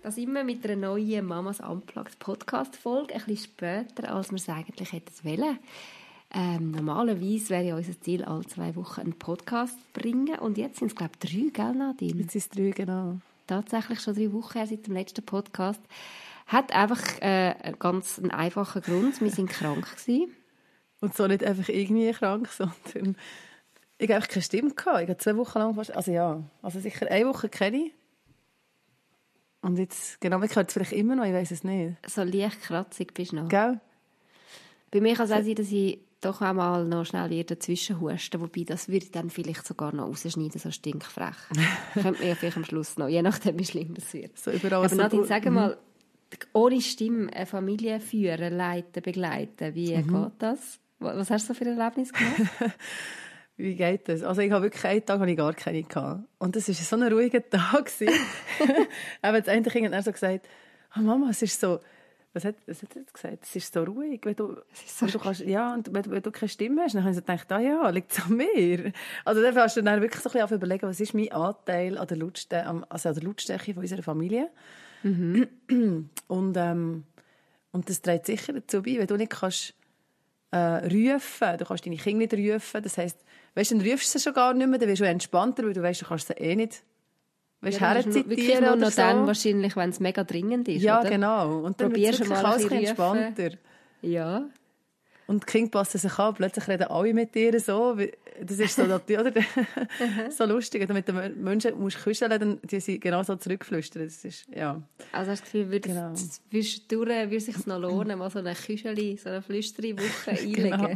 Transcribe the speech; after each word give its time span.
Da 0.00 0.12
sind 0.12 0.32
wir 0.32 0.44
mit 0.44 0.64
einer 0.64 0.76
neuen 0.76 1.26
Mamas 1.26 1.58
Unplugged 1.58 2.20
Podcast-Folge, 2.20 3.14
ein 3.14 3.24
bisschen 3.26 3.50
später, 3.50 4.14
als 4.14 4.30
wir 4.30 4.36
es 4.36 4.48
eigentlich 4.48 4.92
hätten 4.92 5.12
wollen. 5.24 5.58
Ähm, 6.32 6.70
normalerweise 6.70 7.50
wäre 7.50 7.64
ja 7.64 7.76
unser 7.76 8.00
Ziel, 8.00 8.24
alle 8.24 8.46
zwei 8.46 8.76
Wochen 8.76 9.00
einen 9.00 9.18
Podcast 9.18 9.76
zu 9.76 10.00
bringen. 10.00 10.38
Und 10.38 10.56
jetzt 10.56 10.78
sind 10.78 10.88
es, 10.88 10.94
glaube 10.94 11.12
ich, 11.20 11.28
drei, 11.28 11.50
gell, 11.52 11.74
Nadine? 11.74 12.20
Jetzt 12.20 12.32
sind 12.32 12.42
es 12.42 12.48
drei, 12.48 12.70
genau. 12.70 13.18
Tatsächlich 13.48 14.00
schon 14.00 14.14
drei 14.14 14.32
Wochen 14.32 14.52
her 14.52 14.68
seit 14.68 14.86
dem 14.86 14.94
letzten 14.94 15.26
Podcast. 15.26 15.80
Hat 16.46 16.72
einfach 16.72 17.02
äh, 17.20 17.54
einen 17.60 17.78
ganz 17.80 18.20
einen 18.20 18.30
einfachen 18.30 18.82
Grund. 18.82 19.20
Wir 19.20 19.30
sind 19.30 19.50
krank 19.50 19.84
gewesen. 19.96 20.32
Und 21.00 21.16
so 21.16 21.26
nicht 21.26 21.42
einfach 21.42 21.68
irgendwie 21.68 22.12
krank, 22.12 22.48
sondern 22.48 23.16
ich 23.98 24.08
habe 24.08 24.14
einfach 24.14 24.28
keine 24.28 24.42
Stimme 24.42 24.70
gehabt. 24.70 25.02
Ich 25.02 25.08
habe 25.08 25.18
zwei 25.18 25.36
Wochen 25.36 25.58
lang 25.58 25.74
fast, 25.74 25.94
also 25.94 26.12
ja, 26.12 26.42
also 26.62 26.78
sicher 26.78 27.10
eine 27.10 27.26
Woche 27.26 27.48
kenne 27.48 27.86
ich. 27.86 27.97
Und 29.60 29.78
jetzt, 29.78 30.20
genau, 30.20 30.40
ich 30.42 30.54
hört 30.54 30.68
es 30.68 30.74
vielleicht 30.74 30.92
immer 30.92 31.16
noch, 31.16 31.24
ich 31.24 31.32
weiß 31.32 31.50
es 31.50 31.64
nicht. 31.64 31.96
So 32.08 32.22
leicht 32.22 32.62
kratzig 32.62 33.12
bist 33.14 33.32
du 33.32 33.36
noch. 33.36 33.48
Gell? 33.48 33.80
Bei 34.90 35.00
mir 35.00 35.14
kann 35.14 35.26
es 35.26 35.32
auch 35.32 35.42
sein, 35.42 35.54
dass 35.54 35.70
ich 35.70 35.98
doch 36.20 36.40
einmal 36.40 36.84
noch 36.84 37.04
schnell 37.04 37.28
wieder 37.30 37.54
dazwischen 37.54 38.00
husten, 38.00 38.40
wobei 38.40 38.64
das 38.64 38.88
würde 38.88 39.04
ich 39.04 39.10
dann 39.10 39.30
vielleicht 39.30 39.66
sogar 39.66 39.94
noch 39.94 40.06
rausschneiden, 40.08 40.58
so 40.60 40.70
stinkfrech. 40.70 41.36
Könnte 41.94 42.18
man 42.20 42.28
ja 42.28 42.34
vielleicht 42.34 42.56
am 42.56 42.64
Schluss 42.64 42.96
noch, 42.98 43.08
je 43.08 43.22
nachdem, 43.22 43.58
wie 43.58 43.64
schlimm 43.64 43.94
das 43.94 44.12
wird. 44.14 44.36
So 44.38 44.50
überall 44.50 44.74
Aber 44.84 44.88
so 44.88 44.96
Nadine, 44.96 45.26
sag 45.26 45.44
mal, 45.50 45.76
ohne 46.52 46.80
Stimme 46.80 47.32
eine 47.32 47.46
Familie 47.46 48.00
führen, 48.00 48.56
leiten, 48.56 49.02
begleiten, 49.02 49.74
wie 49.74 49.96
Mhm. 49.96 50.08
geht 50.24 50.32
das? 50.38 50.78
Was 51.00 51.30
hast 51.30 51.48
du 51.48 51.54
so 51.54 51.58
für 51.58 51.64
ein 51.70 51.78
Erlebnis 51.78 52.12
gemacht? 52.12 52.40
Wie 53.58 53.74
geht 53.74 54.08
das? 54.08 54.22
Also 54.22 54.40
ich 54.40 54.52
habe 54.52 54.66
wirklich 54.66 54.84
einen 54.84 55.04
Tag 55.04 55.18
habe 55.18 55.30
ich 55.30 55.36
gar 55.36 55.52
keine 55.52 55.82
gehabt. 55.82 56.22
Und 56.38 56.54
das 56.54 56.68
war 56.68 56.74
so 56.74 56.96
ein 56.96 57.12
ruhiger 57.12 57.46
Tag. 57.50 57.90
Aber 59.22 59.42
Kind 59.42 59.66
hat 59.66 59.92
dann 59.92 60.02
so 60.02 60.12
gesagt, 60.12 60.48
oh 60.96 61.00
Mama, 61.00 61.30
es 61.30 61.42
ist 61.42 61.60
so, 61.60 61.80
was 62.32 62.44
hat, 62.44 62.54
was 62.66 62.82
hat 62.82 62.94
er 62.94 63.00
jetzt 63.00 63.12
gesagt? 63.12 63.38
Es 63.42 63.56
ist 63.56 63.74
so 63.74 63.82
ruhig, 63.82 64.20
wenn 64.22 64.36
du, 64.36 64.58
so 64.72 65.06
und 65.06 65.14
du 65.14 65.18
kannst, 65.18 65.40
ja, 65.40 65.74
und 65.74 65.92
wenn, 65.92 66.08
wenn 66.08 66.22
du 66.22 66.30
keine 66.30 66.48
Stimme 66.48 66.82
hast, 66.82 66.94
dann 66.94 67.02
habe 67.02 67.10
ich 67.10 67.16
so 67.16 67.22
gedacht, 67.22 67.50
ah 67.50 67.58
ja, 67.58 67.90
liegt 67.90 68.12
es 68.12 68.20
an 68.24 68.36
mir. 68.36 68.92
Also 69.24 69.42
dann 69.42 69.56
hast 69.56 69.76
du 69.76 69.82
dann 69.82 70.00
wirklich 70.00 70.22
so 70.22 70.30
ein 70.30 70.40
bisschen 70.40 70.56
überlegen, 70.56 70.86
was 70.86 71.00
ist 71.00 71.14
mein 71.14 71.32
Anteil 71.32 71.98
an 71.98 72.06
der 72.06 72.16
Lautstärke, 72.16 72.86
also 72.88 73.08
an 73.08 73.14
der 73.16 73.24
Lautstärke 73.24 73.74
von 73.74 73.82
unserer 73.82 74.02
Familie. 74.04 74.50
Und, 75.02 76.56
ähm, 76.56 77.04
und 77.70 77.88
das 77.88 78.02
trägt 78.02 78.26
sicher 78.26 78.52
dazu 78.52 78.82
bei, 78.82 78.98
wenn 78.98 79.06
du 79.06 79.16
nicht 79.16 79.30
kannst, 79.30 79.74
äh, 80.50 80.56
rufen, 80.56 81.58
du 81.58 81.64
kannst 81.64 81.86
deine 81.86 81.96
Kinder 81.96 82.36
nicht 82.36 82.54
rufen, 82.54 82.82
das 82.82 82.98
heisst, 82.98 83.24
weißt, 83.58 83.72
dann 83.72 83.80
rufst 83.80 84.14
du 84.14 84.18
sie 84.18 84.22
schon 84.24 84.32
gar 84.34 84.54
nicht 84.54 84.66
mehr, 84.68 84.78
dann 84.78 84.88
wirst 84.88 85.00
du 85.00 85.06
entspannter, 85.06 85.64
weil 85.64 85.72
du 85.74 85.82
weißt, 85.82 86.02
du 86.02 86.06
kannst 86.06 86.28
sie 86.28 86.34
eh 86.34 86.56
nicht 86.56 86.82
weißt, 87.60 87.80
Ja, 87.80 87.94
nur- 87.94 88.14
wirklich 88.14 88.60
nur 88.60 88.76
noch 88.76 88.90
so. 88.90 88.96
dann 89.02 89.26
wahrscheinlich, 89.26 89.74
wenn 89.76 89.90
es 89.90 90.00
mega 90.00 90.24
dringend 90.24 90.68
ist, 90.68 90.82
ja, 90.82 91.00
oder? 91.00 91.10
genau. 91.10 91.58
Und 91.60 91.80
dann 91.80 91.88
Probierst 91.90 92.20
du 92.20 92.24
mal 92.26 92.44
alles 92.44 92.70
ein 92.70 92.78
entspannter. 92.84 93.50
Ja. 94.02 94.48
Und 95.26 95.42
die 95.42 95.46
Kinder 95.46 95.70
passen 95.72 95.98
sich 95.98 96.18
an, 96.18 96.32
plötzlich 96.34 96.66
reden 96.68 96.84
alle 96.88 97.12
mit 97.12 97.34
dir 97.34 97.60
so. 97.60 97.98
Das 98.40 98.58
ist 98.58 98.76
so, 98.76 98.82
oder? 98.84 99.32
so 100.30 100.44
lustig. 100.46 100.80
Wenn 100.80 100.88
du 100.88 100.94
mit 100.94 101.08
den 101.08 101.42
Menschen 101.44 101.78
musst 101.78 102.02
kuscheln 102.02 102.30
dann 102.30 102.58
die 102.62 102.80
sie 102.80 102.98
genau 102.98 103.22
so 103.24 103.36
zurückflüstern. 103.36 104.04
Das 104.04 104.24
ist, 104.24 104.46
ja. 104.54 104.80
Also 105.12 105.30
hast 105.32 105.40
du 105.40 105.42
das 105.42 105.42
Gefühl, 105.42 105.70
würde 105.70 105.88
Genau. 105.90 106.12
es 106.12 106.40
würde 106.50 107.40
sich 107.40 107.66
noch 107.66 107.78
lohnen, 107.78 108.18
mal 108.18 108.30
so 108.30 108.38
eine 108.38 108.54
Kücheli, 108.54 109.18
so 109.18 109.28
eine 109.28 109.42
Flüsteri-Woche 109.42 110.30
einlegen? 110.30 110.70
Genau. 110.70 110.88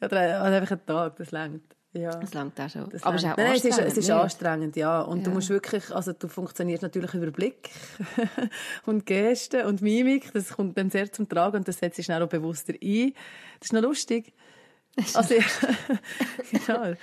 Ja, 0.00 0.06
oder 0.06 0.42
einfach 0.42 0.72
einen 0.72 0.84
Tag, 0.86 1.16
das 1.16 1.30
längt. 1.30 1.62
Ja. 1.94 2.10
Das 2.18 2.32
langt 2.32 2.58
auch 2.58 2.70
schon. 2.70 2.88
Das 2.88 3.02
Aber 3.02 3.16
es 3.16 3.22
ist 3.22 3.28
auch 3.30 3.36
Nein, 3.36 3.46
es 3.54 3.64
ist, 3.64 3.66
anstrengend, 3.72 3.92
es 3.92 3.98
ist 3.98 4.10
anstrengend, 4.10 4.76
ja. 4.76 5.00
Und 5.02 5.18
Ja. 5.18 5.24
du 5.24 5.30
musst 5.32 5.50
wirklich, 5.50 5.90
also 5.94 6.12
du 6.14 6.26
funktionierst 6.26 6.82
natürlich 6.82 7.12
über 7.12 7.30
Blick 7.30 7.68
und 8.86 9.04
Gesten 9.04 9.66
und 9.66 9.82
Mimik. 9.82 10.32
Das 10.32 10.50
kommt 10.54 10.78
dann 10.78 10.88
sehr 10.90 11.12
zum 11.12 11.28
Tragen 11.28 11.58
und 11.58 11.68
das 11.68 11.78
setzt 11.78 11.96
sich 11.96 12.06
dann 12.06 12.22
auch 12.22 12.28
bewusster 12.28 12.72
ein. 12.82 13.12
Das 13.60 13.66
ist 13.68 13.72
noch 13.72 13.82
lustig. 13.82 14.32
Also, 15.14 15.34
genau. 16.50 16.82
Ein 16.82 16.96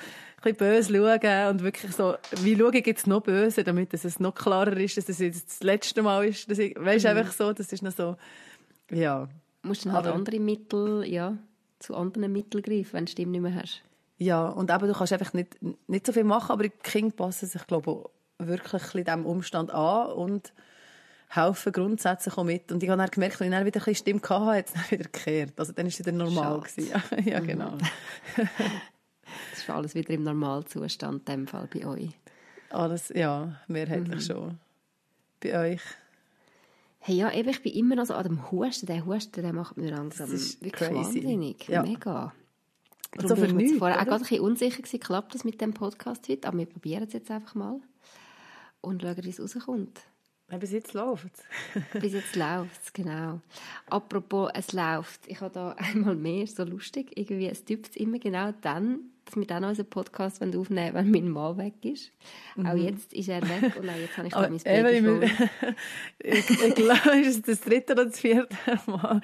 bisschen 0.43 0.57
böse 0.57 0.93
schauen 0.93 1.47
und 1.49 1.63
wirklich 1.63 1.91
so, 1.91 2.15
wie 2.43 2.55
schaue 2.55 2.75
ich 2.77 2.85
jetzt 2.85 3.07
noch 3.07 3.21
böse, 3.21 3.63
damit 3.63 3.93
es 3.93 4.19
noch 4.19 4.33
klarer 4.35 4.77
ist, 4.77 4.95
dass 4.97 5.09
es 5.09 5.17
jetzt 5.19 5.49
das 5.49 5.63
letzte 5.63 6.01
Mal 6.03 6.25
ist. 6.27 6.49
Dass 6.49 6.59
ich, 6.59 6.75
weißt 6.79 7.05
du, 7.05 7.09
einfach 7.09 7.31
so, 7.33 7.51
das 7.51 7.73
ist 7.73 7.81
noch 7.81 7.91
so, 7.91 8.15
ja. 8.91 9.27
Du 9.63 9.67
musst 9.67 9.85
dann 9.85 9.93
halt 9.93 10.05
Aber- 10.05 10.15
andere 10.15 10.39
Mittel, 10.39 11.03
ja, 11.07 11.35
zu 11.79 11.95
anderen 11.95 12.31
Mitteln 12.31 12.61
greifen, 12.63 12.93
wenn 12.93 13.05
du 13.05 13.15
die 13.15 13.25
nicht 13.25 13.41
mehr 13.41 13.55
hast. 13.55 13.81
Ja, 14.19 14.49
und 14.49 14.69
eben, 14.69 14.87
du 14.87 14.93
kannst 14.93 15.13
einfach 15.13 15.33
nicht, 15.33 15.57
nicht 15.87 16.05
so 16.05 16.11
viel 16.11 16.25
machen, 16.25 16.51
aber 16.51 16.63
die 16.63 16.69
Kinder 16.69 17.15
passen 17.15 17.47
sich, 17.47 17.65
glaube 17.65 18.03
ich, 18.37 18.47
wirklich 18.47 18.95
ein 18.95 19.03
diesem 19.05 19.25
Umstand 19.25 19.71
an 19.71 20.11
und 20.11 20.53
helfen 21.29 21.71
grundsätzlich 21.71 22.37
auch 22.37 22.43
mit. 22.43 22.71
Und 22.71 22.83
ich 22.83 22.89
habe 22.89 23.01
dann 23.01 23.09
gemerkt, 23.09 23.39
wenn 23.39 23.47
ich 23.47 23.57
dann 23.57 23.65
wieder 23.65 23.79
ein 23.79 23.85
bisschen 23.85 23.95
Stimme 23.95 24.21
hatte, 24.21 24.57
hat 24.57 24.67
es 24.67 24.73
dann 24.73 24.91
wieder 24.91 25.03
gekehrt. 25.05 25.53
Also 25.57 25.71
dann 25.71 25.85
war 25.85 25.89
es 25.89 25.99
wieder 25.99 26.11
normal. 26.11 26.59
Gewesen. 26.59 26.89
Ja, 26.89 27.19
ja, 27.19 27.39
genau. 27.39 27.77
Das 29.51 29.59
ist 29.59 29.69
alles 29.69 29.93
wieder 29.93 30.11
im 30.13 30.23
Normalzustand, 30.23 31.29
in 31.29 31.35
dem 31.35 31.47
Fall 31.47 31.67
bei 31.71 31.85
euch. 31.85 32.09
Alles, 32.71 33.09
ja, 33.09 33.59
mehrheitlich 33.67 34.25
schon. 34.25 34.57
Bei 35.39 35.73
euch. 35.73 35.81
Hey, 36.99 37.15
ja, 37.15 37.31
eben, 37.31 37.49
ich 37.49 37.61
bin 37.61 37.73
immer 37.73 37.95
noch 37.95 38.05
so 38.05 38.15
an 38.15 38.23
dem 38.23 38.51
Husten. 38.51 38.87
Der 38.87 39.05
Husten, 39.05 39.41
der 39.41 39.53
macht 39.53 39.77
mir 39.77 39.91
langsam 39.91 40.29
Das 40.29 40.39
ist 40.41 40.63
wirklich 40.63 40.89
crazy. 40.89 40.95
wahnsinnig. 40.95 41.67
Ja. 41.67 41.83
Mega. 41.83 42.33
Darum 43.11 43.29
so 43.29 43.35
bin 43.35 43.45
ich 43.45 43.53
mir 43.53 43.63
nichts, 43.63 43.77
vorher 43.79 43.97
auch 43.97 44.05
gerade 44.05 44.15
ein 44.17 44.21
bisschen 44.21 44.41
unsicher 44.41 44.81
gewesen, 44.81 44.99
klappt 44.99 45.33
das 45.33 45.43
mit 45.43 45.59
dem 45.61 45.73
Podcast 45.73 46.27
heute, 46.29 46.47
aber 46.47 46.57
wir 46.59 46.65
probieren 46.67 47.03
es 47.03 47.13
jetzt 47.13 47.31
einfach 47.31 47.55
mal 47.55 47.79
und 48.81 49.01
schauen, 49.01 49.17
wie 49.23 49.29
es 49.29 49.41
rauskommt. 49.41 49.99
Ja, 50.51 50.57
bis 50.57 50.71
jetzt 50.71 50.93
läuft 50.93 51.29
es. 51.35 52.01
Bis 52.01 52.13
jetzt 52.13 52.35
läuft 52.35 52.81
es, 52.83 52.91
genau. 52.91 53.39
Apropos, 53.87 54.49
es 54.55 54.73
läuft. 54.73 55.27
Ich 55.27 55.41
habe 55.41 55.53
da 55.53 55.71
einmal 55.77 56.15
mehr, 56.15 56.47
so 56.47 56.63
lustig, 56.63 57.11
irgendwie, 57.15 57.47
es 57.47 57.65
tüpft 57.65 57.95
immer 57.95 58.17
genau 58.17 58.51
dann, 58.61 59.11
dass 59.25 59.35
wir 59.35 59.45
dann 59.45 59.63
unseren 59.63 59.87
Podcast 59.87 60.41
aufnehmen 60.41 60.93
wenn 60.95 61.11
mein 61.11 61.29
Mann 61.29 61.57
weg 61.57 61.75
ist. 61.83 62.11
Auch 62.57 62.73
jetzt 62.73 63.13
ist 63.13 63.29
er 63.29 63.43
weg 63.43 63.75
und 63.79 63.87
auch 63.87 63.95
jetzt 63.95 64.17
habe 64.17 64.27
ich 64.27 64.33
mein 64.33 64.57
Baby 64.57 65.25
ich, 65.25 65.59
vor. 65.59 65.73
ich, 66.19 66.49
ich 66.49 66.75
glaube, 66.75 67.19
ist 67.19 67.27
es 67.27 67.41
das 67.43 67.61
dritte 67.61 67.93
oder 67.93 68.05
das 68.05 68.19
vierte 68.19 68.57
Mal. 68.87 69.21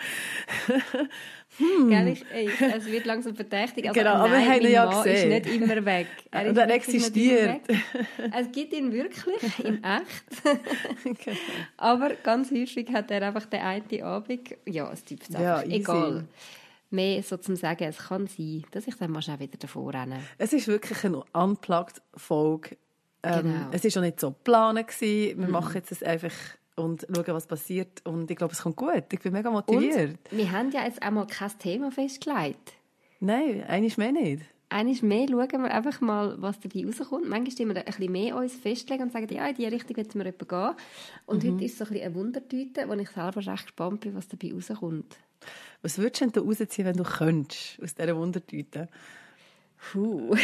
Gell, 1.57 2.07
ich, 2.09 2.25
ey, 2.33 2.49
es 2.75 2.85
wird 2.85 3.05
langsam 3.05 3.35
verdächtig. 3.35 3.87
Also, 3.87 3.97
Genau, 3.99 4.13
aber 4.15 4.31
wir 4.31 4.45
haben 4.45 4.61
ihn 4.61 4.71
ja 4.71 4.85
Mann 4.85 5.03
gesehen. 5.03 5.31
ist 5.31 5.45
nicht 5.47 5.61
immer 5.61 5.85
weg. 5.85 6.07
Er, 6.31 6.41
Und 6.49 6.51
ist 6.51 6.57
er 6.57 6.69
existiert. 6.69 7.61
Es 8.37 8.51
gibt 8.51 8.73
ihn 8.73 8.91
wirklich, 8.91 9.59
in 9.65 9.81
echt. 9.83 11.37
aber 11.77 12.09
ganz 12.23 12.51
häufig 12.51 12.89
hat 12.91 13.09
er 13.11 13.21
einfach 13.27 13.45
den 13.45 13.61
einen 13.61 14.01
Abend, 14.03 14.55
ja, 14.65 14.91
es 14.91 15.03
tut 15.03 15.19
Ja, 15.29 15.61
egal. 15.63 16.25
Mehr 16.91 17.23
so 17.23 17.37
zum 17.37 17.55
Sagen, 17.55 17.83
es 17.85 17.97
kann 17.97 18.27
sein, 18.27 18.63
dass 18.71 18.87
ich 18.87 18.95
dann 18.95 19.11
mal 19.11 19.21
schon 19.21 19.39
wieder 19.39 19.57
davor 19.57 19.93
renne. 19.93 20.19
Es 20.37 20.53
ist 20.53 20.67
wirklich 20.67 21.03
eine 21.03 21.23
Unplugged-Folge. 21.33 22.77
Ähm, 23.23 23.41
Genau. 23.41 23.55
Es 23.71 23.83
war 23.83 24.01
auch 24.01 24.05
nicht 24.05 24.19
so 24.19 24.31
geplant. 24.31 25.01
Wir 25.01 25.35
machen 25.35 25.73
jetzt 25.75 26.03
einfach 26.03 26.31
und 26.75 27.05
schauen, 27.13 27.25
was 27.27 27.47
passiert. 27.47 28.01
Und 28.05 28.29
ich 28.29 28.37
glaube, 28.37 28.53
es 28.53 28.61
kommt 28.61 28.75
gut. 28.75 29.03
Ich 29.11 29.19
bin 29.19 29.33
mega 29.33 29.49
motiviert. 29.49 30.17
Und 30.31 30.37
wir 30.37 30.51
haben 30.51 30.71
ja 30.71 30.83
jetzt 30.83 31.01
auch 31.01 31.11
mal 31.11 31.27
kein 31.27 31.51
Thema 31.59 31.91
festgelegt. 31.91 32.73
Nein, 33.19 33.63
eigentlich 33.67 33.97
mehr 33.97 34.11
nicht. 34.11 34.43
Eines 34.67 35.03
mehr 35.03 35.27
schauen 35.29 35.63
wir 35.63 35.73
einfach 35.73 36.01
mal, 36.01 36.41
was 36.41 36.59
dabei 36.59 36.85
rauskommt. 36.85 37.29
Manchmal 37.29 37.51
stellen 37.51 37.69
wir 37.69 37.77
ein 37.77 37.85
bisschen 37.85 38.11
mehr 38.11 38.35
uns 38.35 38.55
festlegen 38.55 39.03
und 39.03 39.11
sagen, 39.13 39.33
ja, 39.33 39.47
in 39.47 39.55
diese 39.55 39.71
Richtung 39.71 39.95
wollen 39.95 40.13
wir 40.15 40.25
etwa 40.25 40.73
gehen. 40.73 40.77
Und 41.27 41.43
Mhm. 41.43 41.53
heute 41.53 41.65
ist 41.65 41.73
es 41.73 41.77
so 41.77 41.85
ein 41.85 41.89
bisschen 41.91 42.05
eine 42.07 42.15
Wundertüte, 42.15 42.89
wo 42.89 42.93
ich 42.93 43.09
selber 43.09 43.45
recht 43.45 43.65
gespannt 43.67 44.01
bin, 44.01 44.15
was 44.15 44.27
dabei 44.27 44.51
rauskommt. 44.53 45.17
Was 45.81 45.97
würdest 45.99 46.21
du 46.21 46.25
denn 46.25 46.31
da 46.33 46.41
rausziehen, 46.41 46.87
wenn 46.87 46.97
du 46.97 47.03
könntest, 47.03 47.79
aus 47.81 47.93
dieser 47.93 48.17
Wundertüte? 48.17 48.89
Puh. 49.91 50.35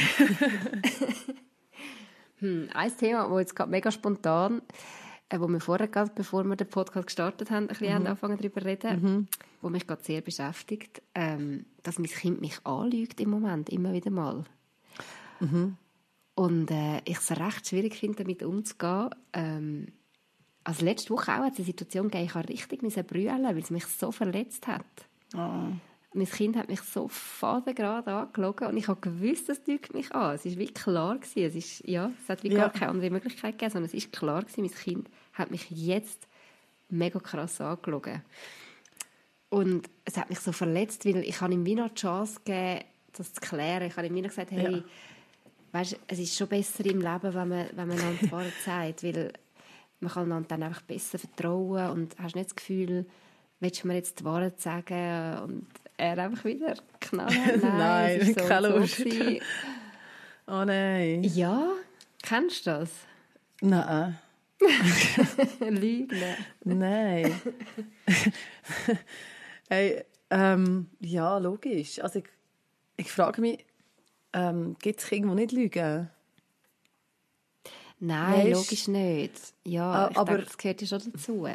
hm, 2.40 2.70
ein 2.74 2.98
Thema, 2.98 3.28
das 3.28 3.40
jetzt 3.40 3.56
gerade 3.56 3.72
mega 3.72 3.92
spontan, 3.92 4.62
äh, 5.32 5.40
wo 5.40 5.48
wir 5.48 5.62
vorher 5.62 5.88
gerade, 5.88 6.12
bevor 6.14 6.44
wir 6.44 6.56
den 6.56 6.68
Podcast 6.68 7.08
gestartet 7.08 7.52
haben, 7.52 7.64
ein 7.64 7.68
bisschen 7.68 7.94
haben 7.94 8.06
angefangen 8.08 8.38
darüber 8.38 8.62
zu 8.62 8.68
reden, 8.68 9.28
wo 9.62 9.70
mich 9.70 9.88
gerade 9.88 10.04
sehr 10.04 10.22
beschäftigt, 10.22 11.02
ähm, 11.16 11.66
dass 11.84 12.00
mein 12.00 12.10
Kind 12.10 12.42
mich 12.42 12.66
anlügt 12.66 13.20
im 13.22 13.30
Moment, 13.30 13.70
immer 13.70 13.94
wieder 13.94 14.12
mal. 14.12 14.44
Und 16.36 16.72
äh, 16.72 17.02
ich 17.06 17.18
es 17.18 17.32
recht 17.32 17.68
schwierig 17.68 17.96
finde, 17.96 18.24
damit 18.24 18.44
umzugehen. 18.44 19.10
Ähm, 19.34 19.88
also 20.64 20.86
letzte 20.86 21.12
Woche 21.12 21.32
auch 21.32 21.46
hat 21.46 21.54
es 21.54 21.60
eine 21.60 21.66
Situation 21.66 22.10
gegeben, 22.10 22.26
ich 22.26 22.36
habe 22.36 22.50
richtig 22.50 23.08
brüllen, 23.08 23.44
weil 23.44 23.58
es 23.58 23.72
mich 23.72 23.86
so 23.86 24.12
verletzt 24.12 24.68
hat. 24.68 24.86
Mein 26.14 26.28
Kind 26.28 26.58
hat 26.58 26.68
mich 26.68 26.82
so 26.82 27.08
fadengrad 27.08 28.08
angeschaut 28.08 28.62
und 28.64 28.78
ich 28.78 28.88
habe 28.88 29.00
gewusst, 29.00 29.48
das 29.48 29.62
lügt 29.66 29.94
mich 29.94 30.14
an. 30.14 30.36
Es 30.36 30.46
war 30.46 30.58
wie 30.58 30.68
klar 30.68 31.18
gewesen. 31.18 31.44
Es 31.44 31.56
ist, 31.56 31.88
ja, 31.88 32.12
es 32.22 32.30
hat 32.30 32.44
wie 32.44 32.50
ja. 32.50 32.60
gar 32.60 32.70
keine 32.70 32.92
andere 32.92 33.10
Möglichkeit 33.10 33.54
gegeben, 33.54 33.72
sondern 33.72 33.88
es 33.88 33.94
ist 33.94 34.12
klar 34.12 34.42
gewesen, 34.42 34.62
mein 34.62 34.74
Kind 34.74 35.10
hat 35.34 35.52
mich 35.52 35.70
jetzt 35.72 36.28
mega 36.90 37.20
krass 37.20 37.62
angeschaut. 37.62 38.22
Und 39.50 39.90
es 40.04 40.18
hat 40.18 40.30
mich 40.30 40.40
so 40.40 40.52
verletzt, 40.52 41.06
weil 41.06 41.18
ich 41.18 41.40
habe 41.40 41.54
ihm 41.54 41.66
wie 41.66 41.76
noch 41.76 41.90
die 41.90 41.96
Chance 41.96 42.40
gegeben, 42.44 42.86
das 43.14 43.34
zu 43.34 43.42
klären. 43.42 43.88
Ich 43.88 43.96
habe 43.96 44.08
ihm 44.08 44.16
wie 44.16 44.22
noch 44.22 44.30
gesagt, 44.30 44.52
hey, 44.52 44.78
ja. 44.78 44.84
weißt, 45.72 45.98
es 46.08 46.20
ist 46.20 46.38
schon 46.38 46.48
besser 46.48 46.86
im 46.86 47.00
Leben, 47.00 47.34
wenn 47.34 47.48
man, 47.48 47.68
wenn 47.74 47.88
man 47.88 47.98
einander 47.98 48.20
die 48.22 48.32
Wahrheit 48.32 48.54
sagt, 48.66 49.04
weil 49.04 49.32
man 50.02 50.12
kann 50.12 50.24
einander 50.24 50.48
dann 50.50 50.64
einfach 50.64 50.82
besser 50.82 51.20
vertrauen 51.20 51.92
und 51.92 52.20
hast 52.20 52.36
nicht 52.36 52.50
das 52.50 52.56
Gefühl, 52.56 53.06
willst 53.62 53.84
du 53.84 53.88
mir 53.88 53.96
jetzt 53.96 54.20
die 54.20 54.26
Wahrheit 54.26 54.60
sagen 54.60 55.40
und 55.44 55.68
er 56.02 56.18
einfach 56.18 56.44
wieder 56.46 56.76
knallen. 57.00 57.60
Nein, 57.62 57.78
nein 57.78 58.34
so 58.34 58.48
keine 58.48 58.70
Lust. 58.70 58.98
So 58.98 59.40
oh 60.48 60.66
nein. 60.66 61.24
Ja, 61.24 61.74
kennst 62.24 62.66
du 62.66 62.72
das? 62.72 62.90
Nein. 63.62 64.18
Lügen. 65.60 66.36
Nein. 66.64 67.42
hey, 69.70 70.04
ähm, 70.30 70.88
ja, 71.00 71.38
logisch. 71.38 72.00
Also 72.00 72.20
ich, 72.20 72.26
ich 72.98 73.12
frage 73.12 73.42
mich, 73.42 73.66
ähm, 74.34 74.76
gibt 74.82 75.02
es 75.02 75.10
die 75.10 75.22
nicht 75.22 75.52
lügen? 75.52 76.10
Nein, 78.00 78.34
weißt? 78.34 78.54
logisch 78.54 78.88
nicht. 78.88 79.54
Ja, 79.64 79.92
ah, 79.92 80.12
aber 80.16 80.32
denke, 80.32 80.46
das 80.46 80.58
gehört 80.58 80.82
ja 80.82 80.88
schon 80.88 81.12
dazu. 81.12 81.48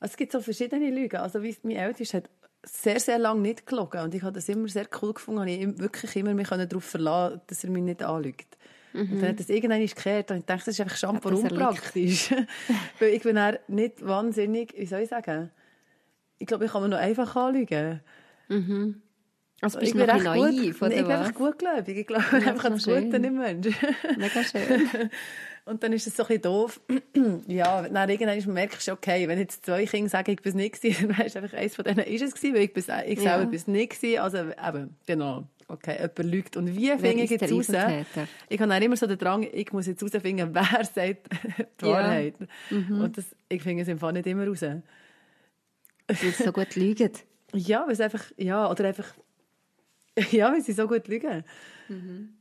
Es 0.00 0.16
gibt 0.16 0.32
so 0.32 0.40
verschiedene 0.40 0.90
Lügen. 0.90 1.16
Also 1.16 1.42
wie 1.42 1.54
mein 1.62 1.76
Ältester 1.76 2.18
hat 2.18 2.30
sehr, 2.64 3.00
sehr 3.00 3.18
lange 3.18 3.40
nicht 3.40 3.66
gelogen 3.66 4.02
und 4.02 4.14
ich 4.14 4.22
habe 4.22 4.32
das 4.32 4.48
immer 4.48 4.68
sehr 4.68 4.86
cool 5.00 5.14
gefunden. 5.14 5.46
Ich 5.46 5.60
konnte 5.60 5.78
wirklich 5.80 6.16
immer 6.16 6.34
mich 6.34 6.48
darauf 6.48 6.84
verlassen, 6.84 7.40
dass 7.46 7.64
er 7.64 7.70
mich 7.70 7.82
nicht 7.82 8.02
anlügt. 8.02 8.56
Mhm. 8.92 9.12
Und 9.12 9.20
dann 9.20 9.28
hat 9.30 9.40
das 9.40 9.48
irgendwann 9.48 9.80
gekehrt 9.80 10.30
und 10.30 10.38
ich 10.38 10.44
dachte, 10.44 10.66
das 10.66 10.78
ist 10.78 10.80
einfach 10.80 10.96
schon 10.96 11.18
unpraktisch. 11.18 12.30
Weil 12.98 13.10
ich 13.10 13.22
bin 13.22 13.36
dann 13.36 13.58
nicht 13.68 14.04
wahnsinnig, 14.04 14.74
wie 14.76 14.86
soll 14.86 15.00
ich 15.00 15.08
sagen, 15.08 15.50
ich 16.38 16.46
glaube, 16.46 16.64
ich 16.64 16.72
kann 16.72 16.82
mir 16.82 16.88
noch 16.88 16.98
einfach 16.98 17.34
anlügen. 17.36 18.00
Mhm. 18.48 19.02
Also 19.60 19.80
bist 19.80 19.92
ich 19.92 19.98
bin 19.98 20.08
recht 20.08 20.24
naiv, 20.24 20.78
gut, 20.78 20.90
Ich 20.92 21.02
bin 21.02 21.10
einfach 21.10 21.34
gutgläubig. 21.34 21.98
Ich 21.98 22.06
glaube 22.06 22.24
ja, 22.32 22.50
einfach 22.50 22.66
an 22.66 22.74
das 22.74 22.84
Gute 22.84 23.16
im 23.16 23.38
Menschen. 23.38 23.74
Mega 24.16 24.44
schön. 24.44 25.10
Und 25.68 25.82
dann 25.82 25.92
ist 25.92 26.06
es 26.06 26.16
so 26.16 26.22
ein 26.22 26.28
bisschen 26.28 26.42
doof. 26.42 26.80
ja, 27.46 27.82
dann 27.82 28.08
irgendwann 28.08 28.54
merkst 28.54 28.88
du, 28.88 28.92
okay, 28.92 29.28
wenn 29.28 29.38
jetzt 29.38 29.66
zwei 29.66 29.84
Kinder 29.84 30.08
sagen, 30.08 30.30
ich 30.30 30.40
bin 30.40 30.50
es 30.50 30.54
nicht 30.54 30.80
gewesen, 30.80 31.08
dann 31.08 31.18
weißt 31.18 31.34
du 31.34 31.40
einfach, 31.40 31.58
eins 31.58 31.76
von 31.76 31.84
denen 31.84 32.00
ist 32.00 32.22
es 32.22 32.34
gewesen, 32.34 32.54
weil 32.54 32.62
ich, 32.62 32.72
bin, 32.72 32.82
ich 32.82 33.20
selber 33.20 33.42
ja. 33.42 33.44
bin 33.44 33.54
es 33.54 33.66
nicht 33.66 34.00
gewesen. 34.00 34.20
Also 34.20 34.38
eben, 34.38 34.96
genau. 35.06 35.46
Okay, 35.70 35.96
jemand 35.96 36.24
lügt. 36.24 36.56
Und 36.56 36.74
wie 36.74 36.88
finde 36.96 37.22
ich 37.22 37.30
jetzt 37.30 37.52
raus? 37.52 37.68
Ich 38.48 38.60
habe 38.60 38.70
dann 38.70 38.82
immer 38.82 38.96
so 38.96 39.06
den 39.06 39.18
Drang, 39.18 39.46
ich 39.52 39.70
muss 39.72 39.86
jetzt 39.86 40.00
herausfinden, 40.00 40.54
wer 40.54 40.84
sagt 40.84 41.28
die 41.80 41.84
Wahrheit. 41.84 42.34
Ja. 42.70 42.76
Mhm. 42.76 43.00
Und 43.02 43.18
das, 43.18 43.26
ich 43.50 43.62
finde 43.62 43.82
es 43.82 43.88
im 43.88 43.98
Fall 43.98 44.14
nicht 44.14 44.26
immer 44.26 44.46
raus. 44.46 44.62
Weil 44.62 44.82
sie 46.16 46.30
so 46.30 46.52
gut 46.52 46.74
lügen. 46.74 47.12
Ja, 47.54 47.86
weil 47.86 47.94
es 47.94 48.00
einfach, 48.00 48.24
ja, 48.36 48.70
oder 48.70 48.84
einfach, 48.84 49.06
ja, 50.30 50.52
weil 50.52 50.60
sie 50.60 50.72
so 50.72 50.86
gut 50.86 51.08
lügen. 51.08 51.42
Mhm. 51.88 52.34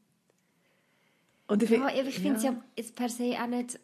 Und 1.48 1.64
ich, 1.64 1.70
ja, 1.70 1.90
ich 1.90 2.20
finde 2.20 2.38
es 2.38 2.44
ja. 2.44 2.52
ja 2.52 2.84
per 2.96 3.10
se 3.10 3.36
auch 3.42 3.48
nicht... 3.48 3.80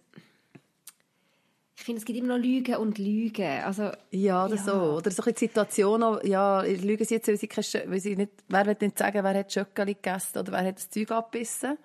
Ich 1.76 1.86
finde, 1.86 2.00
es 2.00 2.06
gibt 2.06 2.20
immer 2.20 2.38
noch 2.38 2.44
Lügen 2.44 2.76
und 2.76 2.98
Lügen. 2.98 3.62
Also, 3.64 3.92
ja, 4.12 4.46
oder 4.46 4.56
ja. 4.56 4.64
so. 4.64 4.74
Oder 4.98 5.12
so 5.12 5.24
eine 5.24 5.36
Situation, 5.36 6.20
ja, 6.24 6.62
lügen 6.62 7.04
sie 7.04 7.16
jetzt, 7.16 7.28
weil 7.28 7.38
sie, 7.38 7.48
keine, 7.48 7.66
weil 7.88 8.00
sie 8.00 8.16
nicht, 8.16 8.32
wer 8.48 8.66
will 8.66 8.78
nicht 8.80 8.98
sagen, 8.98 9.24
wer 9.24 9.34
hat 9.34 9.52
Schöckeli 9.52 9.96
gegessen 9.96 10.38
oder 10.38 10.54
wer 10.54 10.66
hat 10.66 10.78
das 10.78 10.90
Zeug 10.90 11.12
abgebissen. 11.12 11.78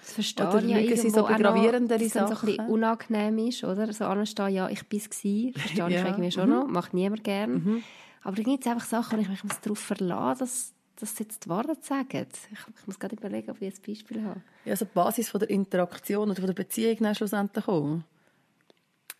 Das 0.00 0.14
verstehe 0.14 0.48
oder 0.48 0.62
ich 0.62 0.88
ja 0.88 0.96
sie 0.96 1.10
so 1.10 1.24
bei 1.24 1.34
gravierenderen 1.34 2.08
Sachen. 2.08 2.28
so 2.28 2.40
ein 2.40 2.46
bisschen 2.46 2.66
unangenehm 2.68 3.38
ist, 3.48 3.64
oder? 3.64 3.92
So 3.92 4.06
anstehen, 4.06 4.48
ja, 4.48 4.70
ich 4.70 4.88
bin 4.88 5.00
es 5.00 5.10
gewesen. 5.10 5.52
Verstehe 5.60 5.78
ja. 5.78 5.88
ich 5.88 6.04
irgendwie 6.06 6.30
schon 6.30 6.48
mhm. 6.48 6.56
noch. 6.56 6.66
Macht 6.68 6.94
niemand 6.94 7.24
gern. 7.24 7.52
Mhm. 7.52 7.82
Aber 8.22 8.36
da 8.36 8.42
gibt 8.42 8.64
es 8.64 8.72
einfach 8.72 8.86
Sachen, 8.86 9.18
wo 9.18 9.32
ich 9.32 9.44
mich 9.44 9.52
darauf 9.52 9.78
verlassen 9.78 10.38
dass 10.38 10.72
dass 11.00 11.16
sie 11.16 11.24
jetzt 11.24 11.44
die 11.44 11.48
Wahrheit 11.48 11.84
sagen. 11.84 12.26
Ich, 12.32 12.58
ich 12.58 12.86
muss 12.86 12.98
gerade 12.98 13.16
überlegen, 13.16 13.50
ob 13.50 13.62
ich 13.62 13.72
ein 13.72 13.82
Beispiel 13.86 14.24
habe. 14.24 14.40
Ja, 14.64 14.72
also 14.72 14.84
die 14.84 14.94
Basis 14.94 15.28
von 15.28 15.40
der 15.40 15.50
Interaktion 15.50 16.30
oder 16.30 16.36
von 16.36 16.46
der 16.46 16.54
Beziehung 16.54 16.96
dann 17.00 17.14
schlussendlich 17.14 17.68
auch. 17.68 18.00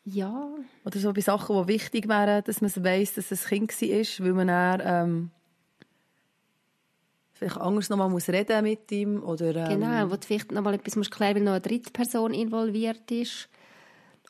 Ja. 0.04 0.48
Oder 0.84 0.98
so 0.98 1.12
bei 1.12 1.20
Sachen, 1.20 1.56
die 1.62 1.68
wichtig 1.68 2.08
wären, 2.08 2.42
dass 2.44 2.60
man 2.60 2.70
weiss, 2.84 3.14
dass 3.14 3.30
es 3.30 3.44
ein 3.44 3.68
Kind 3.68 3.80
war, 3.80 4.26
weil 4.26 4.32
man 4.32 4.48
dann, 4.48 4.82
ähm, 4.84 5.30
vielleicht 7.34 7.58
anders 7.58 7.88
nochmal 7.88 8.08
muss 8.08 8.28
reden 8.28 8.64
mit 8.64 8.90
ihm 8.90 9.22
oder 9.22 9.54
ähm, 9.54 9.80
genau, 9.80 10.10
wo 10.10 10.16
du 10.16 10.26
vielleicht 10.26 10.50
nochmal 10.50 10.74
etwas 10.74 10.96
musst 10.96 11.10
klären, 11.10 11.36
weil 11.36 11.42
noch 11.42 11.52
eine 11.52 11.60
dritte 11.60 11.92
Person 11.92 12.34
involviert 12.34 13.10
ist. 13.10 13.48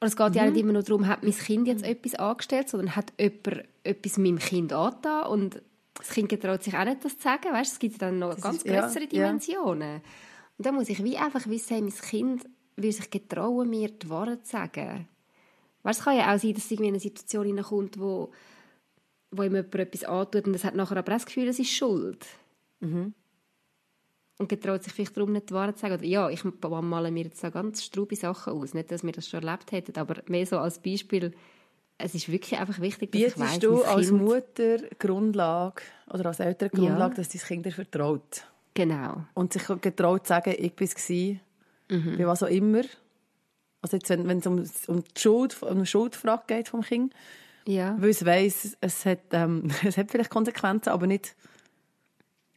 Und 0.00 0.08
es 0.08 0.16
geht 0.16 0.30
mhm. 0.30 0.34
ja 0.34 0.46
nicht 0.46 0.60
immer 0.60 0.72
nur 0.74 0.82
darum, 0.82 1.06
hat 1.06 1.22
mein 1.22 1.32
Kind 1.32 1.66
jetzt 1.66 1.84
etwas 1.84 2.14
angestellt, 2.16 2.68
sondern 2.68 2.94
hat 2.94 3.12
jemand 3.18 3.64
etwas 3.84 4.18
meinem 4.18 4.38
Kind 4.38 4.72
angetan 4.72 5.26
und 5.26 5.62
das 5.98 6.10
Kind 6.10 6.28
getraut 6.28 6.62
sich 6.62 6.74
auch 6.74 6.84
nicht, 6.84 7.04
das 7.04 7.16
zu 7.16 7.24
sagen. 7.24 7.52
Weißt, 7.52 7.72
es 7.72 7.78
gibt 7.78 8.00
dann 8.00 8.18
noch 8.18 8.34
das 8.34 8.42
ganz 8.42 8.56
ist, 8.58 8.66
größere 8.66 9.04
ja, 9.04 9.08
Dimensionen. 9.08 9.94
Ja. 9.96 10.02
Und 10.56 10.66
da 10.66 10.72
muss 10.72 10.88
ich 10.88 11.02
wie 11.04 11.16
einfach 11.16 11.46
wissen, 11.46 11.80
mein 11.80 11.94
Kind 11.94 12.44
will 12.76 12.92
sich 12.92 13.10
getrauen, 13.10 13.68
mir 13.68 13.90
die 13.90 14.08
Wahrheit 14.08 14.44
zu 14.46 14.52
sagen. 14.52 15.08
Weißt, 15.82 16.00
es 16.00 16.04
kann 16.04 16.16
ja 16.16 16.34
auch 16.34 16.38
sein, 16.38 16.54
dass 16.54 16.64
es 16.64 16.70
irgendwie 16.70 16.88
in 16.88 16.94
eine 16.94 17.00
Situation 17.00 17.46
hineinkommt, 17.46 17.98
wo, 17.98 18.30
wo 19.30 19.42
ihm 19.42 19.54
jemand 19.54 19.74
etwas 19.74 20.04
antut 20.04 20.46
und 20.46 20.54
es 20.54 20.64
hat 20.64 20.74
nachher 20.74 20.96
aber 20.96 21.12
das 21.12 21.26
Gefühl, 21.26 21.48
es 21.48 21.58
ist 21.58 21.70
schuld. 21.70 22.26
Mhm. 22.80 23.14
Und 24.38 24.48
getraut 24.48 24.84
sich 24.84 24.92
vielleicht 24.92 25.16
darum 25.16 25.32
nicht 25.32 25.50
die 25.50 25.54
Wahrheit 25.54 25.78
zu 25.78 25.82
sagen. 25.82 25.94
Oder 25.94 26.04
ja, 26.04 26.30
ich 26.30 26.44
male 26.44 27.10
mir 27.10 27.24
jetzt 27.24 27.42
da 27.42 27.50
ganz 27.50 27.84
strube 27.84 28.14
Sachen 28.14 28.52
aus. 28.52 28.72
Nicht, 28.72 28.92
dass 28.92 29.02
wir 29.02 29.10
das 29.10 29.28
schon 29.28 29.42
erlebt 29.42 29.72
hätten, 29.72 29.98
aber 29.98 30.22
mehr 30.26 30.46
so 30.46 30.58
als 30.58 30.80
Beispiel, 30.80 31.32
es 31.98 32.14
ist 32.14 32.30
wirklich 32.30 32.58
einfach 32.58 32.80
wichtig, 32.80 33.10
dass 33.10 33.20
Bietest 33.20 33.36
ich 33.36 33.42
weiss, 33.42 33.58
du 33.58 33.82
als 33.82 34.08
kind... 34.08 34.22
Mutter 34.22 34.78
Grundlage 34.98 35.82
oder 36.08 36.26
als 36.26 36.40
Eltern 36.40 36.70
Grundlage, 36.70 37.14
ja. 37.14 37.16
dass 37.16 37.28
dein 37.28 37.42
Kind 37.42 37.66
dir 37.66 37.72
vertraut? 37.72 38.44
Genau. 38.74 39.24
Und 39.34 39.52
sich 39.52 39.64
getraut 39.80 40.24
zu 40.24 40.28
sagen, 40.28 40.54
ich 40.56 40.72
bin 40.74 40.86
es 40.86 41.08
mhm. 41.08 42.16
bei 42.16 42.26
was 42.26 42.42
auch 42.44 42.48
immer. 42.48 42.82
Also 43.82 43.96
jetzt, 43.96 44.08
wenn, 44.10 44.28
wenn 44.28 44.38
es 44.38 44.46
um, 44.46 44.64
um 44.86 45.04
die 45.04 45.20
Schuld, 45.20 45.60
um 45.62 45.84
Schuldfrage 45.84 46.44
geht 46.46 46.68
vom 46.68 46.82
Kind, 46.82 47.12
ja. 47.66 47.96
weil 48.00 48.10
es 48.10 48.24
weiss, 48.24 48.76
es 48.80 49.04
hat, 49.04 49.20
ähm, 49.32 49.68
es 49.84 49.96
hat 49.96 50.10
vielleicht 50.10 50.30
Konsequenzen, 50.30 50.90
aber 50.90 51.08
nicht, 51.08 51.34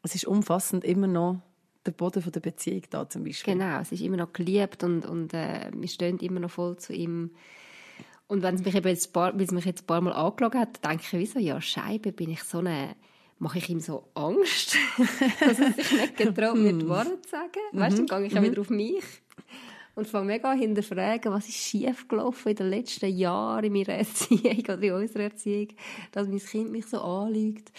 es 0.03 0.13
ist 0.13 0.25
umfassend 0.25 0.83
immer 0.83 1.07
noch 1.07 1.41
der 1.85 1.91
Boden 1.91 2.21
von 2.21 2.31
der 2.31 2.39
Beziehung 2.41 2.83
da 2.91 3.09
zum 3.09 3.23
Beispiel. 3.23 3.55
Genau, 3.55 3.79
es 3.79 3.91
ist 3.91 4.01
immer 4.01 4.17
noch 4.17 4.33
geliebt 4.33 4.83
und, 4.83 5.05
und 5.05 5.33
äh, 5.33 5.71
wir 5.73 5.87
stehen 5.87 6.19
immer 6.19 6.39
noch 6.39 6.51
voll 6.51 6.77
zu 6.77 6.93
ihm 6.93 7.31
und 8.31 8.43
wenn 8.43 8.55
es 8.55 8.63
mich 8.63 8.73
eben 8.73 8.87
jetzt 8.87 9.11
paar, 9.11 9.33
weil 9.33 9.43
es 9.43 9.51
mich 9.51 9.65
jetzt 9.65 9.83
ein 9.83 9.87
paar 9.87 9.99
Mal 9.99 10.13
angeschaut 10.13 10.55
hat, 10.55 10.85
denke 10.85 11.03
ich, 11.03 11.11
wieso, 11.11 11.37
ja, 11.37 11.59
Scheibe, 11.59 12.13
bin 12.13 12.29
ich 12.29 12.41
so 12.43 12.59
eine, 12.59 12.95
mache 13.39 13.57
ich 13.57 13.69
ihm 13.69 13.81
so 13.81 14.07
Angst, 14.13 14.77
dass 15.41 15.59
er 15.59 15.73
sich 15.73 15.91
nicht 15.91 16.15
getraut, 16.15 16.55
mir 16.55 16.71
die 16.71 16.87
Wahrheit 16.87 17.25
zu 17.25 17.29
sagen. 17.29 17.59
Weißt 17.73 17.97
du, 17.97 18.05
dann 18.05 18.21
gehe 18.21 18.27
ich 18.31 18.39
auch 18.39 18.41
wieder 18.41 18.61
auf 18.61 18.69
mich 18.69 19.03
und 19.95 20.07
fange 20.07 20.27
mega 20.27 20.49
an 20.49 20.59
hinterfragen, 20.59 21.33
was 21.33 21.49
ist 21.49 21.57
schief 21.57 22.07
gelaufen 22.07 22.47
in 22.47 22.55
den 22.55 22.69
letzten 22.69 23.13
Jahren 23.13 23.65
in 23.65 23.73
meiner 23.73 23.89
Erziehung 23.95 24.59
oder 24.59 24.81
in 24.81 24.93
unserer 24.93 25.23
Erziehung, 25.23 25.67
dass 26.13 26.29
mein 26.29 26.39
Kind 26.39 26.71
mich 26.71 26.85
so 26.85 27.01
anlügt. 27.01 27.69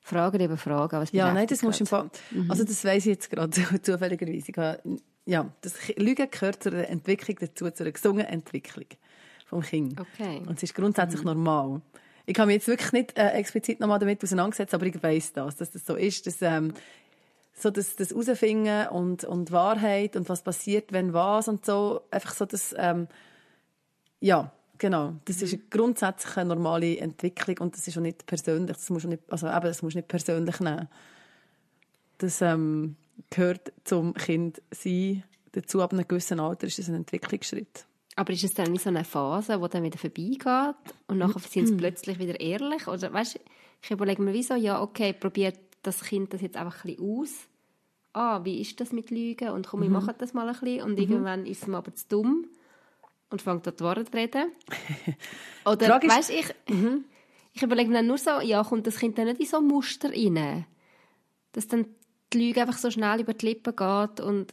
Fragen 0.00 0.40
über 0.40 0.56
Fragen, 0.56 0.96
aber 0.96 1.06
Ja, 1.12 1.34
nein, 1.34 1.46
das 1.46 1.60
musst 1.60 1.80
du 1.80 1.84
im 1.84 2.10
mhm. 2.30 2.50
also 2.50 2.64
das 2.64 2.82
weiss 2.86 3.04
ich 3.04 3.12
jetzt 3.12 3.28
gerade 3.28 3.50
zufälligerweise. 3.82 4.80
Ja, 5.26 5.52
das 5.60 5.88
Lügen 5.98 6.30
gehört 6.30 6.62
zur 6.62 6.72
Entwicklung 6.72 7.36
dazu, 7.38 7.70
zur 7.70 7.90
gesunden 7.90 8.24
Entwicklung 8.24 8.86
vom 9.48 9.62
Kind. 9.62 9.98
Okay. 9.98 10.42
Und 10.46 10.58
es 10.58 10.62
ist 10.62 10.74
grundsätzlich 10.74 11.22
mhm. 11.22 11.28
normal. 11.28 11.80
Ich 12.26 12.38
habe 12.38 12.48
mich 12.48 12.56
jetzt 12.56 12.68
wirklich 12.68 12.92
nicht 12.92 13.18
äh, 13.18 13.30
explizit 13.30 13.80
nochmal 13.80 13.98
damit 13.98 14.22
auseinandergesetzt, 14.22 14.74
aber 14.74 14.86
ich 14.86 15.02
weiß 15.02 15.32
das, 15.32 15.56
dass 15.56 15.70
das 15.70 15.86
so 15.86 15.94
ist, 15.96 16.26
dass 16.26 16.42
ähm, 16.42 16.74
so 17.54 17.70
das, 17.70 17.96
das 17.96 18.10
Herausfinden 18.10 18.88
und, 18.88 19.24
und 19.24 19.50
Wahrheit 19.50 20.14
und 20.14 20.28
was 20.28 20.42
passiert, 20.42 20.92
wenn 20.92 21.14
was 21.14 21.48
und 21.48 21.64
so, 21.64 22.02
einfach 22.10 22.34
so 22.34 22.44
das, 22.44 22.74
ähm, 22.76 23.08
ja, 24.20 24.52
genau, 24.76 25.14
das 25.24 25.40
ist 25.40 25.54
eine 25.54 25.62
mhm. 25.62 25.70
grundsätzlich 25.70 26.36
eine 26.36 26.54
normale 26.54 26.98
Entwicklung 26.98 27.56
und 27.60 27.74
das 27.74 27.88
ist 27.88 27.96
auch 27.96 28.02
nicht 28.02 28.26
persönlich, 28.26 28.76
das 28.76 28.90
musst 28.90 29.06
du 29.06 29.08
nicht, 29.08 29.22
also 29.28 29.48
eben, 29.48 29.62
das 29.62 29.82
musst 29.82 29.96
nicht 29.96 30.08
persönlich 30.08 30.60
nehmen. 30.60 30.88
Das 32.18 32.42
ähm, 32.42 32.96
gehört 33.30 33.72
zum 33.84 34.12
Kind 34.12 34.60
sein 34.70 35.24
dazu, 35.52 35.80
ab 35.80 35.94
einem 35.94 36.06
gewissen 36.06 36.40
Alter 36.40 36.66
ist 36.66 36.78
das 36.78 36.88
ein 36.88 36.94
Entwicklungsschritt. 36.96 37.86
Aber 38.18 38.32
ist 38.32 38.42
es 38.42 38.52
dann 38.52 38.72
wie 38.72 38.78
so 38.78 38.88
eine 38.88 39.04
Phase, 39.04 39.60
die 39.62 39.68
dann 39.68 39.84
wieder 39.84 39.96
vorbeigeht 39.96 40.74
und 41.06 41.18
nachher 41.18 41.38
sind 41.38 41.68
sie 41.68 41.76
plötzlich 41.76 42.18
wieder 42.18 42.40
ehrlich? 42.40 42.88
Oder 42.88 43.12
weißt, 43.12 43.38
ich 43.80 43.90
überlege 43.92 44.20
mir 44.20 44.32
wie 44.32 44.42
so, 44.42 44.56
ja, 44.56 44.82
okay, 44.82 45.12
probiert 45.12 45.56
das 45.84 46.02
Kind 46.02 46.34
das 46.34 46.40
jetzt 46.40 46.56
einfach 46.56 46.84
ein 46.84 46.96
bisschen 46.96 47.20
aus. 47.20 47.30
Ah, 48.12 48.44
wie 48.44 48.60
ist 48.60 48.80
das 48.80 48.90
mit 48.90 49.12
Lügen? 49.12 49.50
Und 49.50 49.68
komm, 49.68 49.82
wir 49.82 49.86
mhm. 49.86 49.94
machen 49.94 50.14
das 50.18 50.34
mal 50.34 50.48
ein 50.48 50.58
bisschen. 50.58 50.82
Und 50.82 50.94
mhm. 50.94 50.98
irgendwann 50.98 51.46
ist 51.46 51.62
es 51.62 51.68
mir 51.68 51.76
aber 51.76 51.94
zu 51.94 52.08
dumm 52.08 52.48
und 53.30 53.40
fängt 53.40 53.68
an 53.68 53.74
die 53.78 53.84
Worte 53.84 54.04
zu 54.04 54.12
reden. 54.12 54.50
Oder, 55.64 56.02
weißt 56.02 56.30
ich, 56.30 56.74
mhm. 56.74 57.04
ich 57.52 57.62
überlege 57.62 57.88
mir 57.88 57.98
dann 57.98 58.08
nur 58.08 58.18
so, 58.18 58.40
ja, 58.40 58.64
kommt 58.64 58.88
das 58.88 58.98
Kind 58.98 59.16
dann 59.16 59.26
nicht 59.26 59.38
in 59.38 59.46
so 59.46 59.60
Muster 59.60 60.10
rein? 60.10 60.66
Dass 61.52 61.68
dann 61.68 61.86
die 62.32 62.48
Lüge 62.48 62.62
einfach 62.62 62.78
so 62.78 62.90
schnell 62.90 63.20
über 63.20 63.34
die 63.34 63.46
Lippen 63.46 63.76
geht 63.76 64.20
und 64.20 64.52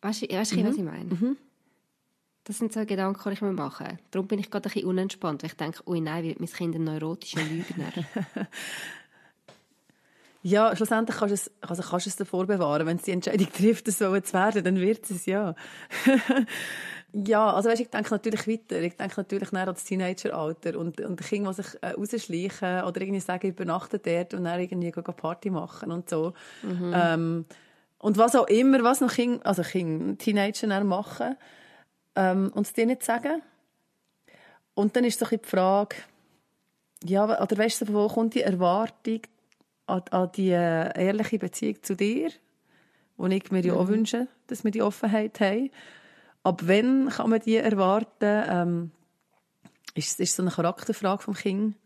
weißt 0.00 0.22
du, 0.22 0.28
weißt 0.28 0.52
du 0.52 0.56
mhm. 0.56 0.66
was 0.66 0.76
ich 0.76 0.82
meine? 0.82 1.04
Mhm. 1.04 1.36
Das 2.44 2.58
sind 2.58 2.72
so 2.72 2.84
Gedanken, 2.84 3.20
die 3.24 3.34
ich 3.34 3.42
mir 3.42 3.52
mache. 3.52 3.98
Darum 4.10 4.26
bin 4.26 4.40
ich 4.40 4.50
gerade 4.50 4.68
ein 4.68 4.72
bisschen 4.72 4.88
unentspannt, 4.88 5.42
weil 5.42 5.50
ich 5.50 5.56
denke, 5.56 5.80
ui 5.86 6.00
nein, 6.00 6.24
wird 6.24 6.40
mein 6.40 6.48
Kind 6.48 6.74
ein 6.74 6.84
neurotischer 6.84 7.42
Lügner. 7.42 7.92
ja, 10.42 10.74
schlussendlich 10.74 11.16
kannst 11.16 11.30
du 11.30 11.34
es, 11.34 11.50
also 11.60 11.82
kannst 11.82 12.06
du 12.06 12.10
es 12.10 12.16
davor 12.16 12.46
bewahren. 12.46 12.86
Wenn 12.86 12.96
es 12.96 13.04
die 13.04 13.12
Entscheidung 13.12 13.46
trifft, 13.52 13.86
es 13.86 13.98
so 13.98 14.18
zu 14.18 14.32
werden, 14.32 14.64
dann 14.64 14.80
wird 14.80 15.08
es 15.08 15.24
ja. 15.26 15.54
ja, 17.12 17.52
also 17.52 17.68
weißt, 17.68 17.80
ich 17.80 17.90
denke 17.90 18.10
natürlich 18.10 18.48
weiter. 18.48 18.80
Ich 18.80 18.96
denke 18.96 19.14
natürlich 19.18 19.52
näher 19.52 19.68
an 19.68 19.74
das 19.74 19.84
Teenageralter 19.84 20.76
und, 20.76 21.00
und 21.00 21.20
Kinder, 21.20 21.50
die 21.50 21.62
sich 21.62 21.80
äh, 21.80 21.90
rausschleichen 21.90 22.82
oder 22.82 23.00
irgendwie 23.02 23.20
sagen, 23.20 23.50
übernachten 23.50 24.00
dort 24.04 24.34
und 24.34 24.44
dann 24.44 24.58
irgendwie 24.58 24.90
Party 24.90 25.50
machen 25.50 25.92
und 25.92 26.10
so. 26.10 26.32
Mhm. 26.64 26.92
Ähm, 26.92 27.44
und 27.98 28.18
was 28.18 28.34
auch 28.34 28.48
immer, 28.48 28.82
was 28.82 29.00
noch 29.00 29.12
Kinder, 29.12 29.46
also 29.46 29.62
Kinder, 29.62 30.18
Teenager 30.18 30.82
machen, 30.82 31.36
ähm, 32.16 32.50
und 32.54 32.66
es 32.66 32.72
dir 32.72 32.86
nicht 32.86 33.02
sagen. 33.02 33.42
Und 34.74 34.96
dann 34.96 35.04
ist 35.04 35.18
so 35.18 35.26
ein 35.26 35.40
die 35.42 35.48
Frage, 35.48 35.96
ja, 37.04 37.24
oder 37.24 37.58
weißt 37.58 37.82
du, 37.82 37.92
wo 37.92 38.08
kommt 38.08 38.34
die 38.34 38.42
Erwartung 38.42 39.20
an, 39.86 40.02
an 40.10 40.30
die 40.32 40.50
äh, 40.50 41.04
ehrliche 41.04 41.38
Beziehung 41.38 41.82
zu 41.82 41.96
dir, 41.96 42.30
wo 43.16 43.26
ich 43.26 43.50
mir 43.50 43.60
ja 43.60 43.74
auch 43.74 43.84
mhm. 43.84 43.88
wünsche, 43.88 44.28
dass 44.46 44.64
wir 44.64 44.70
die 44.70 44.82
Offenheit 44.82 45.40
haben. 45.40 45.70
Ab 46.42 46.62
wann 46.64 47.08
kann 47.08 47.30
man 47.30 47.40
die 47.40 47.56
erwarten? 47.56 48.44
Ähm, 48.48 48.90
ist 49.94 50.18
es 50.20 50.36
so 50.36 50.42
eine 50.42 50.50
Charakterfrage 50.50 51.22
vom 51.22 51.34
Kind? 51.34 51.76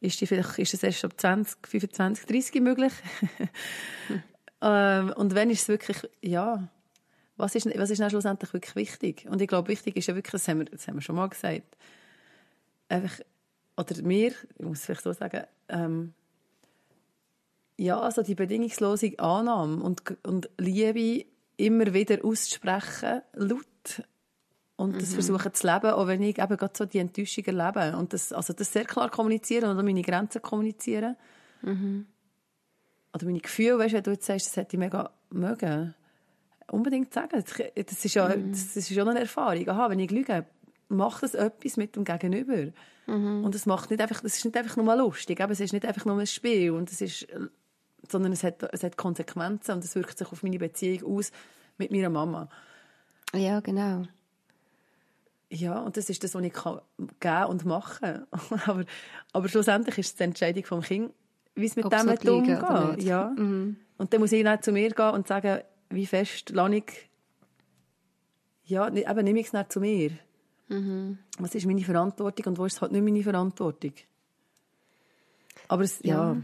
Ist, 0.00 0.20
die 0.20 0.26
vielleicht, 0.26 0.58
ist 0.58 0.74
es 0.74 0.82
erst 0.82 1.04
ab 1.04 1.14
20, 1.16 1.66
25, 1.66 2.26
30 2.26 2.62
möglich? 2.62 2.92
hm. 4.06 4.22
ähm, 4.62 5.12
und 5.16 5.34
wenn 5.34 5.50
ist 5.50 5.62
es 5.62 5.68
wirklich, 5.68 6.08
ja, 6.22 6.68
was 7.38 7.54
ist, 7.54 7.66
was 7.78 7.90
ist 7.90 8.00
dann 8.00 8.10
schlussendlich 8.10 8.52
wirklich 8.52 8.76
wichtig? 8.76 9.26
Und 9.30 9.40
ich 9.40 9.48
glaube, 9.48 9.68
wichtig 9.68 9.96
ist 9.96 10.08
ja 10.08 10.14
wirklich, 10.14 10.32
das 10.32 10.48
haben 10.48 10.58
wir, 10.58 10.64
das 10.66 10.86
haben 10.86 10.96
wir 10.96 11.02
schon 11.02 11.16
mal 11.16 11.28
gesagt, 11.28 11.76
einfach, 12.88 13.20
oder 13.76 14.02
mir, 14.02 14.32
ich 14.58 14.64
muss 14.64 14.80
es 14.80 14.84
vielleicht 14.84 15.02
so 15.02 15.12
sagen, 15.12 15.44
ähm, 15.68 16.12
ja, 17.76 18.00
also 18.00 18.22
die 18.22 18.34
bedingungslose 18.34 19.18
Annahme 19.18 19.82
und, 19.82 20.02
und 20.24 20.50
Liebe 20.58 21.26
immer 21.56 21.94
wieder 21.94 22.24
auszusprechen, 22.24 23.22
laut, 23.34 24.02
und 24.76 24.96
das 25.00 25.10
mhm. 25.10 25.14
versuchen 25.14 25.54
zu 25.54 25.66
leben, 25.66 25.90
auch 25.90 26.06
wenn 26.06 26.22
ich 26.22 26.38
eben 26.38 26.56
gerade 26.56 26.74
so 26.76 26.86
die 26.86 26.98
Enttäuschung 26.98 27.44
erlebe. 27.44 27.96
Und 27.96 28.12
das, 28.12 28.32
also 28.32 28.52
das 28.52 28.72
sehr 28.72 28.84
klar 28.84 29.10
kommunizieren 29.10 29.76
und 29.76 29.84
meine 29.84 30.02
Grenzen 30.02 30.40
kommunizieren. 30.40 31.16
Mhm. 31.62 32.06
Oder 33.12 33.24
meine 33.26 33.40
Gefühle, 33.40 33.78
weißt 33.78 33.92
du, 33.92 33.96
wenn 33.96 34.02
du 34.04 34.10
jetzt 34.12 34.26
sagst, 34.26 34.46
das 34.46 34.56
hätte 34.56 34.76
ich 34.76 34.78
mega 34.78 35.10
mögen 35.30 35.94
unbedingt 36.70 37.12
sagen. 37.12 37.42
Das 37.74 38.04
ist 38.04 38.14
ja, 38.14 38.28
mhm. 38.28 38.52
das 38.52 38.76
ist 38.76 38.90
ja 38.90 39.04
eine 39.04 39.20
Erfahrung. 39.20 39.68
Aha, 39.68 39.90
wenn 39.90 39.98
ich 39.98 40.10
lüge, 40.10 40.46
macht 40.88 41.22
das 41.22 41.34
etwas 41.34 41.76
mit 41.76 41.96
dem 41.96 42.04
Gegenüber. 42.04 42.72
Mhm. 43.06 43.44
Und 43.44 43.54
es 43.54 43.66
macht 43.66 43.90
nicht 43.90 44.00
einfach, 44.00 44.20
das 44.20 44.36
ist 44.36 44.44
nicht 44.44 44.56
einfach 44.56 44.76
nur 44.76 44.84
mal 44.84 44.98
lustig, 44.98 45.40
es 45.40 45.60
ist 45.60 45.72
nicht 45.72 45.86
einfach 45.86 46.04
nur 46.04 46.18
ein 46.18 46.26
Spiel 46.26 46.72
und 46.72 46.90
es 46.90 47.00
ist, 47.00 47.26
sondern 48.08 48.32
es 48.32 48.44
hat, 48.44 48.62
es 48.72 48.82
hat 48.82 48.96
Konsequenzen 48.96 49.72
und 49.72 49.84
es 49.84 49.94
wirkt 49.94 50.18
sich 50.18 50.30
auf 50.30 50.42
meine 50.42 50.58
Beziehung 50.58 51.18
aus 51.18 51.32
mit 51.78 51.90
meiner 51.90 52.10
Mama. 52.10 52.48
Ja, 53.34 53.60
genau. 53.60 54.02
Ja, 55.50 55.80
und 55.80 55.96
das 55.96 56.10
ist 56.10 56.22
das, 56.22 56.34
was 56.34 56.42
ich 56.42 56.52
kann 56.52 56.80
geben 57.20 57.44
und 57.46 57.64
machen 57.64 58.26
kann. 58.30 58.60
aber, 58.66 58.84
aber 59.32 59.48
schlussendlich 59.48 59.96
ist 59.98 60.06
es 60.08 60.14
die 60.16 60.24
Entscheidung 60.24 60.64
vom 60.64 60.82
Kind, 60.82 61.12
wie 61.54 61.66
es 61.66 61.76
mit 61.76 61.86
Ob 61.86 61.92
dem 61.92 62.34
umgeht. 62.34 63.02
Ja. 63.02 63.32
Mhm. 63.36 63.76
Und 63.96 64.12
dann 64.12 64.20
muss 64.20 64.32
ich 64.32 64.44
dann 64.44 64.62
zu 64.62 64.72
mir 64.72 64.90
gehen 64.90 65.10
und 65.10 65.26
sagen, 65.26 65.60
wie 65.90 66.06
fest 66.06 66.50
lasse 66.50 66.76
ich, 66.76 67.08
ja, 68.64 68.88
eben 68.88 69.24
nehme 69.24 69.40
ich 69.40 69.46
es 69.46 69.52
nicht 69.52 69.72
zu 69.72 69.80
mir. 69.80 70.10
Mhm. 70.68 71.18
Was 71.38 71.54
ist 71.54 71.66
meine 71.66 71.82
Verantwortung 71.82 72.46
und 72.46 72.58
wo 72.58 72.66
ist 72.66 72.74
es 72.74 72.82
halt 72.82 72.92
nicht 72.92 73.02
meine 73.02 73.22
Verantwortung? 73.22 73.92
Aber 75.68 75.82
es, 75.82 76.00
ja. 76.02 76.34
ja. 76.34 76.42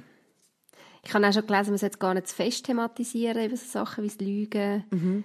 Ich 1.03 1.13
habe 1.13 1.27
auch 1.29 1.33
schon 1.33 1.47
gelesen, 1.47 1.71
man 1.71 1.79
sollte 1.79 1.99
gar 1.99 2.15
nicht 2.15 2.29
zu 2.29 2.35
fest 2.35 2.65
thematisieren, 2.65 3.43
eben 3.43 3.57
so 3.57 3.67
Sachen 3.67 4.05
wie 4.05 4.09
das 4.09 4.19
Lügen. 4.19 4.85
Mhm. 4.91 5.25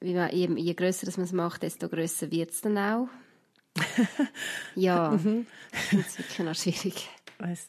Wie 0.00 0.14
man, 0.14 0.30
je, 0.30 0.46
je 0.46 0.74
grösser 0.74 1.10
man 1.16 1.24
es 1.24 1.32
macht, 1.32 1.62
desto 1.64 1.88
grösser 1.88 2.30
wird 2.30 2.50
es 2.50 2.60
dann 2.60 2.78
auch. 2.78 3.08
ja, 4.76 5.10
mhm. 5.10 5.46
das 5.90 6.06
ist 6.06 6.18
wirklich 6.18 6.38
noch 6.38 6.54
schwierig. 6.54 7.08
Weiss 7.38 7.68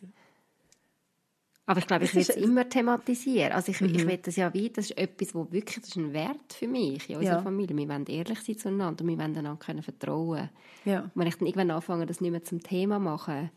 aber 1.69 1.81
ich 1.81 1.85
glaube, 1.85 2.05
ich 2.05 2.15
will 2.15 2.23
es 2.23 2.29
immer 2.29 2.67
thematisieren. 2.67 3.51
Also 3.51 3.71
ich, 3.71 3.79
mhm. 3.79 3.93
ich 3.93 4.07
will 4.07 4.17
das 4.17 4.35
ja 4.37 4.51
wie, 4.55 4.71
das 4.71 4.85
ist 4.85 4.97
etwas, 4.97 5.35
wo 5.35 5.51
wirklich, 5.51 5.75
das 5.75 5.89
ist 5.89 5.97
ein 5.97 6.13
Wert 6.13 6.51
für 6.51 6.67
mich 6.67 7.07
in 7.07 7.17
unserer 7.17 7.35
ja. 7.35 7.41
Familie. 7.43 7.77
Wir 7.77 7.87
wollen 7.87 8.07
ehrlich 8.07 8.39
sein 8.39 8.57
zueinander 8.57 9.03
und 9.03 9.07
wir 9.07 9.17
wollen 9.19 9.37
einander 9.37 9.55
können 9.63 9.83
vertrauen. 9.83 10.49
Ja. 10.83 11.01
Und 11.01 11.11
wenn 11.13 11.27
ich 11.27 11.35
dann 11.35 11.45
irgendwann 11.45 11.69
anfange, 11.69 12.07
das 12.07 12.21
nicht 12.21 12.31
mehr 12.31 12.43
zum 12.43 12.63
Thema 12.63 12.97
machen, 12.97 13.51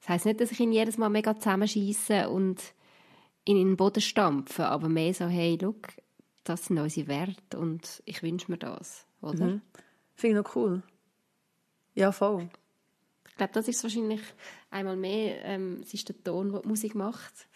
das 0.00 0.08
heisst 0.08 0.24
nicht, 0.24 0.40
dass 0.40 0.50
ich 0.50 0.60
ihn 0.60 0.72
jedes 0.72 0.96
Mal 0.96 1.10
mega 1.10 1.36
zusammenschieße 1.36 2.30
und 2.30 2.72
ihn 3.44 3.58
in 3.58 3.66
den 3.66 3.76
Boden 3.76 4.00
stampfe, 4.00 4.64
aber 4.64 4.88
mehr 4.88 5.12
so, 5.12 5.26
hey, 5.26 5.58
look, 5.60 5.88
das 6.44 6.64
sind 6.64 6.78
unsere 6.78 7.06
Werte 7.06 7.58
und 7.58 8.02
ich 8.06 8.22
wünsche 8.22 8.50
mir 8.50 8.56
das, 8.56 9.04
oder? 9.20 9.44
Mhm. 9.44 9.60
Finde 10.14 10.38
ich 10.38 10.42
noch 10.42 10.56
cool. 10.56 10.82
Ja, 11.94 12.12
voll. 12.12 12.48
Ich 13.38 13.40
glaube, 13.40 13.52
das 13.52 13.68
ist 13.68 13.84
wahrscheinlich 13.84 14.20
einmal 14.68 14.96
mehr, 14.96 15.44
ähm, 15.44 15.78
es 15.80 15.94
ist 15.94 16.08
der 16.08 16.24
Ton, 16.24 16.50
der 16.50 16.60
die 16.60 16.66
Musik 16.66 16.96
macht. 16.96 17.46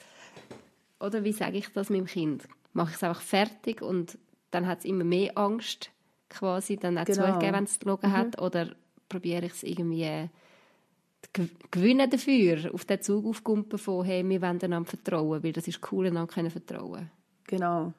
Oder 1.00 1.24
wie 1.24 1.32
sage 1.32 1.58
ich 1.58 1.70
das 1.70 1.90
meinem 1.90 2.06
Kind? 2.06 2.46
Mache 2.72 2.90
ich 2.90 2.96
es 2.98 3.02
einfach 3.02 3.20
fertig 3.20 3.82
und 3.82 4.16
dann 4.52 4.68
hat 4.68 4.78
es 4.78 4.84
immer 4.84 5.02
mehr 5.02 5.36
Angst, 5.36 5.90
quasi 6.28 6.76
dann 6.76 6.98
auch 6.98 7.04
genau. 7.04 7.32
zugeben, 7.32 7.54
wenn 7.54 7.64
es 7.64 7.80
gelogen 7.80 8.10
mhm. 8.10 8.16
hat? 8.16 8.40
Oder 8.40 8.76
probiere 9.08 9.46
ich 9.46 9.54
es 9.54 9.64
irgendwie 9.64 10.04
äh, 10.04 10.28
gewinnen 11.72 12.08
dafür, 12.08 12.72
auf 12.72 12.84
den 12.84 13.02
Zug 13.02 13.26
aufkumpen 13.26 13.76
von, 13.76 14.04
hey, 14.04 14.22
wir 14.22 14.40
wollen 14.40 14.62
einander 14.62 14.88
vertrauen, 14.88 15.42
weil 15.42 15.52
das 15.52 15.66
ist 15.66 15.80
cool, 15.90 16.06
einander 16.06 16.32
können 16.32 16.52
vertrauen. 16.52 17.10
Genau. 17.48 17.92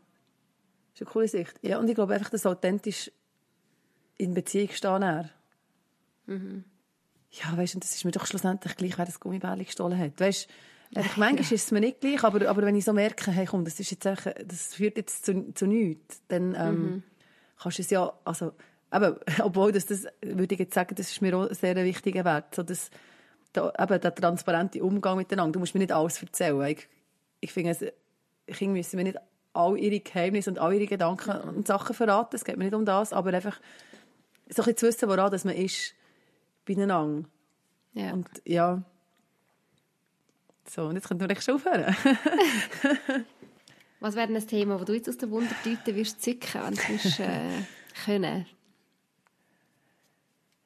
Das 0.93 1.01
ist 1.01 1.01
eine 1.01 1.11
coole 1.11 1.27
Sicht. 1.27 1.59
Ja, 1.61 1.79
und 1.79 1.89
ich 1.89 1.95
glaube 1.95 2.13
einfach, 2.13 2.29
dass 2.29 2.45
authentisch 2.45 3.11
in 4.15 4.33
Beziehung 4.33 4.69
stehen 4.69 5.29
Mhm. 6.27 6.63
Ja, 7.33 7.57
weißt 7.57 7.75
du, 7.75 7.79
das 7.79 7.95
ist 7.95 8.05
mir 8.05 8.11
doch 8.11 8.25
schlussendlich 8.25 8.75
gleich, 8.75 8.97
wer 8.97 9.05
das 9.05 9.19
Gummibärli 9.19 9.65
gestohlen 9.65 9.97
hat. 9.97 10.19
Weißt 10.19 10.47
Einfach, 10.95 11.17
manchmal 11.17 11.41
ist 11.41 11.51
es 11.51 11.71
mir 11.71 11.79
nicht 11.79 12.01
gleich, 12.01 12.23
aber, 12.23 12.47
aber 12.47 12.61
wenn 12.63 12.75
ich 12.75 12.85
so 12.85 12.93
merke, 12.93 13.31
hey, 13.31 13.45
komm, 13.45 13.65
das, 13.65 13.79
ist 13.79 13.89
jetzt 13.89 14.05
einfach, 14.05 14.31
das 14.45 14.75
führt 14.75 14.97
jetzt 14.97 15.25
zu, 15.25 15.51
zu 15.53 15.65
nichts, 15.65 16.21
dann 16.27 16.55
ähm, 16.55 16.75
mhm. 16.75 17.03
kannst 17.59 17.79
du 17.79 17.81
es 17.81 17.89
ja, 17.89 18.13
also, 18.23 18.51
eben, 18.93 19.15
obwohl 19.41 19.71
das, 19.71 19.87
das, 19.87 20.05
würde 20.21 20.53
ich 20.53 20.59
jetzt 20.59 20.75
sagen, 20.75 20.93
das 20.95 21.11
ist 21.11 21.21
mir 21.21 21.35
auch 21.35 21.49
ein 21.49 21.55
sehr 21.55 21.75
wichtiger 21.77 22.23
Wert, 22.25 22.53
so 22.53 22.61
das, 22.61 22.91
da, 23.53 23.73
eben, 23.79 24.01
der 24.01 24.13
transparente 24.15 24.83
Umgang 24.83 25.17
miteinander. 25.17 25.53
Du 25.53 25.59
musst 25.59 25.73
mir 25.73 25.79
nicht 25.79 25.91
alles 25.91 26.21
erzählen. 26.21 26.67
Ich, 26.67 26.87
ich 27.39 27.51
finde, 27.51 27.93
Kinder 28.47 28.73
müssen 28.73 28.97
mir 28.97 29.03
nicht 29.03 29.17
all 29.53 29.77
ihre 29.77 29.99
Geheimnisse 29.99 30.49
und 30.49 30.59
all 30.59 30.73
ihre 30.73 30.87
Gedanken 30.87 31.31
und 31.49 31.67
Sachen 31.67 31.95
verraten. 31.95 32.35
Es 32.35 32.45
geht 32.45 32.57
mir 32.57 32.65
nicht 32.65 32.73
um 32.73 32.85
das, 32.85 33.13
aber 33.13 33.33
einfach 33.33 33.59
so 34.49 34.61
ein 34.61 34.65
bisschen 34.65 34.77
zu 34.77 34.87
wissen, 34.87 35.09
woran 35.09 35.31
dass 35.31 35.45
man 35.45 35.55
ist 35.55 35.93
beieinander. 36.65 37.29
Ja. 37.93 38.13
Und 38.13 38.29
ja, 38.46 38.84
so, 40.70 40.86
und 40.86 40.96
jetzt 40.96 41.08
könnte 41.08 41.27
man 41.27 41.36
schon 41.41 41.55
aufhören. 41.55 41.96
Was 44.00 44.15
wäre 44.15 44.27
denn 44.27 44.36
ein 44.36 44.48
Thema, 44.48 44.77
das 44.77 44.86
du 44.86 44.93
jetzt 44.93 45.10
aus 45.10 45.17
der 45.17 45.29
Wundertüte 45.29 45.96
wirst 45.96 46.22
zücken, 46.22 46.62
wenn 46.63 46.75
du 46.75 47.24
äh, 47.24 47.63
können? 48.05 48.46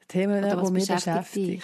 Themen, 0.07 0.43
die 0.43 0.71
mich 0.71 0.87
beschäftigen. 0.87 1.61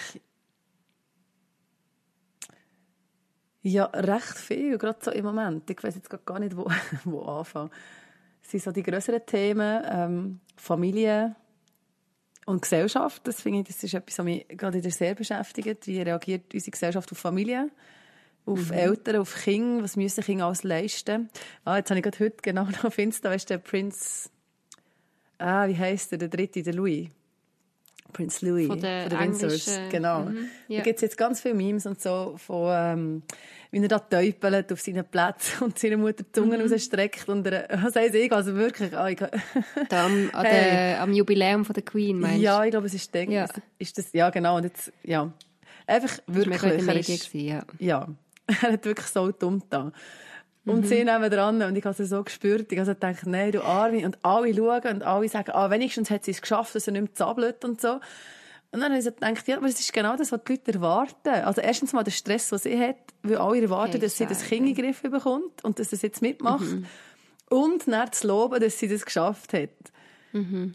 Ja, 3.62 3.84
recht 3.86 4.36
viel, 4.36 4.76
gerade 4.76 4.98
so 5.00 5.10
im 5.10 5.24
Moment. 5.24 5.70
Ich 5.70 5.82
weiß 5.82 5.94
jetzt 5.94 6.26
gar 6.26 6.38
nicht, 6.38 6.54
wo, 6.54 6.70
wo 7.04 7.22
anfangen. 7.22 7.70
Es 8.42 8.50
sind 8.50 8.62
so 8.62 8.72
die 8.72 8.82
größeren 8.82 9.24
Themen, 9.24 9.82
ähm, 9.86 10.40
Familie 10.56 11.34
und 12.46 12.62
Gesellschaft. 12.62 13.26
Das 13.26 13.40
finde 13.42 13.60
ich, 13.60 13.66
das 13.66 13.82
ist 13.82 13.94
etwas, 13.94 14.18
was 14.18 14.24
mich 14.24 14.46
gerade 14.48 14.78
wieder 14.78 14.90
sehr 14.90 15.14
beschäftigt. 15.14 15.86
Wie 15.86 16.00
reagiert 16.00 16.52
unsere 16.52 16.70
Gesellschaft 16.70 17.10
auf 17.12 17.18
Familie? 17.18 17.70
auf 18.46 18.70
mhm. 18.70 18.76
Eltern, 18.76 19.16
auf 19.16 19.34
Kinder, 19.34 19.84
was 19.84 19.96
müssen 19.96 20.22
Kinder 20.22 20.46
alles 20.46 20.64
leisten. 20.64 21.30
Ah, 21.64 21.78
jetzt 21.78 21.90
habe 21.90 21.98
ich 21.98 22.04
gerade 22.04 22.18
heute 22.18 22.36
genau 22.42 22.64
noch 22.70 22.84
auf 22.84 22.98
Insta, 22.98 23.30
weißt 23.30 23.48
du, 23.48 23.54
der 23.54 23.58
Prinz, 23.58 24.30
ah, 25.38 25.66
wie 25.68 25.78
heisst 25.78 26.12
der, 26.12 26.18
der 26.18 26.28
dritte, 26.28 26.62
der 26.62 26.74
Louis. 26.74 27.08
Prinz 28.14 28.40
Louis 28.40 28.66
von 28.66 28.80
der, 28.80 29.10
von 29.10 29.20
Windsors, 29.20 29.78
genau. 29.90 30.20
Mhm, 30.20 30.48
ja. 30.68 30.78
Da 30.78 30.84
gibt 30.84 30.96
es 30.96 31.02
jetzt 31.02 31.18
ganz 31.18 31.42
viele 31.42 31.54
Memes 31.54 31.84
und 31.84 32.00
so 32.00 32.36
von, 32.38 32.70
ähm, 32.72 33.22
wie 33.70 33.82
er 33.82 33.88
da 33.88 33.98
täupelt 33.98 34.72
auf 34.72 34.80
seinen 34.80 35.04
Plätzen 35.04 35.64
und 35.64 35.78
seine 35.78 35.98
Mutter 35.98 36.22
die 36.22 36.32
Zunge 36.32 36.56
mhm. 36.56 36.72
rausstreckt 36.72 37.28
und 37.28 37.46
er, 37.46 37.68
was 37.82 37.94
heisst 37.94 38.14
ich, 38.14 38.32
also 38.32 38.54
wirklich, 38.54 38.96
ah, 38.96 39.10
ich, 39.10 39.18
da 39.90 40.06
am, 40.06 40.30
hey. 40.32 40.42
der, 40.42 41.02
am 41.02 41.12
Jubiläum 41.12 41.66
von 41.66 41.74
der 41.74 41.82
Queen, 41.82 42.18
meinst 42.18 42.40
Ja, 42.40 42.64
ich 42.64 42.70
glaube, 42.70 42.86
es 42.86 42.94
ist, 42.94 43.12
denk, 43.12 43.30
ja. 43.30 43.46
ist 43.78 43.98
das, 43.98 44.12
ja 44.14 44.30
genau, 44.30 44.56
und 44.56 44.62
jetzt, 44.62 44.90
ja, 45.02 45.30
Einfach 45.86 46.18
wirklich. 46.26 46.60
Das 46.60 46.62
war 46.62 46.72
er 46.72 46.82
Medien, 46.82 47.14
ist, 47.14 47.30
gewesen, 47.30 47.48
ja. 47.48 47.64
ja, 47.78 48.08
er 48.46 48.72
hat 48.72 48.84
wirklich 48.84 49.06
so 49.06 49.30
dumm 49.32 49.62
da. 49.68 49.92
Und 50.66 50.80
Mhm. 50.80 50.84
sie 50.86 51.04
nehmen 51.04 51.30
dran 51.30 51.60
und 51.62 51.76
ich 51.76 51.84
habe 51.84 52.02
es 52.02 52.08
so 52.08 52.22
gespürt. 52.24 52.72
Ich 52.72 52.78
habe 52.78 52.94
gedacht, 52.94 53.26
nein, 53.26 53.52
du 53.52 53.62
Arme. 53.62 54.04
Und 54.06 54.18
alle 54.24 54.54
schauen 54.54 54.94
und 54.94 55.02
alle 55.02 55.28
sagen, 55.28 55.50
ah, 55.52 55.70
wenigstens 55.70 56.10
hat 56.10 56.24
sie 56.24 56.30
es 56.30 56.40
geschafft, 56.40 56.74
dass 56.74 56.86
er 56.86 56.94
nicht 56.94 57.02
mehr 57.02 57.14
zappelt 57.14 57.64
und 57.64 57.80
so. 57.80 58.00
Und 58.72 58.80
dann 58.80 58.84
habe 58.84 58.98
ich 58.98 59.04
so 59.04 59.12
gedacht, 59.12 59.46
ja, 59.46 59.58
aber 59.58 59.66
es 59.66 59.78
ist 59.78 59.92
genau 59.92 60.16
das, 60.16 60.32
was 60.32 60.40
die 60.44 60.52
Leute 60.52 60.72
erwarten. 60.72 61.28
Also 61.28 61.60
erstens 61.60 61.92
mal 61.92 62.02
der 62.02 62.10
Stress, 62.12 62.48
den 62.48 62.58
sie 62.58 62.80
hat, 62.80 62.96
weil 63.22 63.36
alle 63.36 63.60
erwarten, 63.62 64.00
dass 64.00 64.16
sie 64.16 64.26
das. 64.26 64.42
Kind 64.42 64.66
in 64.66 64.74
den 64.74 64.84
Griff 64.84 65.02
bekommt 65.02 65.62
und 65.62 65.78
dass 65.78 65.90
sie 65.90 65.96
es 65.96 66.02
jetzt 66.02 66.22
mitmacht. 66.22 66.64
Mhm. 66.64 66.86
Und 67.50 67.86
dann 67.86 68.10
zu 68.12 68.26
loben, 68.26 68.58
dass 68.60 68.78
sie 68.78 68.88
das 68.88 69.04
geschafft 69.04 69.52
hat. 69.52 69.68
Mhm. 70.32 70.74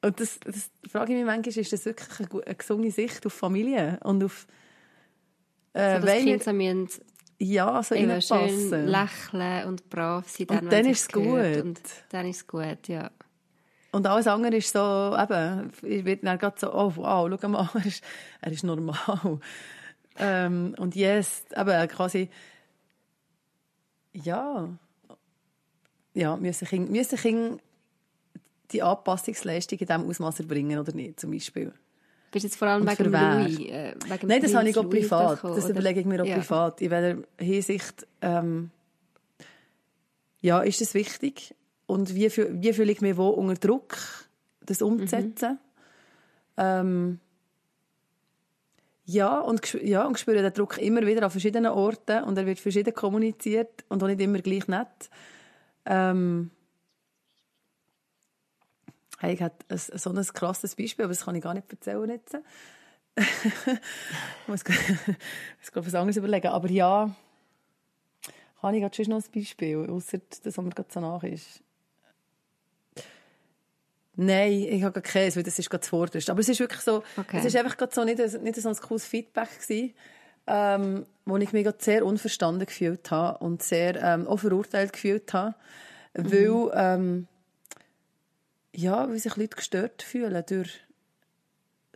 Und 0.00 0.20
das, 0.20 0.38
das 0.44 0.70
frage 0.88 1.12
ich 1.12 1.18
mich 1.18 1.26
manchmal, 1.26 1.58
ist 1.58 1.72
das 1.72 1.84
wirklich 1.86 2.20
eine, 2.20 2.44
eine 2.44 2.54
gesunde 2.54 2.90
Sicht 2.92 3.26
auf 3.26 3.32
Familie 3.32 3.98
und 4.04 4.22
auf 4.22 4.46
äh, 5.72 5.94
So, 5.96 6.06
dass 6.06 6.14
wenn 6.14 6.26
die 6.26 6.86
so 7.40 7.44
ja, 7.44 7.82
so 7.82 7.94
schön 7.94 8.10
reinpassen. 8.10 8.86
lächeln 8.86 9.68
und 9.68 9.88
brav 9.88 10.28
sein. 10.28 10.48
Und 10.48 10.62
wenn 10.62 10.70
dann 10.70 10.86
ist 10.86 11.02
es 11.02 11.08
gut. 11.08 11.64
Und 11.64 11.80
dann 12.10 12.26
ist 12.26 12.36
es 12.38 12.46
gut, 12.46 12.88
ja. 12.88 13.10
Und 13.90 14.06
alles 14.06 14.26
andere 14.26 14.56
ist 14.56 14.72
so, 14.72 15.16
eben, 15.18 15.72
ich 15.82 16.04
werde 16.04 16.24
dann 16.24 16.38
gerade 16.38 16.58
so, 16.58 16.72
oh 16.74 16.92
wow, 16.96 17.38
schau 17.40 17.48
mal, 17.48 17.68
er 17.74 17.86
ist, 17.86 18.04
er 18.40 18.52
ist 18.52 18.64
normal. 18.64 19.40
ähm, 20.18 20.74
und 20.78 20.94
yes, 20.94 21.44
eben 21.56 21.88
quasi, 21.88 22.28
ja, 24.12 24.68
ja, 26.14 26.36
müssen 26.36 26.66
Kinder, 26.66 26.90
müssen 26.90 27.18
Kinder 27.18 27.58
die 28.72 28.82
Anpassungsleistung 28.82 29.78
in 29.78 29.86
diesem 29.86 30.08
Ausmaß 30.08 30.40
erbringen 30.40 30.78
oder 30.78 30.92
nicht, 30.92 31.20
zum 31.20 31.30
Beispiel. 31.30 31.72
Bist 32.30 32.44
du 32.44 32.48
jetzt 32.48 32.56
vor 32.56 32.68
allem 32.68 32.82
Und 32.82 32.98
wegen? 32.98 33.10
Louis? 33.10 33.58
Äh, 33.58 33.94
wegen 34.06 34.26
Nein, 34.28 34.42
das 34.42 34.54
habe 34.54 34.68
ich 34.68 34.76
auch 34.78 34.88
privat. 34.88 35.36
gekommen, 35.36 35.56
Das 35.56 35.68
überlege 35.70 36.00
ich 36.00 36.06
mir 36.06 36.22
auch 36.22 36.26
Ja. 36.26 36.38
privat. 36.38 36.80
In 36.82 36.90
welcher 36.90 37.22
Hinsicht 37.38 38.06
ähm, 38.20 38.70
ja, 40.40 40.60
ist 40.60 40.80
das 40.80 40.94
wichtig? 40.94 41.54
Und 41.86 42.14
wie, 42.14 42.30
wie 42.30 42.72
fühle 42.72 42.92
ich 42.92 43.00
mich 43.00 43.16
wo 43.16 43.28
unter 43.28 43.54
Druck, 43.54 43.96
das 44.66 44.82
umzusetzen? 44.82 45.58
Ähm, 46.58 47.18
ja, 49.06 49.40
und, 49.40 49.72
ja, 49.82 50.04
und 50.04 50.16
ich 50.16 50.20
spüre 50.20 50.42
den 50.42 50.52
Druck 50.52 50.76
immer 50.78 51.06
wieder 51.06 51.22
an 51.22 51.30
verschiedenen 51.30 51.72
Orten 51.72 52.24
und 52.24 52.36
er 52.36 52.44
wird 52.44 52.58
verschieden 52.58 52.92
kommuniziert 52.92 53.84
und 53.88 54.02
auch 54.02 54.06
nicht 54.06 54.20
immer 54.20 54.40
gleich 54.40 54.68
nett. 54.68 55.08
Ähm, 55.86 56.50
hey, 59.18 59.34
ich 59.34 59.42
hatte 59.42 59.64
ein, 59.68 59.78
so 59.78 60.10
ein 60.10 60.24
krasses 60.32 60.74
Beispiel, 60.76 61.04
aber 61.04 61.12
das 61.12 61.24
kann 61.24 61.34
ich 61.34 61.42
gar 61.42 61.54
nicht 61.54 61.70
erzählen 61.70 62.08
jetzt. 62.10 62.36
ich 63.16 63.52
muss, 64.46 64.64
muss 65.58 65.72
glaub, 65.72 65.86
was 65.86 65.94
anderes 65.94 66.16
überlegen. 66.16 66.48
Aber 66.48 66.70
ja, 66.70 67.14
habe 68.62 68.76
ich 68.76 68.82
gerade 68.82 68.94
schon 68.94 69.06
noch 69.06 69.22
ein 69.22 69.32
Beispiel, 69.34 69.88
außer 69.90 70.18
das, 70.42 70.56
was 70.56 70.64
mir 70.64 70.70
gerade 70.70 70.88
so 70.92 71.00
nach 71.00 71.22
ist. 71.22 71.62
Nein, 74.20 74.50
ich 74.52 74.82
habe 74.82 75.00
gar 75.00 75.02
keins, 75.02 75.36
weil 75.36 75.44
das 75.44 75.58
ist 75.60 75.70
gerade 75.70 75.84
zuvorderst. 75.84 76.28
Aber 76.28 76.40
es 76.40 76.48
ist 76.48 76.58
wirklich 76.58 76.80
so, 76.80 77.04
Okay. 77.16 77.38
es 77.38 77.44
ist 77.44 77.54
einfach 77.56 77.76
gerade 77.76 77.94
so 77.94 78.02
nicht, 78.02 78.18
nicht 78.18 78.56
so 78.56 78.68
ein 78.68 78.74
cooles 78.76 79.04
Feedback 79.06 79.48
gewesen, 79.60 79.94
ähm, 80.48 81.06
wo 81.24 81.36
ich 81.36 81.52
mich 81.52 81.62
gerade 81.62 81.78
sehr 81.80 82.04
unverstanden 82.04 82.66
gefühlt 82.66 83.10
habe 83.12 83.38
und 83.38 83.62
sehr 83.62 84.02
ähm, 84.02 84.26
auch 84.26 84.38
verurteilt 84.38 84.92
gefühlt 84.92 85.32
habe, 85.32 85.54
weil, 86.14 86.70
ähm, 86.74 87.28
ja, 88.78 89.08
weil 89.08 89.18
sich 89.18 89.36
Leute 89.36 89.56
gestört 89.56 90.02
fühlen 90.02 90.42
durch, 90.48 90.70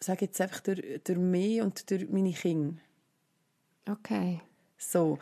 sage 0.00 0.24
jetzt 0.24 0.40
einfach 0.40 0.60
durch, 0.60 0.82
durch 1.04 1.18
mich 1.18 1.60
und 1.62 1.88
durch 1.90 2.08
meine 2.08 2.32
Kinder. 2.32 2.80
Okay. 3.88 4.40
So. 4.78 5.18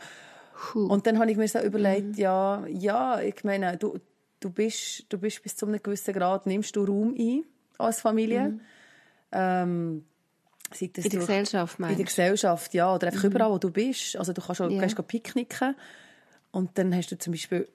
Puh. 0.71 0.87
Und 0.87 1.05
dann 1.05 1.19
habe 1.19 1.29
ich 1.31 1.37
mir 1.37 1.47
so 1.47 1.59
überlegt, 1.59 2.17
ja, 2.17 2.65
ja, 2.67 3.19
ich 3.21 3.43
meine, 3.43 3.77
du, 3.77 3.99
du, 4.39 4.49
bist, 4.49 5.05
du 5.09 5.17
bist 5.19 5.41
bis 5.43 5.55
zu 5.55 5.65
einem 5.67 5.81
gewissen 5.81 6.13
Grad, 6.13 6.45
nimmst 6.47 6.75
du 6.75 6.83
Raum 6.83 7.15
ein 7.17 7.43
als 7.77 8.01
Familie. 8.01 8.59
Ähm, 9.31 10.05
sei 10.73 10.89
das 10.93 11.05
In 11.05 11.11
der 11.11 11.19
durch- 11.19 11.27
Gesellschaft, 11.27 11.79
in 11.79 11.81
meinst 11.83 11.99
der 11.99 12.05
du? 12.05 12.09
Gesellschaft, 12.09 12.73
ja. 12.73 12.93
Oder 12.95 13.07
einfach 13.07 13.23
überall, 13.23 13.51
wo 13.51 13.57
du 13.59 13.71
bist. 13.71 14.15
Also 14.15 14.33
du 14.33 14.41
kannst 14.41 14.61
auch 14.61 14.69
Ja. 14.69 14.81
gehst 14.81 14.95
go 14.95 15.03
picknicken 15.03 15.75
und 16.51 16.77
dann 16.77 16.93
hast 16.95 17.11
du 17.11 17.17
zum 17.17 17.33
Beispiel 17.33 17.67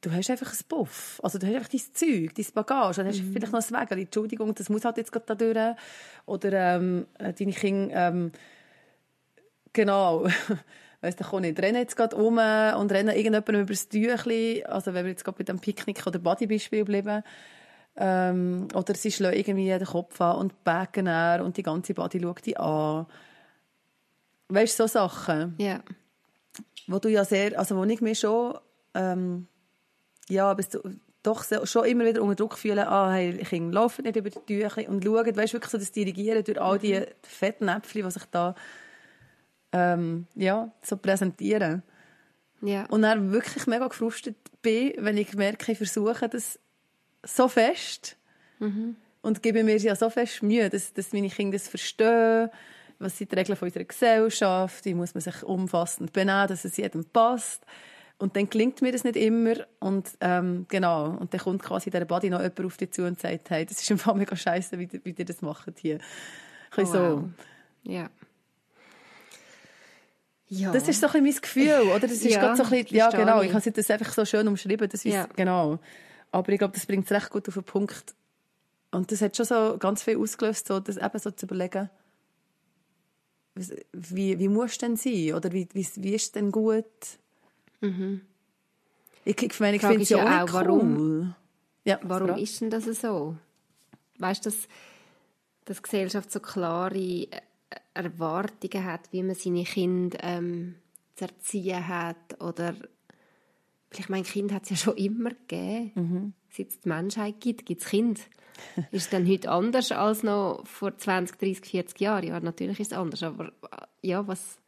du 0.00 0.12
hast 0.12 0.30
einfach 0.30 0.52
ein 0.52 0.58
Buff. 0.68 1.20
Also 1.22 1.38
du 1.38 1.46
hast 1.46 1.54
einfach 1.54 1.68
dein 1.68 1.80
Zeug, 1.92 2.34
dein 2.34 2.46
Bagage. 2.54 2.96
Dann 2.98 3.06
hast 3.08 3.18
du 3.20 3.24
vielleicht 3.24 3.52
noch 3.52 3.62
ein 3.72 3.88
Weg. 3.90 3.98
Entschuldigung, 4.04 4.54
das 4.54 4.68
muss 4.68 4.84
halt 4.84 4.96
jetzt 4.96 5.12
gerade 5.12 5.26
da 5.26 5.34
durch. 5.34 5.76
Oder 6.26 6.76
ähm, 6.76 7.06
äh, 7.18 7.32
deine 7.32 7.52
Kinder, 7.52 8.08
ähm, 8.08 8.32
genau, 9.72 10.26
weiss 11.00 11.16
doch 11.16 11.32
auch 11.32 11.40
nicht, 11.40 11.60
rennen 11.60 11.78
jetzt 11.78 11.96
gerade 11.96 12.16
um 12.16 12.38
und 12.38 12.92
rennen 12.92 13.08
irgendjemandem 13.08 13.56
über 13.62 13.72
das 13.72 13.88
Tüchli. 13.88 14.64
Also 14.64 14.94
wenn 14.94 15.04
wir 15.04 15.12
jetzt 15.12 15.24
gerade 15.24 15.38
bei 15.38 15.44
dem 15.44 15.58
Picknick 15.60 16.06
oder 16.06 16.18
Bodybeispiel 16.18 16.84
bleiben. 16.84 17.22
Ähm, 18.00 18.68
oder 18.74 18.94
sie 18.94 19.10
schlagen 19.10 19.36
irgendwie 19.36 19.66
den 19.68 19.84
Kopf 19.84 20.20
an 20.20 20.36
und 20.36 20.62
backen 20.62 21.08
er 21.08 21.44
und 21.44 21.56
die 21.56 21.64
ganze 21.64 21.94
Body 21.94 22.20
schaut 22.20 22.46
die 22.46 22.56
an. 22.56 23.06
Weißt 24.48 24.78
du, 24.78 24.84
so 24.84 24.86
Sachen, 24.86 25.56
Ja. 25.58 25.80
wo 26.86 26.98
du 27.00 27.08
ja 27.08 27.24
sehr, 27.24 27.58
also 27.58 27.76
wo 27.76 27.82
ich 27.84 28.00
mir 28.00 28.14
schon, 28.14 28.56
ähm, 28.94 29.48
ja, 30.28 30.52
bis 30.54 30.68
du, 30.68 30.80
doch 31.22 31.42
so, 31.42 31.66
schon 31.66 31.84
immer 31.84 32.04
wieder 32.04 32.22
unter 32.22 32.36
Druck 32.36 32.56
fühle, 32.56 32.88
ah, 32.88 33.12
hey, 33.12 33.36
Kinder 33.38 33.80
laufen 33.80 34.04
nicht 34.04 34.16
über 34.16 34.30
die 34.30 34.38
Tücher 34.46 34.88
und 34.88 35.04
schauen, 35.04 35.36
weißt 35.36 35.52
wirklich 35.52 35.70
so 35.70 35.78
das 35.78 35.92
Dirigieren 35.92 36.44
durch 36.44 36.60
all 36.60 36.78
die 36.78 37.02
fetten 37.22 37.68
Äpfel, 37.68 38.02
die 38.02 38.10
sich 38.10 38.24
da, 38.30 38.54
ähm, 39.72 40.26
ja, 40.34 40.70
so 40.82 40.96
präsentieren. 40.96 41.82
Ja. 42.60 42.86
Und 42.86 43.02
dann 43.02 43.32
wirklich 43.32 43.66
mega 43.66 43.86
gefrustet 43.86 44.36
bin, 44.62 44.94
wenn 44.98 45.16
ich 45.16 45.34
merke, 45.34 45.72
ich 45.72 45.78
versuche 45.78 46.28
das 46.28 46.58
so 47.24 47.48
fest 47.48 48.16
und 49.22 49.42
gebe 49.42 49.62
mir 49.64 49.76
ja 49.76 49.94
so 49.94 50.10
fest 50.10 50.42
Mühe, 50.42 50.68
dass, 50.68 50.92
dass 50.92 51.12
meine 51.12 51.28
Kinder 51.28 51.56
das 51.58 51.68
verstehen, 51.68 52.50
was 52.98 53.18
sind 53.18 53.30
die 53.30 53.36
Regeln 53.36 53.56
von 53.56 53.68
unserer 53.68 53.84
Gesellschaft, 53.84 54.84
wie 54.84 54.94
muss 54.94 55.14
man 55.14 55.20
sich 55.20 55.42
umfassend 55.42 56.12
benehmen, 56.12 56.48
dass 56.48 56.64
es 56.64 56.76
jedem 56.76 57.04
passt. 57.04 57.64
Und 58.20 58.34
dann 58.34 58.50
gelingt 58.50 58.82
mir 58.82 58.90
das 58.90 59.04
nicht 59.04 59.14
immer 59.16 59.54
und 59.78 60.10
ähm, 60.20 60.66
genau, 60.68 61.10
und 61.20 61.32
dann 61.32 61.40
kommt 61.40 61.62
quasi 61.62 61.88
der 61.90 62.04
Body 62.04 62.30
noch 62.30 62.40
jemand 62.40 62.64
auf 62.64 62.76
dich 62.76 62.90
zu 62.90 63.04
und 63.04 63.20
sagt, 63.20 63.48
hey, 63.50 63.64
das 63.64 63.80
ist 63.80 63.90
im 63.92 63.98
Fall 63.98 64.16
mega 64.16 64.34
scheiße, 64.34 64.76
wie, 64.78 64.88
wie 65.04 65.14
ihr 65.16 65.24
das 65.24 65.40
macht 65.40 65.78
hier. 65.78 65.98
Ein 66.76 66.84
Oh, 66.84 66.88
wow. 66.88 66.92
so. 66.92 67.30
Ja. 67.84 68.10
Ja. 70.48 70.72
Das 70.72 70.88
ist 70.88 71.00
so 71.00 71.06
ein 71.08 71.22
bisschen 71.22 71.24
mein 71.24 71.40
Gefühl, 71.76 71.88
oder? 71.90 72.00
Das 72.00 72.12
ist 72.12 72.24
Ja, 72.24 72.40
gerade 72.40 72.56
so 72.56 72.62
ein 72.64 72.70
bisschen, 72.70 72.96
ja 72.96 73.10
genau, 73.10 73.42
ich. 73.42 73.52
habe 73.52 73.70
das 73.70 73.90
einfach 73.90 74.12
so 74.12 74.24
schön 74.24 74.48
umschrieben, 74.48 74.88
das 74.88 75.04
ist, 75.04 75.12
Ja. 75.14 75.28
genau. 75.36 75.78
Aber 76.32 76.50
ich 76.52 76.58
glaube, 76.58 76.74
das 76.74 76.86
bringt 76.86 77.04
es 77.04 77.12
recht 77.12 77.30
gut 77.30 77.46
auf 77.48 77.54
den 77.54 77.64
Punkt. 77.64 78.14
Und 78.90 79.12
das 79.12 79.20
hat 79.22 79.36
schon 79.36 79.46
so 79.46 79.76
ganz 79.78 80.02
viel 80.02 80.16
ausgelöst, 80.16 80.66
so, 80.66 80.80
das 80.80 80.96
eben 80.96 81.18
so 81.18 81.30
zu 81.30 81.46
überlegen, 81.46 81.88
wie, 83.92 84.38
wie 84.38 84.48
muss 84.48 84.72
es 84.72 84.78
denn 84.78 84.96
sein? 84.96 85.34
Oder 85.34 85.52
wie, 85.52 85.68
wie, 85.72 85.86
wie 85.96 86.14
ist 86.14 86.22
es 86.24 86.32
denn 86.32 86.50
gut? 86.50 86.84
Ich, 89.24 89.42
ich 89.42 89.60
meine, 89.60 89.76
ich 89.76 89.82
finde 89.82 90.02
es 90.02 90.08
ja 90.08 90.18
ja 90.18 90.44
auch 90.44 90.48
auch, 90.48 90.54
cool. 90.54 90.66
warum? 90.66 91.34
Ja, 91.84 91.98
Warum 92.02 92.28
Frage. 92.28 92.42
ist 92.42 92.60
denn 92.60 92.70
das 92.70 92.84
so? 92.84 93.36
Weißt 94.18 94.44
du, 94.44 94.50
dass, 94.50 94.68
dass 95.64 95.78
die 95.78 95.82
Gesellschaft 95.82 96.30
so 96.30 96.40
klare 96.40 96.98
äh, 96.98 97.28
Erwartungen 97.94 98.84
hat, 98.84 99.10
wie 99.12 99.22
man 99.22 99.34
seine 99.34 99.64
Kinder 99.64 100.18
ähm, 100.22 100.74
zu 101.14 101.24
erziehen 101.24 101.88
hat? 101.88 102.40
Oder 102.40 102.74
vielleicht 103.90 104.10
mein 104.10 104.22
Kind 104.24 104.52
hat 104.52 104.64
es 104.64 104.70
ja 104.70 104.76
schon 104.76 104.96
immer 104.96 105.30
gegeben. 105.30 105.92
Mhm. 105.94 106.32
Seit 106.50 106.68
es 106.68 106.80
die 106.80 106.88
Menschheit 106.88 107.40
gibt, 107.40 107.64
gibt 107.64 107.82
es 107.82 107.88
Kind. 107.88 108.20
ist 108.90 109.04
es 109.04 109.10
dann 109.10 109.26
heute 109.26 109.50
anders 109.50 109.92
als 109.92 110.22
noch 110.22 110.66
vor 110.66 110.96
20, 110.96 111.38
30, 111.38 111.64
40 111.64 112.00
Jahren? 112.00 112.26
Ja, 112.26 112.40
natürlich 112.40 112.80
ist 112.80 112.92
es 112.92 112.98
anders, 112.98 113.22
aber 113.22 113.48
äh, 113.48 114.08
ja, 114.08 114.26
was... 114.26 114.58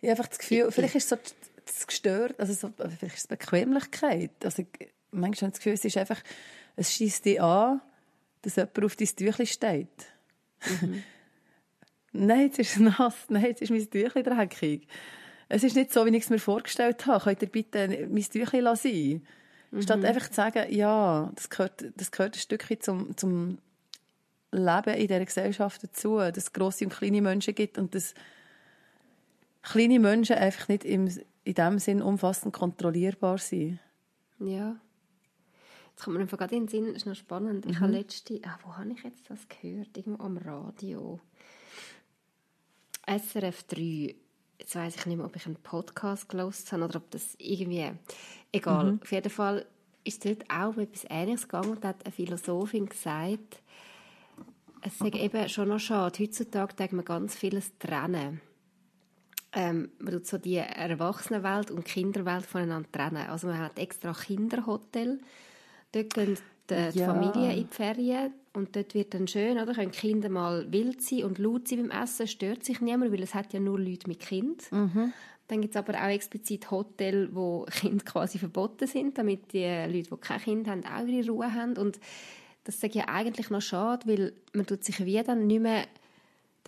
Ich 0.00 0.08
habe 0.08 0.18
einfach 0.18 0.28
das 0.28 0.38
Gefühl, 0.38 0.70
vielleicht 0.70 0.94
ist 0.94 1.04
es 1.04 1.08
so 1.10 1.16
das 1.64 1.86
gestört, 1.86 2.38
also 2.38 2.52
so, 2.52 2.72
vielleicht 2.76 3.14
ist 3.14 3.18
es 3.18 3.26
Bequemlichkeit. 3.26 4.30
Also 4.42 4.64
manchmal 5.10 5.22
habe 5.22 5.34
ich 5.34 5.52
das 5.52 5.58
Gefühl, 5.58 5.72
es 5.74 5.84
ist 5.84 5.96
einfach, 5.96 6.22
es 6.76 6.92
schießt 6.92 7.24
dich 7.24 7.40
an, 7.40 7.80
dass 8.42 8.56
jemand 8.56 8.84
auf 8.84 8.96
dein 8.96 9.08
Tüchli 9.08 9.46
steht. 9.46 9.88
Nein, 12.12 12.40
jetzt 12.40 12.58
ist 12.58 12.76
es 12.76 12.78
nass, 12.80 13.14
nein, 13.28 13.44
jetzt 13.44 13.60
ist 13.60 13.70
mein 13.70 13.88
Tüchli 13.88 14.22
dreckig. 14.22 14.88
Es 15.50 15.62
ist 15.62 15.76
nicht 15.76 15.92
so, 15.92 16.04
wie 16.06 16.16
ich 16.16 16.24
es 16.24 16.30
mir 16.30 16.38
vorgestellt 16.38 17.06
habe. 17.06 17.22
Könnt 17.22 17.42
ihr 17.42 17.48
bitte 17.48 18.08
mein 18.10 18.22
Tüchli 18.22 18.62
sein 18.62 19.22
Statt 19.82 20.04
einfach 20.04 20.28
zu 20.28 20.34
sagen, 20.34 20.72
ja, 20.72 21.30
das 21.34 21.50
gehört, 21.50 21.84
das 21.96 22.10
gehört 22.10 22.36
ein 22.36 22.40
Stückchen 22.40 22.80
zum, 22.80 23.16
zum 23.16 23.58
Leben 24.50 24.94
in 24.94 25.06
dieser 25.06 25.24
Gesellschaft 25.24 25.84
dazu, 25.84 26.16
dass 26.18 26.36
es 26.36 26.52
grosse 26.52 26.84
und 26.84 26.94
kleine 26.94 27.20
Menschen 27.20 27.54
gibt 27.54 27.76
und 27.76 27.94
dass 27.94 28.14
kleine 29.70 29.98
Menschen 29.98 30.36
einfach 30.36 30.68
nicht 30.68 30.84
im, 30.84 31.08
in 31.44 31.54
dem 31.54 31.78
Sinn 31.78 32.02
umfassend 32.02 32.54
kontrollierbar 32.54 33.38
sind. 33.38 33.80
Ja. 34.40 34.76
Jetzt 35.90 36.04
kommt 36.04 36.16
mir 36.16 36.22
einfach 36.22 36.38
gerade 36.38 36.54
in 36.54 36.66
den 36.66 36.68
Sinn, 36.68 36.86
das 36.86 36.98
ist 36.98 37.06
noch 37.06 37.14
spannend. 37.14 37.66
Ich 37.66 37.80
habe 37.80 37.90
letzte, 37.92 38.40
ah, 38.44 38.58
wo 38.64 38.76
habe 38.76 38.92
ich 38.92 39.02
jetzt 39.02 39.28
das 39.28 39.48
gehört? 39.48 39.96
Irgendwo 39.96 40.22
am 40.22 40.36
Radio. 40.36 41.18
SRF 43.06 43.64
3. 43.64 44.14
Jetzt 44.60 44.74
weiß 44.74 44.96
ich 44.96 45.06
nicht 45.06 45.16
mehr, 45.16 45.26
ob 45.26 45.34
ich 45.34 45.46
einen 45.46 45.56
Podcast 45.56 46.28
gelost 46.28 46.70
habe 46.72 46.84
oder 46.84 46.96
ob 46.96 47.10
das 47.10 47.34
irgendwie, 47.38 47.90
egal. 48.52 48.98
Auf 49.02 49.10
jeden 49.10 49.30
Fall 49.30 49.66
ist 50.04 50.24
dort 50.24 50.44
auch 50.50 50.76
etwas 50.76 51.04
Ähnliches 51.08 51.48
gegangen 51.48 51.70
und 51.70 51.84
hat 51.84 52.04
eine 52.04 52.12
Philosophin 52.12 52.86
gesagt, 52.86 53.60
es 54.82 55.00
ist 55.00 55.14
eben 55.14 55.48
schon 55.48 55.68
noch 55.68 55.80
schade. 55.80 56.18
Heutzutage 56.20 56.74
denkt 56.74 56.92
man 56.92 57.04
ganz 57.04 57.34
vieles 57.34 57.76
trennen. 57.78 58.40
Ähm, 59.52 59.90
man 59.98 60.12
tut 60.12 60.26
so 60.26 60.38
die 60.38 60.56
Erwachsenenwelt 60.56 61.70
und 61.70 61.86
die 61.86 61.90
Kinderwelt 61.92 62.44
voneinander 62.44 62.90
trennen. 62.92 63.28
Also 63.28 63.46
man 63.46 63.58
hat 63.58 63.78
extra 63.78 64.12
Kinderhotel. 64.12 65.20
Dort 65.92 66.14
gehen 66.14 66.36
die, 66.68 66.90
die 66.92 66.98
Ja. 66.98 67.06
Familien 67.14 67.50
in 67.52 67.68
die 67.68 67.74
Ferien 67.74 68.32
und 68.52 68.76
dort 68.76 68.94
wird 68.94 69.14
dann 69.14 69.26
schön, 69.26 69.58
oder? 69.58 69.72
Können 69.72 69.90
die 69.90 69.98
Kinder 69.98 70.28
mal 70.28 70.70
wild 70.70 71.00
sein 71.00 71.24
und 71.24 71.38
laut 71.38 71.66
sein 71.66 71.88
beim 71.88 72.02
Essen, 72.02 72.26
stört 72.28 72.62
sich 72.64 72.80
niemand, 72.82 73.10
weil 73.10 73.22
es 73.22 73.34
hat 73.34 73.52
ja 73.54 73.60
nur 73.60 73.78
Leute 73.80 74.06
mit 74.06 74.20
Kind. 74.20 74.64
Dann 74.70 75.62
gibt 75.62 75.74
es 75.74 75.78
aber 75.78 75.94
auch 75.94 76.08
explizit 76.10 76.70
Hotels, 76.70 77.30
wo 77.32 77.64
Kinder 77.70 78.04
quasi 78.04 78.38
verboten 78.38 78.86
sind, 78.86 79.16
damit 79.16 79.54
die 79.54 79.64
Leute, 79.64 80.10
die 80.10 80.16
kein 80.20 80.40
Kind 80.40 80.68
haben, 80.68 80.84
auch 80.84 81.06
ihre 81.06 81.30
Ruhe 81.30 81.54
haben. 81.54 81.78
Und 81.78 81.98
das 82.64 82.82
ich 82.82 82.94
ja 82.94 83.08
eigentlich 83.08 83.48
noch 83.48 83.62
schade, 83.62 84.06
weil 84.06 84.34
man 84.52 84.66
tut 84.66 84.84
sich 84.84 85.02
wie 85.06 85.22
dann 85.22 85.46
nicht 85.46 85.62
mehr 85.62 85.86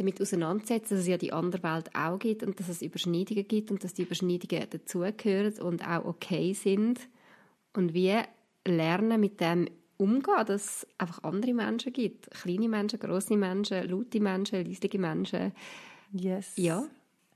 damit 0.00 0.20
auseinandersetzen, 0.20 0.94
dass 0.94 1.00
es 1.00 1.06
ja 1.06 1.18
die 1.18 1.32
andere 1.32 1.62
Welt 1.62 1.94
auch 1.94 2.18
gibt 2.18 2.42
und 2.42 2.58
dass 2.58 2.68
es 2.68 2.82
Überschneidungen 2.82 3.46
gibt 3.46 3.70
und 3.70 3.84
dass 3.84 3.94
die 3.94 4.02
Überschneidungen 4.02 4.68
dazugehören 4.70 5.58
und 5.60 5.86
auch 5.86 6.04
okay 6.04 6.52
sind. 6.52 7.00
Und 7.74 7.94
wie 7.94 8.16
lernen 8.66 9.20
mit 9.20 9.40
dem 9.40 9.68
umgehen, 10.00 10.46
dass 10.46 10.64
es 10.64 10.86
einfach 10.98 11.22
andere 11.22 11.52
Menschen 11.52 11.92
gibt. 11.92 12.30
Kleine 12.30 12.68
Menschen, 12.68 12.98
grosse 12.98 13.36
Menschen, 13.36 13.88
laute 13.88 14.20
Menschen, 14.20 14.64
leislige 14.64 14.98
Menschen. 14.98 15.52
Yes. 16.12 16.52
Ja. 16.56 16.84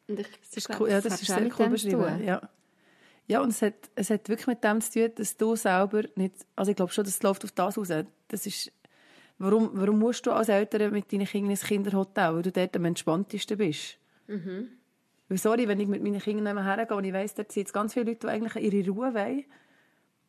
Und 0.08 0.20
ich, 0.20 0.26
Das 0.26 0.56
ist 0.56 0.66
glaub, 0.66 0.80
cool. 0.80 0.90
Ja, 0.90 1.00
das 1.00 1.20
ist 1.20 1.26
sehr 1.26 1.50
cool 1.58 1.68
beschrieben. 1.68 2.24
Ja. 2.24 2.48
ja, 3.26 3.40
und 3.40 3.50
es 3.50 3.62
hat, 3.62 3.74
es 3.94 4.10
hat 4.10 4.28
wirklich 4.28 4.46
mit 4.46 4.64
dem 4.64 4.80
zu 4.80 4.92
tun, 4.92 5.10
dass 5.14 5.36
du 5.36 5.56
selber 5.56 6.04
nicht, 6.16 6.34
also 6.56 6.70
ich 6.70 6.76
glaube 6.76 6.92
schon, 6.92 7.04
das 7.04 7.22
läuft 7.22 7.44
auf 7.44 7.52
das 7.52 7.76
raus. 7.76 7.88
Das 8.28 8.46
ist, 8.46 8.72
warum, 9.38 9.70
warum 9.74 9.98
musst 9.98 10.26
du 10.26 10.32
als 10.32 10.48
Eltern 10.48 10.92
mit 10.92 11.12
deinen 11.12 11.26
Kindern 11.26 11.50
ins 11.50 11.64
Kinderhotel, 11.64 12.34
weil 12.34 12.42
du 12.42 12.52
dort 12.52 12.76
am 12.76 12.84
entspanntesten 12.84 13.58
bist? 13.58 13.98
Mhm. 14.26 14.68
Weil, 15.28 15.38
sorry, 15.38 15.68
wenn 15.68 15.80
ich 15.80 15.88
mit 15.88 16.02
meinen 16.02 16.20
Kindern 16.20 16.62
hergehe 16.62 16.96
und 16.96 17.04
ich 17.04 17.12
weiss, 17.12 17.34
dort 17.34 17.50
sind 17.52 17.62
jetzt 17.62 17.72
ganz 17.72 17.94
viele 17.94 18.06
Leute, 18.06 18.26
die 18.26 18.32
eigentlich 18.32 18.72
ihre 18.72 18.90
Ruhe 18.90 19.14
wollen, 19.14 19.44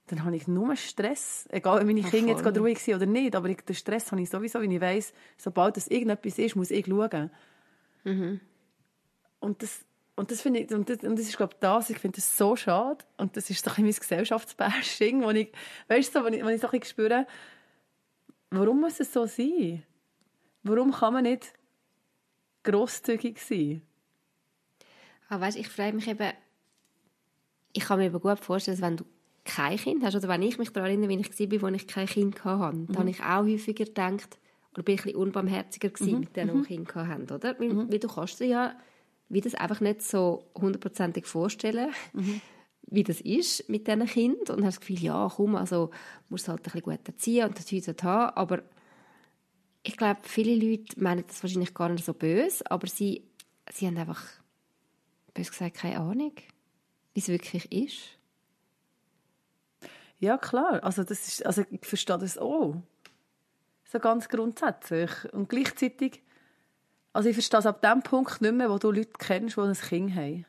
dann 0.07 0.23
habe 0.23 0.35
ich 0.35 0.47
nur 0.47 0.75
Stress. 0.75 1.47
Egal, 1.49 1.79
ob 1.79 1.85
meine 1.85 1.99
Ja, 1.99 2.09
Kinder 2.09 2.31
jetzt 2.31 2.43
gerade 2.43 2.59
ruhig 2.59 2.79
sind 2.79 2.95
oder 2.95 3.05
nicht, 3.05 3.35
aber 3.35 3.49
ich, 3.49 3.57
den 3.61 3.75
Stress 3.75 4.11
habe 4.11 4.21
ich 4.21 4.29
sowieso, 4.29 4.61
wenn 4.61 4.71
ich 4.71 4.81
weiss, 4.81 5.13
sobald 5.37 5.77
es 5.77 5.87
irgendetwas 5.87 6.37
ist, 6.37 6.55
muss 6.55 6.71
ich 6.71 6.85
schauen. 6.85 7.31
Und 9.39 9.61
das, 9.63 9.83
und 10.15 10.31
das 10.31 10.41
finde 10.41 10.59
ich, 10.61 10.71
und 10.71 10.89
das, 10.89 10.99
und 10.99 11.17
das 11.19 11.27
ist, 11.27 11.37
glaube 11.37 11.53
ich, 11.53 11.59
das, 11.59 11.89
ich 11.89 11.97
finde 11.97 12.17
das 12.17 12.37
so 12.37 12.55
schade. 12.55 13.03
Und 13.17 13.35
das 13.35 13.49
ist 13.49 13.65
so 13.65 13.71
ein 13.71 13.83
bisschen 13.83 13.85
mein 13.85 13.95
Gesellschaftsbashing, 13.95 15.23
wo 15.23 15.31
ich, 15.31 15.51
weißt 15.87 16.15
du, 16.15 16.19
so, 16.19 16.25
wo 16.25 16.29
ich, 16.29 16.43
wo 16.43 16.49
ich 16.49 16.61
so 16.61 16.67
ein 16.67 16.79
bisschen 16.79 16.83
spüre, 16.83 17.27
warum 18.51 18.81
muss 18.81 18.99
es 18.99 19.11
so 19.13 19.25
sein? 19.25 19.83
Warum 20.63 20.91
kann 20.91 21.13
man 21.13 21.23
nicht 21.23 21.53
grosszügig 22.63 23.39
sein? 23.39 23.81
Aber 25.29 25.41
weißt, 25.41 25.57
ich 25.57 25.69
frage 25.69 25.95
mich 25.95 26.07
eben, 26.07 26.31
ich 27.73 27.83
kann 27.83 27.99
mir 27.99 28.05
eben 28.05 28.19
gut 28.19 28.39
vorstellen, 28.39 28.77
dass 28.77 28.85
wenn 28.87 28.97
du 28.97 29.05
kein 29.43 29.77
Kind 29.77 30.03
hast, 30.03 30.15
oder 30.15 30.27
wenn 30.27 30.41
ich 30.41 30.57
mich 30.57 30.69
daran 30.71 30.89
erinnere, 30.89 31.09
wie 31.09 31.19
ich 31.45 31.61
war, 31.61 31.69
als 31.69 31.81
ich 31.81 31.87
kein 31.87 32.07
Kind 32.07 32.43
hatte, 32.43 32.75
Mhm. 32.77 32.87
dann 32.87 32.97
habe 32.97 33.09
ich 33.09 33.21
auch 33.21 33.43
häufiger 33.43 33.85
gedacht, 33.85 34.39
oder 34.73 34.83
bin 34.83 34.95
ich 34.95 35.01
ein 35.01 35.03
bisschen 35.05 35.19
unbarmherziger 35.21 35.89
gewesen 35.89 36.13
Mhm. 36.13 36.19
mit 36.19 36.35
denen, 36.35 36.61
die 36.63 36.67
Kinder 36.67 37.07
hatten, 37.07 37.31
oder? 37.31 37.59
Weil, 37.59 37.89
weil 37.89 37.99
du 37.99 38.07
kannst 38.07 38.39
dir 38.39 38.47
ja 38.47 38.75
wie 39.27 39.41
das 39.41 39.55
einfach 39.55 39.81
nicht 39.81 40.03
so 40.03 40.45
hundertprozentig 40.55 41.25
vorstellen, 41.25 41.89
Mhm. 42.13 42.41
Wie 42.87 43.03
das 43.03 43.21
ist 43.21 43.67
mit 43.69 43.87
diesen 43.87 44.05
Kindern. 44.05 44.57
Und 44.57 44.65
hast 44.65 44.77
das 44.77 44.81
Gefühl, 44.81 44.99
ja, 44.99 45.31
komm, 45.33 45.55
also 45.55 45.91
musst 46.29 46.47
du 46.47 46.51
halt 46.51 46.61
ein 46.61 46.63
bisschen 46.63 46.81
gut 46.81 47.07
erziehen 47.07 47.47
und 47.47 47.57
das 47.57 47.71
heute 47.71 48.03
haben. 48.03 48.35
Aber 48.35 48.63
ich 49.83 49.97
glaube, 49.97 50.21
viele 50.23 50.55
Leute 50.55 50.99
meinen 51.01 51.25
das 51.27 51.43
wahrscheinlich 51.43 51.73
gar 51.73 51.89
nicht 51.89 52.05
so 52.05 52.13
böse, 52.13 52.69
aber 52.69 52.87
sie, 52.87 53.23
sie 53.71 53.87
haben 53.87 53.97
einfach, 53.97 54.23
bös 55.33 55.51
gesagt, 55.51 55.77
keine 55.77 55.99
Ahnung, 55.99 56.33
wie 57.13 57.19
es 57.19 57.27
wirklich 57.27 57.71
ist. 57.71 57.99
Ja, 60.19 60.37
klar. 60.37 60.83
Also, 60.83 61.03
das 61.03 61.27
ist, 61.27 61.45
also 61.45 61.63
ich 61.69 61.85
verstehe 61.85 62.17
das 62.17 62.37
auch. 62.37 62.75
So 63.85 63.99
ganz 63.99 64.27
grundsätzlich. 64.27 65.11
Und 65.33 65.49
gleichzeitig, 65.49 66.23
also 67.13 67.29
ich 67.29 67.35
verstehe 67.35 67.59
es 67.59 67.65
ab 67.65 67.81
dem 67.81 68.01
Punkt 68.01 68.41
nicht 68.41 68.53
mehr, 68.53 68.69
wo 68.69 68.77
du 68.77 68.91
Leute 68.91 69.11
kennst, 69.19 69.57
die 69.57 69.61
ein 69.61 69.73
Kind 69.73 70.15
haben. 70.15 70.45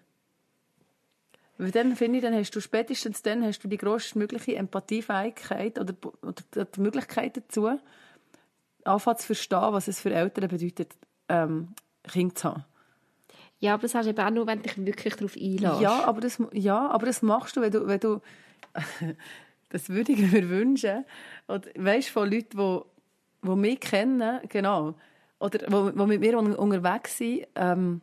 Weil 1.59 1.71
dann 1.71 1.97
finde 1.97 2.19
ich, 2.19 2.25
dann 2.25 2.35
hast 2.35 2.51
du 2.55 2.61
spätestens 2.61 3.23
dann 3.23 3.45
hast 3.45 3.65
du 3.65 3.69
die 3.69 3.79
grösstmögliche 3.79 4.57
Empathiefähigkeit 4.57 5.79
oder, 5.79 5.95
oder 6.23 6.65
die 6.65 6.81
Möglichkeit 6.81 7.37
dazu, 7.37 7.79
anfangen 8.85 9.19
zu 9.19 9.27
verstehen, 9.27 9.73
was 9.73 9.89
es 9.89 10.01
für 10.01 10.13
Eltern 10.13 10.49
bedeutet, 10.49 10.93
ähm, 11.29 11.69
Kind 12.05 12.39
zu 12.39 12.51
haben. 12.51 12.65
Ja, 13.59 13.75
aber 13.75 13.83
das 13.83 13.95
hast 13.95 14.05
du 14.05 14.11
eben 14.11 14.21
auch 14.21 14.31
nur, 14.31 14.47
wenn 14.47 14.63
du 14.63 14.69
dich 14.69 14.87
wirklich 14.87 15.17
darauf 15.17 15.35
einlässt. 15.35 15.81
Ja, 15.81 16.05
aber 16.05 16.21
das, 16.21 16.43
ja, 16.53 16.89
aber 16.89 17.07
das 17.07 17.23
machst 17.23 17.57
du, 17.57 17.63
wenn 17.63 17.73
du, 17.73 17.87
wenn 17.87 18.01
du 18.01 18.21
das 19.71 19.89
würde 19.89 20.13
ich 20.13 20.19
mir 20.19 20.49
wünschen. 20.49 21.05
Oder, 21.49 21.69
weißt, 21.75 22.11
von 22.11 22.31
Leuten, 22.31 22.57
die, 22.57 22.81
die 23.49 23.57
mich 23.57 23.81
kennen, 23.81 24.41
genau, 24.49 24.95
oder 25.39 25.59
die, 25.59 25.67
die 25.67 26.07
mit 26.07 26.21
mir 26.21 26.39
un 26.39 26.55
unterwegs 26.55 27.19
sind, 27.19 27.47
ähm, 27.55 28.01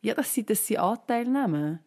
ja, 0.00 0.14
dass 0.14 0.32
sie, 0.34 0.44
dass 0.44 0.66
sie 0.66 0.78
Anteil 0.78 1.24
nehmen. 1.24 1.80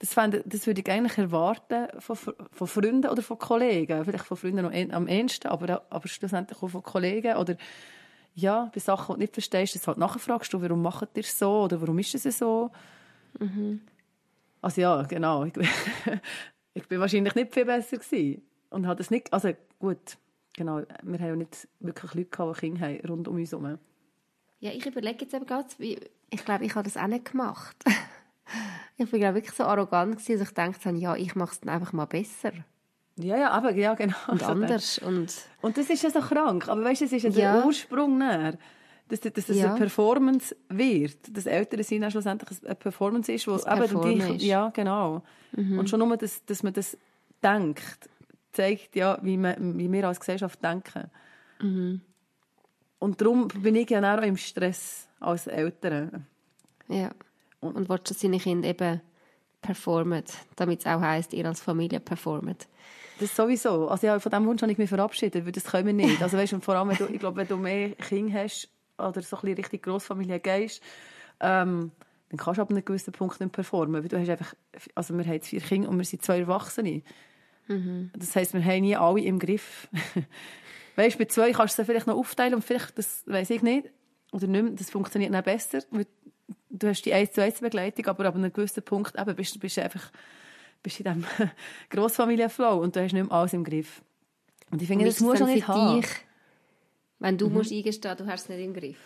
Das, 0.00 0.14
fände, 0.14 0.42
das 0.44 0.66
würde 0.66 0.80
ich 0.80 0.90
eigentlich 0.90 1.18
erwarten 1.18 1.88
von, 2.00 2.16
von 2.16 2.66
Freunden 2.66 3.08
oder 3.08 3.22
von 3.22 3.38
Kollegen. 3.38 4.04
Vielleicht 4.04 4.24
von 4.24 4.36
Freunden 4.36 4.62
noch 4.62 4.94
am 4.96 5.06
ehesten, 5.06 5.48
aber, 5.48 5.84
aber 5.88 6.08
schlussendlich 6.08 6.60
auch 6.62 6.68
von 6.68 6.82
Kollegen. 6.82 7.36
Oder 7.36 7.56
ja, 8.34 8.70
bei 8.74 8.80
Sachen, 8.80 9.14
die 9.14 9.18
du 9.18 9.20
nicht 9.20 9.34
verstehst, 9.34 9.74
das 9.74 9.86
halt 9.86 9.98
nachfragst 9.98 10.52
du, 10.52 10.60
warum 10.62 10.82
macht 10.82 11.16
ihr 11.16 11.22
es 11.22 11.38
so 11.38 11.62
oder 11.62 11.80
warum 11.80 11.98
ist 11.98 12.14
es 12.14 12.38
so. 12.38 12.70
Also 14.62 14.80
ja, 14.80 15.02
genau. 15.02 15.44
Ich, 15.44 15.54
ich 16.74 16.88
bin 16.88 17.00
wahrscheinlich 17.00 17.34
nicht 17.34 17.52
viel 17.52 17.64
besser 17.64 17.98
gewesen. 17.98 18.42
Und 18.70 18.86
habe 18.86 18.96
das 18.98 19.10
nicht, 19.10 19.32
also 19.32 19.50
gut, 19.78 20.16
genau, 20.56 20.82
wir 21.02 21.18
haben 21.18 21.28
ja 21.28 21.36
nicht 21.36 21.68
wirklich 21.80 22.14
Leute 22.14 22.30
gehabt, 22.30 22.56
die 22.56 22.60
Kinder 22.60 22.86
haben, 22.86 23.00
rund 23.06 23.28
um 23.28 23.36
uns 23.36 23.52
herum. 23.52 23.78
Ja, 24.60 24.70
ich 24.70 24.86
überlege 24.86 25.24
jetzt 25.24 25.34
eben 25.34 25.46
gerade, 25.46 25.68
ich 25.78 26.44
glaube, 26.44 26.64
ich 26.64 26.74
habe 26.74 26.84
das 26.84 26.96
auch 26.96 27.06
nicht 27.06 27.30
gemacht. 27.30 27.76
ich 28.96 29.10
bin 29.10 29.20
glaube 29.20 29.36
wirklich 29.36 29.54
so 29.54 29.64
arrogant 29.64 30.12
gewesen, 30.16 30.38
dass 30.38 30.48
ich 30.48 30.54
gedacht 30.54 30.84
habe, 30.86 30.96
ja, 30.98 31.16
ich 31.16 31.34
mache 31.34 31.52
es 31.52 31.60
dann 31.60 31.74
einfach 31.74 31.92
mal 31.92 32.06
besser 32.06 32.52
Ja, 33.16 33.36
ja, 33.36 33.50
aber, 33.50 33.72
ja, 33.72 33.94
genau. 33.94 34.16
und 34.28 34.40
Also, 34.42 34.52
anders 34.52 34.98
und 34.98 35.32
Und 35.60 35.76
das 35.76 35.90
ist 35.90 36.02
ja 36.02 36.10
so 36.10 36.20
krank. 36.20 36.68
Aber 36.68 36.84
weißt 36.84 37.02
du, 37.02 37.04
es 37.06 37.12
ist 37.12 37.22
ja, 37.24 37.30
Ja. 37.30 37.56
der 37.56 37.66
Ursprung 37.66 38.18
näher. 38.18 38.56
Dass, 39.08 39.20
dass 39.20 39.48
es 39.48 39.56
Ja. 39.56 39.70
eine 39.70 39.76
Performance 39.78 40.56
wird. 40.68 41.36
Dass 41.36 41.46
Eltern 41.46 41.82
sein 41.82 42.04
auch 42.04 42.10
schlussendlich 42.12 42.64
eine 42.64 42.74
Performance 42.76 43.32
ist, 43.32 43.46
wo 43.48 43.56
Das 43.56 43.66
eben. 43.66 44.28
Mhm. 44.34 44.36
Ja, 44.38 44.68
genau. 44.70 45.22
Und 45.56 45.90
schon 45.90 45.98
nur, 45.98 46.16
dass, 46.16 46.44
dass 46.44 46.62
man 46.62 46.72
das 46.72 46.96
denkt, 47.42 48.08
zeigt 48.52 48.94
ja, 48.96 49.18
wie, 49.22 49.36
man, 49.36 49.76
wie 49.78 49.90
wir 49.90 50.06
als 50.06 50.20
Gesellschaft 50.20 50.62
denken. 50.62 51.10
Mhm. 51.60 52.00
Und 53.00 53.20
darum 53.20 53.48
bin 53.48 53.74
ich 53.76 53.90
ja 53.90 54.00
auch 54.16 54.22
im 54.22 54.36
Stress 54.36 55.08
als 55.18 55.46
Eltern. 55.46 56.26
ja. 56.88 57.10
Und 57.60 57.88
willst, 57.88 58.10
dass 58.10 58.20
seine 58.20 58.38
Kinder 58.38 58.68
eben 58.68 59.00
performen, 59.60 60.24
damit 60.56 60.80
es 60.80 60.86
auch 60.86 61.00
heisst, 61.00 61.34
ihr 61.34 61.46
als 61.46 61.60
Familie 61.60 62.00
performt. 62.00 62.68
Das 63.18 63.36
sowieso. 63.36 63.88
Also 63.88 64.06
ja, 64.06 64.18
von 64.18 64.30
diesem 64.30 64.46
Wunsch 64.46 64.62
habe 64.62 64.72
ich 64.72 64.78
mich 64.78 64.88
verabschiedet, 64.88 65.44
weil 65.44 65.52
das 65.52 65.64
können 65.64 65.86
wir 65.86 65.92
nicht. 65.92 66.22
Also 66.22 66.38
weißt, 66.38 66.54
und 66.54 66.64
vor 66.64 66.74
allem, 66.74 66.88
wenn 66.88 66.96
du, 66.96 67.12
ich 67.12 67.20
glaube, 67.20 67.36
wenn 67.36 67.48
du 67.48 67.58
mehr 67.58 67.90
Kinder 67.90 68.42
hast 68.42 68.68
oder 68.98 69.20
so 69.20 69.36
ein 69.36 69.42
bisschen 69.42 69.56
richtig 69.58 69.82
Grossfamilie 69.82 70.40
gehst, 70.40 70.82
ähm, 71.40 71.90
dann 72.30 72.38
kannst 72.38 72.58
du 72.58 72.62
ab 72.62 72.70
einem 72.70 72.84
gewissen 72.84 73.12
Punkt 73.12 73.38
nicht 73.40 73.52
performen. 73.52 74.02
Weil 74.02 74.08
du 74.08 74.18
hast 74.18 74.30
einfach, 74.30 74.54
also 74.94 75.14
wir 75.16 75.24
haben 75.24 75.32
jetzt 75.34 75.48
vier 75.48 75.60
Kinder 75.60 75.90
und 75.90 75.98
wir 75.98 76.04
sind 76.04 76.22
zwei 76.22 76.38
Erwachsene. 76.38 77.02
Das 78.16 78.34
heisst, 78.34 78.54
wir 78.54 78.64
haben 78.64 78.80
nie 78.80 78.96
alle 78.96 79.20
im 79.20 79.38
Griff. 79.38 79.88
weißt, 80.96 81.18
bei 81.18 81.26
zwei 81.26 81.52
kannst 81.52 81.78
du 81.78 81.82
sie 81.82 81.86
vielleicht 81.86 82.06
noch 82.06 82.16
aufteilen 82.16 82.54
und 82.54 82.64
vielleicht, 82.64 82.96
das 82.96 83.22
weiß 83.26 83.50
ich 83.50 83.62
nicht, 83.62 83.90
oder 84.32 84.46
nicht 84.46 84.62
mehr, 84.62 84.72
das 84.72 84.90
funktioniert 84.90 85.34
dann 85.34 85.44
besser, 85.44 85.80
weil 85.90 86.06
du 86.70 86.88
hast 86.88 87.02
die 87.02 87.12
1 87.12 87.32
zu 87.32 87.42
1 87.42 87.60
Begleitung, 87.60 88.06
aber 88.06 88.26
ab 88.26 88.34
einem 88.34 88.52
gewissen 88.52 88.82
Punkt 88.82 89.18
eben, 89.18 89.36
bist 89.36 89.54
du 89.54 89.58
bist 89.58 89.76
du 89.76 89.82
einfach 89.82 90.10
bist 90.82 91.00
in 91.00 91.04
diesem 91.04 91.24
Grossfamilienflow 91.90 92.80
und 92.80 92.96
du 92.96 93.02
hast 93.02 93.12
nicht 93.12 93.22
mehr 93.22 93.32
alles 93.32 93.52
im 93.52 93.64
Griff. 93.64 94.02
Und 94.70 94.80
ich 94.80 94.88
finde, 94.88 95.04
das 95.04 95.20
muss 95.20 95.40
man 95.40 95.52
nicht 95.52 95.68
haben. 95.68 96.00
dich, 96.00 96.10
wenn 97.18 97.36
du 97.36 97.48
musst 97.48 97.72
eingestehen, 97.72 98.16
du 98.16 98.26
hast 98.26 98.42
es 98.44 98.48
nicht 98.48 98.64
im 98.64 98.72
Griff? 98.72 98.98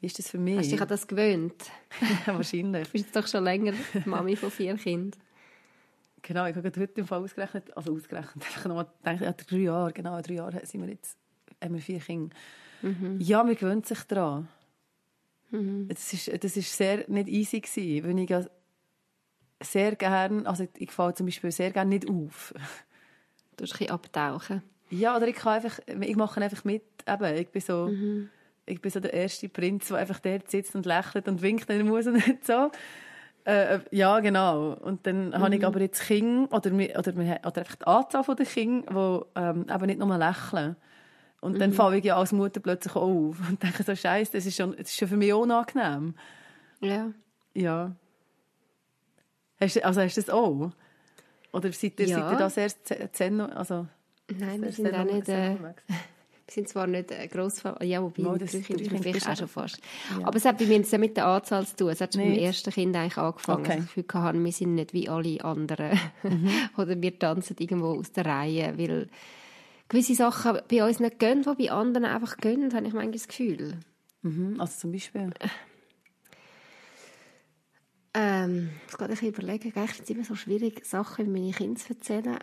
Wie 0.00 0.06
ist 0.06 0.18
das 0.18 0.30
für 0.30 0.38
mich? 0.38 0.58
Hast 0.58 0.66
du 0.66 0.70
dich 0.72 0.82
an 0.82 0.88
das 0.88 1.06
gewöhnt? 1.06 1.62
Wahrscheinlich. 2.26 2.86
Du 2.88 2.92
bist 2.92 3.04
jetzt 3.04 3.16
doch 3.16 3.28
schon 3.28 3.44
länger 3.44 3.74
Mami 4.04 4.34
von 4.34 4.50
vier 4.50 4.74
Kindern. 4.76 5.20
Genau, 6.22 6.46
ich 6.46 6.54
habe 6.54 6.62
gerade 6.62 6.80
heute 6.80 7.00
im 7.00 7.06
Fall 7.06 7.22
ausgerechnet, 7.22 7.76
also 7.76 7.92
ausgerechnet, 7.94 8.34
einfach 8.44 8.64
nochmal 8.66 8.86
gedacht, 9.04 9.20
ja, 9.20 9.32
drei 9.32 9.56
Jahre, 9.58 9.92
genau, 9.92 10.20
drei 10.20 10.34
Jahre 10.34 10.64
sind 10.64 10.80
wir 10.82 10.88
jetzt, 10.88 11.16
haben 11.62 11.74
wir 11.74 11.80
vier 11.80 12.00
Kinder. 12.00 12.34
Mhm. 12.80 13.20
Ja, 13.20 13.44
man 13.44 13.54
gewöhnt 13.54 13.86
sich 13.86 14.02
daran. 14.04 14.48
Mhm. 15.52 15.88
Das, 15.88 16.12
ist, 16.12 16.44
das 16.44 16.56
ist 16.56 16.76
sehr 16.76 17.04
nicht 17.08 17.28
easy 17.28 17.60
gewesen, 17.60 18.08
weil 18.08 18.18
ich 18.18 18.48
sehr 19.62 19.94
gerne, 19.94 20.46
also 20.46 20.66
ich 20.76 20.90
falle 20.90 21.14
zum 21.14 21.26
Beispiel 21.26 21.52
sehr 21.52 21.70
gerne 21.70 21.90
nicht 21.90 22.08
auf. 22.08 22.52
Du 23.56 23.64
musst 23.64 23.74
ein 23.74 23.78
bisschen 23.78 23.90
abtauchen. 23.90 24.62
Ja, 24.90 25.16
oder 25.16 25.28
ich 25.28 25.36
kann 25.36 25.54
einfach, 25.54 25.78
ich 25.86 26.16
mache 26.16 26.40
einfach 26.40 26.64
mit, 26.64 26.82
eben, 27.06 27.36
ich 27.36 27.48
bin 27.48 27.62
so, 27.62 27.86
mhm. 27.86 28.28
ich 28.66 28.80
bin 28.80 28.90
so 28.90 29.00
der 29.00 29.12
erste 29.12 29.48
Prinz, 29.48 29.88
der 29.88 29.98
einfach 29.98 30.18
dort 30.18 30.50
sitzt 30.50 30.74
und 30.74 30.86
lächelt 30.86 31.28
und 31.28 31.42
winkt, 31.42 31.70
dann 31.70 31.86
muss 31.86 32.06
er 32.06 32.12
nicht 32.12 32.44
so. 32.44 32.70
Äh, 33.44 33.76
äh, 33.76 33.80
ja, 33.90 34.20
genau. 34.20 34.74
Und 34.74 35.06
dann 35.06 35.28
mhm. 35.28 35.38
habe 35.38 35.56
ich 35.56 35.64
aber 35.64 35.80
jetzt 35.80 36.02
Kinder, 36.02 36.52
oder, 36.52 36.72
oder, 36.72 37.12
oder 37.12 37.58
einfach 37.58 37.76
die 37.76 37.86
Anzahl 37.86 38.36
der 38.36 38.46
Kinder, 38.46 39.24
die 39.34 39.40
ähm, 39.40 39.66
eben 39.68 39.86
nicht 39.86 39.98
nur 39.98 40.18
lächeln. 40.18 40.76
Und 41.42 41.54
mhm. 41.54 41.58
dann 41.58 41.72
falle 41.72 41.98
ich 41.98 42.04
ja 42.04 42.16
als 42.16 42.30
Mutter 42.30 42.60
plötzlich 42.60 42.94
auf 42.94 43.36
und 43.48 43.60
denke 43.60 43.82
so, 43.82 43.96
Scheiße, 43.96 44.30
das 44.32 44.46
ist 44.46 44.56
schon, 44.56 44.76
das 44.76 44.90
ist 44.90 44.96
schon 44.96 45.08
für 45.08 45.16
mich 45.16 45.32
unangenehm. 45.32 46.14
Ja. 46.80 47.10
Ja. 47.52 47.96
Hast, 49.60 49.84
also 49.84 50.00
hast 50.00 50.16
du 50.16 50.20
das 50.20 50.30
auch? 50.30 50.70
Oder 51.52 51.72
seid 51.72 51.98
ihr, 51.98 52.06
ja. 52.06 52.20
seid 52.20 52.32
ihr 52.32 52.38
da 52.38 52.48
sehr 52.48 52.70
zen, 53.12 53.40
also 53.40 53.88
Nein, 54.38 54.62
wir 54.62 54.70
sind 54.70 54.94
auch 54.94 55.04
nicht... 55.04 55.28
Äh, 55.28 55.56
wir 55.58 55.74
sind 56.48 56.68
zwar 56.68 56.86
nicht 56.86 57.10
äh, 57.10 57.26
gross, 57.26 57.60
ja, 57.80 58.00
wobei 58.00 58.24
oh, 58.24 58.36
das, 58.36 58.52
Kinder 58.52 58.98
vielleicht 59.00 59.28
auch 59.28 59.36
schon 59.36 59.48
fast. 59.48 59.80
Ja. 60.16 60.24
Aber 60.28 60.36
es 60.36 60.44
hat 60.44 60.58
bei 60.58 60.66
mir 60.66 60.78
nicht 60.78 60.96
mit 60.96 61.16
der 61.16 61.26
Anzahl 61.26 61.66
zu 61.66 61.74
tun. 61.74 61.88
Es 61.88 62.00
hat 62.00 62.14
schon 62.14 62.22
beim 62.22 62.34
ersten 62.34 62.70
Kind 62.70 62.94
eigentlich 62.94 63.18
angefangen. 63.18 63.66
Okay. 63.66 63.78
Ich 63.78 64.06
das 64.06 64.06
Gefühl, 64.06 64.44
wir 64.44 64.52
sind 64.52 64.74
nicht 64.76 64.92
wie 64.92 65.08
alle 65.08 65.44
anderen. 65.44 65.98
Mhm. 66.22 66.50
Oder 66.76 67.02
wir 67.02 67.18
tanzen 67.18 67.56
irgendwo 67.58 67.98
aus 67.98 68.12
der 68.12 68.26
Reihe, 68.26 68.78
weil 68.78 69.08
gewisse 69.92 70.14
Sachen 70.14 70.58
bei 70.68 70.84
uns 70.84 71.00
nicht 71.00 71.18
gehen, 71.18 71.42
die 71.42 71.66
bei 71.66 71.72
anderen 71.72 72.06
einfach 72.06 72.38
gehen, 72.38 72.74
habe 72.74 72.86
ich 72.86 72.94
manchmal 72.94 73.12
das 73.12 73.28
Gefühl. 73.28 73.78
Mhm. 74.22 74.58
Also 74.58 74.80
zum 74.80 74.92
Beispiel? 74.92 75.30
Ähm, 78.14 78.70
ich 78.88 78.94
gerade 78.94 79.14
überlegen. 79.26 79.68
Ich 79.68 79.74
finde 79.74 80.02
es 80.02 80.10
immer 80.10 80.24
so 80.24 80.34
schwierig, 80.34 80.84
Sachen 80.84 81.26
über 81.26 81.38
meine 81.38 81.52
Kinder 81.52 81.78
zu 81.78 81.94
erzählen 81.94 82.38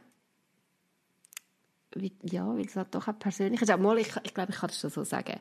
ja, 2.21 2.47
weil 2.47 2.67
es 2.67 2.75
halt 2.75 2.93
doch 2.93 3.07
auch 3.07 3.17
persönlich 3.17 3.63
ist. 3.63 3.77
Mal, 3.77 3.97
ich, 3.97 4.11
ich 4.23 4.33
glaube, 4.35 4.51
ich 4.51 4.57
kann 4.59 4.69
das 4.69 4.79
so 4.79 5.03
sagen. 5.03 5.39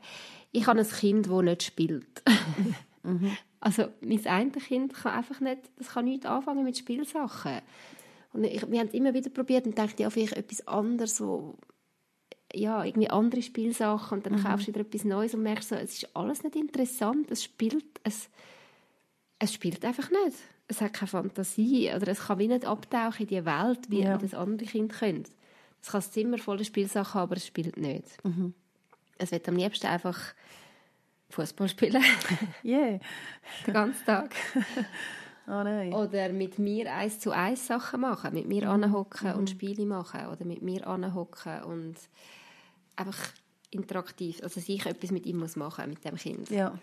Ich 0.50 0.66
habe 0.66 0.80
ein 0.80 0.88
Kind, 0.88 1.26
das 1.26 1.42
nicht 1.42 1.62
spielt. 1.62 2.22
mhm. 3.02 3.36
Also 3.60 3.88
mein 4.00 4.26
eine 4.26 4.50
Kind 4.52 4.94
kann 4.94 5.12
einfach 5.12 5.40
nicht, 5.40 5.70
das 5.76 5.88
kann 5.88 6.06
nicht 6.06 6.24
anfangen 6.24 6.64
mit 6.64 6.78
Spielsachen. 6.78 7.60
Und 8.32 8.44
ich, 8.44 8.66
wir 8.70 8.80
haben 8.80 8.88
es 8.88 8.94
immer 8.94 9.12
wieder 9.12 9.28
probiert 9.28 9.66
und 9.66 9.76
dachte, 9.76 10.02
ja, 10.02 10.08
vielleicht 10.10 10.38
etwas 10.38 10.66
anderes, 10.66 11.20
wo 11.20 11.58
ja, 12.54 12.84
irgendwie 12.84 13.10
andere 13.10 13.42
Spielsachen 13.42 14.18
und 14.18 14.26
dann 14.26 14.34
mhm. 14.34 14.44
kaufst 14.44 14.68
du 14.68 14.72
wieder 14.72 14.80
etwas 14.80 15.04
Neues 15.04 15.34
und 15.34 15.42
merkst 15.42 15.68
so, 15.68 15.74
es 15.74 16.02
ist 16.02 16.16
alles 16.16 16.42
nicht 16.42 16.56
interessant, 16.56 17.30
es 17.30 17.44
spielt, 17.44 17.84
es, 18.04 18.28
es 19.38 19.52
spielt 19.52 19.84
einfach 19.84 20.10
nicht. 20.10 20.38
Es 20.66 20.80
hat 20.80 20.92
keine 20.92 21.08
Fantasie 21.08 21.90
oder 21.94 22.08
es 22.08 22.26
kann 22.26 22.38
wie 22.38 22.48
nicht 22.48 22.64
abtauchen 22.64 23.22
in 23.22 23.28
die 23.28 23.44
Welt, 23.44 23.90
wie 23.90 24.02
ja. 24.02 24.18
das 24.18 24.34
andere 24.34 24.68
Kind 24.68 24.92
könnte. 24.92 25.30
Es 25.80 25.90
kann 25.90 26.00
das 26.00 26.10
Zimmer 26.10 26.38
voller 26.38 26.64
Spielsachen 26.64 27.14
haben, 27.14 27.22
aber 27.22 27.36
es 27.36 27.46
spielt 27.46 27.76
nicht. 27.76 28.22
Mhm. 28.24 28.54
Es 29.16 29.30
wird 29.30 29.48
am 29.48 29.56
liebsten 29.56 29.86
einfach 29.86 30.18
Fußball 31.30 31.68
spielen. 31.68 32.02
Yeah. 32.64 33.00
Den 33.66 33.74
ganzen 33.74 34.04
Tag. 34.04 34.34
oh 35.48 35.62
nein. 35.62 35.92
Oder 35.92 36.30
mit 36.30 36.58
mir 36.58 36.92
eins 36.92 37.18
zu 37.18 37.30
eins 37.30 37.66
Sachen 37.66 38.00
machen. 38.00 38.34
Mit 38.34 38.46
mir 38.46 38.68
anhocken 38.68 39.32
mhm. 39.32 39.38
und 39.38 39.50
Spiele 39.50 39.84
machen. 39.86 40.26
Oder 40.26 40.44
mit 40.44 40.62
mir 40.62 40.86
anhocken 40.86 41.62
und 41.64 41.96
einfach 42.96 43.18
interaktiv. 43.70 44.40
Also 44.42 44.60
sich 44.60 44.86
etwas 44.86 45.10
mit 45.10 45.26
ihm 45.26 45.38
muss 45.38 45.56
machen, 45.56 45.90
mit 45.90 46.04
dem 46.04 46.16
Kind. 46.16 46.50
Ja. 46.50 46.78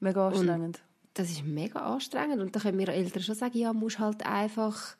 Mega 0.00 0.28
anstrengend. 0.28 0.78
Und 0.78 0.82
das 1.14 1.30
ist 1.30 1.44
mega 1.44 1.80
anstrengend. 1.80 2.40
Und 2.40 2.54
da 2.54 2.60
können 2.60 2.78
wir 2.78 2.88
Eltern 2.88 3.22
schon 3.22 3.34
sagen, 3.34 3.58
ja, 3.58 3.72
musst 3.72 3.98
halt 3.98 4.26
einfach 4.26 4.96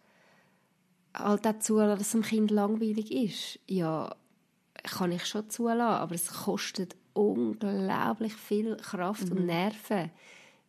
halt 1.14 1.47
auch 1.47 1.59
zulassen, 1.59 1.99
dass 1.99 2.07
es 2.07 2.12
dem 2.12 2.23
Kind 2.23 2.51
langweilig 2.51 3.12
ist. 3.12 3.59
Ja, 3.66 4.14
kann 4.83 5.12
ich 5.12 5.27
schon 5.27 5.49
zulassen, 5.51 5.81
aber 5.81 6.14
es 6.14 6.29
kostet 6.29 6.97
unglaublich 7.14 8.35
viel 8.35 8.77
Kraft 8.77 9.27
mhm. 9.27 9.37
und 9.37 9.47
Nerven, 9.47 10.11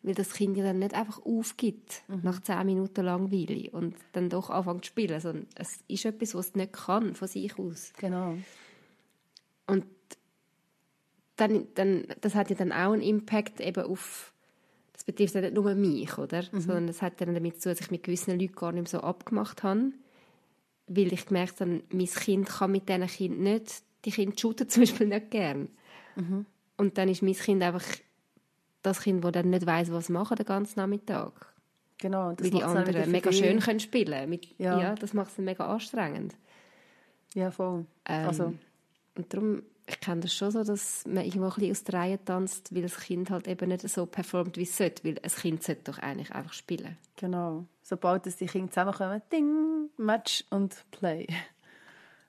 weil 0.03 0.13
das 0.13 0.33
Kind 0.33 0.57
ja 0.57 0.63
dann 0.63 0.79
nicht 0.79 0.93
einfach 0.93 1.25
aufgibt 1.25 2.03
mhm. 2.07 2.21
nach 2.23 2.41
zehn 2.41 2.65
Minuten 2.65 3.05
Langweile 3.05 3.71
und 3.71 3.95
dann 4.11 4.29
doch 4.29 4.49
anfängt 4.49 4.85
zu 4.85 4.89
spielen, 4.89 5.19
sondern 5.19 5.47
es 5.55 5.79
ist 5.87 6.05
etwas, 6.05 6.35
was 6.35 6.47
es 6.47 6.55
nicht 6.55 6.73
kann 6.73 7.15
von 7.15 7.27
sich 7.27 7.57
aus. 7.57 7.93
Genau. 7.97 8.37
Und 9.65 9.85
dann, 11.37 11.67
dann, 11.75 12.05
das 12.21 12.35
hat 12.35 12.49
ja 12.49 12.55
dann 12.55 12.71
auch 12.71 12.91
einen 12.91 13.01
Impact 13.01 13.59
eben 13.59 13.85
auf, 13.85 14.33
das 14.91 15.03
betrifft 15.03 15.35
ja 15.35 15.41
nicht 15.41 15.53
nur 15.55 15.73
mich, 15.73 16.17
oder? 16.17 16.43
Mhm. 16.51 16.59
Sondern 16.59 16.87
das 16.87 17.01
hat 17.01 17.19
dann 17.21 17.33
damit 17.33 17.61
zu, 17.61 17.69
dass 17.69 17.81
ich 17.81 17.91
mit 17.91 18.03
gewissen 18.03 18.39
Leuten 18.39 18.55
gar 18.55 18.71
nicht 18.71 18.83
mehr 18.83 18.99
so 19.01 19.05
abgemacht 19.05 19.63
habe 19.63 19.93
weil 20.87 21.13
ich 21.13 21.25
gemerkt 21.25 21.61
habe, 21.61 21.83
mein 21.91 22.07
Kind 22.07 22.47
kann 22.47 22.71
mit 22.71 22.89
diesen 22.89 23.07
Kindern 23.07 23.43
nicht, 23.43 23.83
die 24.05 24.11
Kinder 24.11 24.37
shooten 24.37 24.69
zum 24.69 24.83
Beispiel 24.83 25.07
nicht 25.07 25.31
gern. 25.31 25.69
Mhm. 26.15 26.45
Und 26.77 26.97
dann 26.97 27.09
ist 27.09 27.21
mein 27.21 27.33
Kind 27.33 27.63
einfach 27.63 27.83
das 28.83 29.01
Kind, 29.01 29.23
das 29.23 29.31
dann 29.31 29.49
nicht 29.49 29.65
weiß, 29.65 29.91
was 29.91 30.09
machen 30.09 30.35
den 30.35 30.45
ganzen 30.45 30.79
Nachmittag. 30.79 31.53
Genau. 31.97 32.33
Das 32.33 32.45
Weil 32.45 32.51
die 32.51 32.63
anderen 32.63 33.11
mega 33.11 33.31
schön 33.31 33.59
können 33.59 33.79
spielen 33.79 34.29
mit, 34.29 34.47
ja. 34.59 34.79
ja. 34.79 34.95
das 34.95 35.13
macht 35.13 35.31
es 35.31 35.37
mega 35.37 35.65
anstrengend. 35.67 36.35
Ja, 37.33 37.49
voll. 37.49 37.85
Ähm, 38.05 38.27
also. 38.27 38.53
Und 39.15 39.33
darum, 39.33 39.63
ich 39.87 39.99
kenne 39.99 40.21
das 40.21 40.33
schon 40.33 40.51
so, 40.51 40.63
dass 40.63 41.05
man 41.07 41.23
irgendwo 41.23 41.45
ein 41.45 41.53
bisschen 41.53 41.71
aus 41.71 41.83
der 41.83 41.93
Reihe 41.99 42.23
tanzt, 42.23 42.75
weil 42.75 42.81
das 42.81 42.99
Kind 42.99 43.29
halt 43.29 43.47
eben 43.47 43.69
nicht 43.69 43.87
so 43.87 44.05
performt, 44.05 44.57
wie 44.57 44.63
es 44.63 44.75
sollte. 44.75 45.03
Weil 45.03 45.19
ein 45.21 45.29
Kind 45.29 45.63
sollte 45.63 45.91
doch 45.91 45.99
eigentlich 45.99 46.31
einfach 46.33 46.53
spielen. 46.53 46.97
Genau. 47.15 47.65
Sobald 47.81 48.25
die 48.39 48.45
Kinder 48.45 48.71
zusammenkommen, 48.71 49.21
ding, 49.31 49.89
Match 49.97 50.43
und 50.49 50.85
Play. 50.91 51.27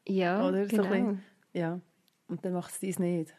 Ja, 0.06 0.46
Oder 0.46 0.66
genau. 0.66 0.84
So 0.84 1.18
ja. 1.52 1.80
Und 2.28 2.44
dann 2.44 2.52
macht 2.52 2.72
es 2.72 2.80
dies 2.80 2.98
nicht. 2.98 3.34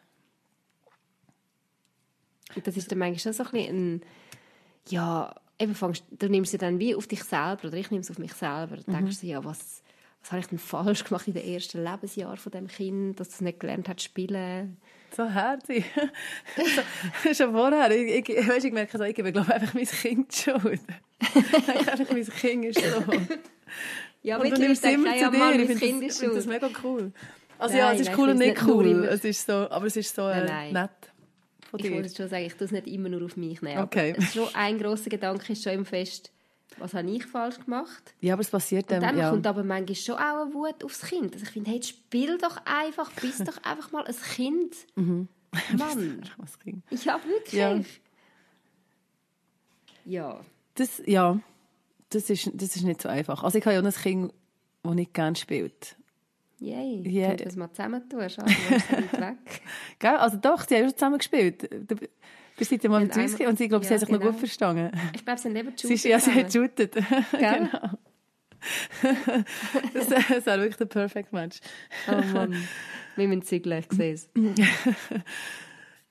Und 2.55 2.65
das 2.65 2.77
ist 2.77 2.91
dann 2.91 2.99
manchmal 2.99 3.19
schon 3.19 3.33
so 3.33 3.43
ein 3.43 3.51
bisschen 3.51 3.95
ein, 3.95 4.01
ja, 4.89 5.35
eben 5.59 5.75
fangst, 5.75 6.03
du 6.11 6.29
nimmst 6.29 6.53
es 6.53 6.59
dann 6.59 6.79
wie 6.79 6.95
auf 6.95 7.07
dich 7.07 7.23
selber, 7.23 7.67
oder 7.67 7.77
ich 7.77 7.91
nehme 7.91 8.01
es 8.01 8.11
auf 8.11 8.19
mich 8.19 8.33
selber. 8.33 8.77
Du 8.77 8.91
mhm. 8.91 8.95
denkst 8.95 9.17
so, 9.17 9.27
ja, 9.27 9.43
was 9.43 9.83
was 10.25 10.31
habe 10.31 10.39
ich 10.39 10.47
denn 10.47 10.57
falsch 10.57 11.03
gemacht 11.03 11.27
in 11.27 11.35
den 11.35 11.45
ersten 11.45 11.83
Lebensjahren 11.83 12.37
von 12.37 12.51
dem 12.51 12.67
Kind, 12.67 13.19
dass 13.19 13.29
es 13.29 13.41
nicht 13.41 13.59
gelernt 13.59 13.87
hat 13.87 13.99
zu 13.99 14.05
spielen? 14.05 14.77
So 15.15 15.29
herzig. 15.29 15.85
so, 17.23 17.33
schon 17.35 17.51
vorher, 17.51 17.91
ich, 17.91 18.27
ich, 18.27 18.47
weißt, 18.47 18.65
ich 18.65 18.73
merke 18.73 18.97
so, 18.97 19.03
ich 19.03 19.13
gebe 19.13 19.31
glaube 19.31 19.53
einfach 19.53 19.75
mein 19.75 19.85
Kind 19.85 20.35
die 20.35 20.35
Schuld. 20.35 20.81
einfach 21.21 22.11
mein 22.11 22.27
Kind 22.27 22.65
ist 22.65 22.79
so. 22.79 23.03
Ja, 24.23 24.37
und 24.37 24.49
du 24.49 24.59
nimmst 24.59 24.83
es 24.83 24.91
immer 24.91 25.15
zu 25.15 25.29
dir. 25.29 25.59
Ich 25.59 25.77
finde 25.77 26.07
das, 26.07 26.17
find 26.17 26.35
das 26.35 26.47
mega 26.47 26.69
cool. 26.83 27.11
Also 27.59 27.75
nein, 27.75 27.85
ja, 27.85 27.93
es 27.93 27.99
ist 27.99 28.07
nein, 28.07 28.19
cool 28.19 28.29
und 28.29 28.37
nicht 28.39 28.63
cool. 28.63 29.05
Es 29.05 29.23
ist 29.23 29.45
so, 29.45 29.53
aber 29.53 29.85
es 29.85 29.95
ist 29.95 30.15
so 30.15 30.27
äh, 30.27 30.43
nein, 30.43 30.73
nett. 30.73 30.89
Ich 31.77 31.91
wollte 31.91 32.15
schon 32.15 32.29
sagen, 32.29 32.45
ich 32.45 32.53
tue 32.53 32.65
es 32.65 32.71
nicht 32.71 32.87
immer 32.87 33.09
nur 33.09 33.23
auf 33.23 33.37
mich 33.37 33.61
nehmen. 33.61 33.83
Okay. 33.83 34.15
schon 34.33 34.47
ein 34.53 34.77
grosser 34.77 35.09
Gedanke 35.09 35.53
ist 35.53 35.63
schon 35.63 35.73
im 35.73 35.85
Fest, 35.85 36.31
was 36.77 36.93
habe 36.93 37.09
ich 37.09 37.25
falsch 37.25 37.59
gemacht? 37.63 38.13
Ja, 38.21 38.33
aber 38.33 38.41
es 38.41 38.49
passiert 38.49 38.91
dann, 38.91 39.01
dann 39.01 39.17
ja. 39.17 39.29
kommt 39.29 39.47
aber 39.47 39.63
manchmal 39.63 39.95
schon 39.95 40.15
auch 40.15 40.45
eine 40.45 40.53
Wut 40.53 40.83
aufs 40.83 41.01
Kind. 41.01 41.33
Also 41.33 41.45
ich 41.45 41.51
finde, 41.51 41.71
hey, 41.71 41.81
spiel 41.81 42.37
doch 42.37 42.57
einfach, 42.65 43.11
bist 43.13 43.47
doch 43.47 43.57
einfach 43.63 43.91
mal 43.91 44.05
ein 44.05 44.15
Kind. 44.35 44.75
Mhm. 44.95 45.27
Mann. 45.77 46.21
Ja, 46.89 47.19
wirklich. 47.25 47.53
Ja. 47.53 47.81
ja. 50.05 50.39
Das, 50.75 51.01
ja, 51.05 51.39
das 52.09 52.29
ist, 52.29 52.51
das 52.53 52.75
ist 52.75 52.83
nicht 52.83 53.01
so 53.01 53.07
einfach. 53.07 53.43
Also 53.43 53.57
ich 53.57 53.65
habe 53.65 53.75
ja 53.75 53.81
auch 53.81 53.85
ein 53.85 53.93
Kind, 53.93 54.33
das 54.83 54.93
nicht 54.93 55.13
gerne 55.13 55.35
spielt. 55.37 55.95
Yay, 56.65 57.03
yeah. 57.05 57.27
yeah. 57.29 57.35
das 57.35 57.55
mal 57.55 57.71
zusammen 57.71 58.09
tun, 58.09 58.27
schau, 58.27 58.43
weg. 58.43 59.37
Gell? 59.99 60.15
Also 60.15 60.37
doch, 60.37 60.67
sie 60.67 60.75
haben 60.75 60.85
schon 60.85 60.93
zusammen 60.95 61.17
gespielt. 61.19 61.69
Wir 62.57 62.65
sind 62.65 62.83
ja 62.83 62.89
mal 62.89 63.01
mit 63.01 63.15
uns 63.15 63.39
und 63.39 63.57
sie, 63.57 63.67
glaube, 63.67 63.85
ja, 63.85 63.89
sie 63.89 63.93
haben 63.93 63.99
sich 63.99 64.09
genau. 64.09 64.19
noch 64.25 64.31
gut 64.31 64.39
verstanden. 64.39 64.91
Ich 65.13 65.23
glaube, 65.23 65.39
sie 65.39 65.47
haben 65.49 65.53
neben 65.53 65.77
shootet. 65.77 65.99
Sie, 65.99 66.09
ja, 66.09 66.19
sie 66.19 66.31
hat 66.31 66.51
shootet. 66.51 66.95
genau. 67.31 67.89
das, 69.93 70.07
das 70.07 70.45
war 70.47 70.57
wirklich 70.57 70.77
der 70.77 70.85
Perfect 70.85 71.31
Match. 71.33 71.59
oh 72.07 72.33
Mann, 72.33 72.55
wie 73.15 73.27
man 73.27 73.43
sie 73.43 73.59
gleich 73.59 73.87
gesehen 73.87 74.19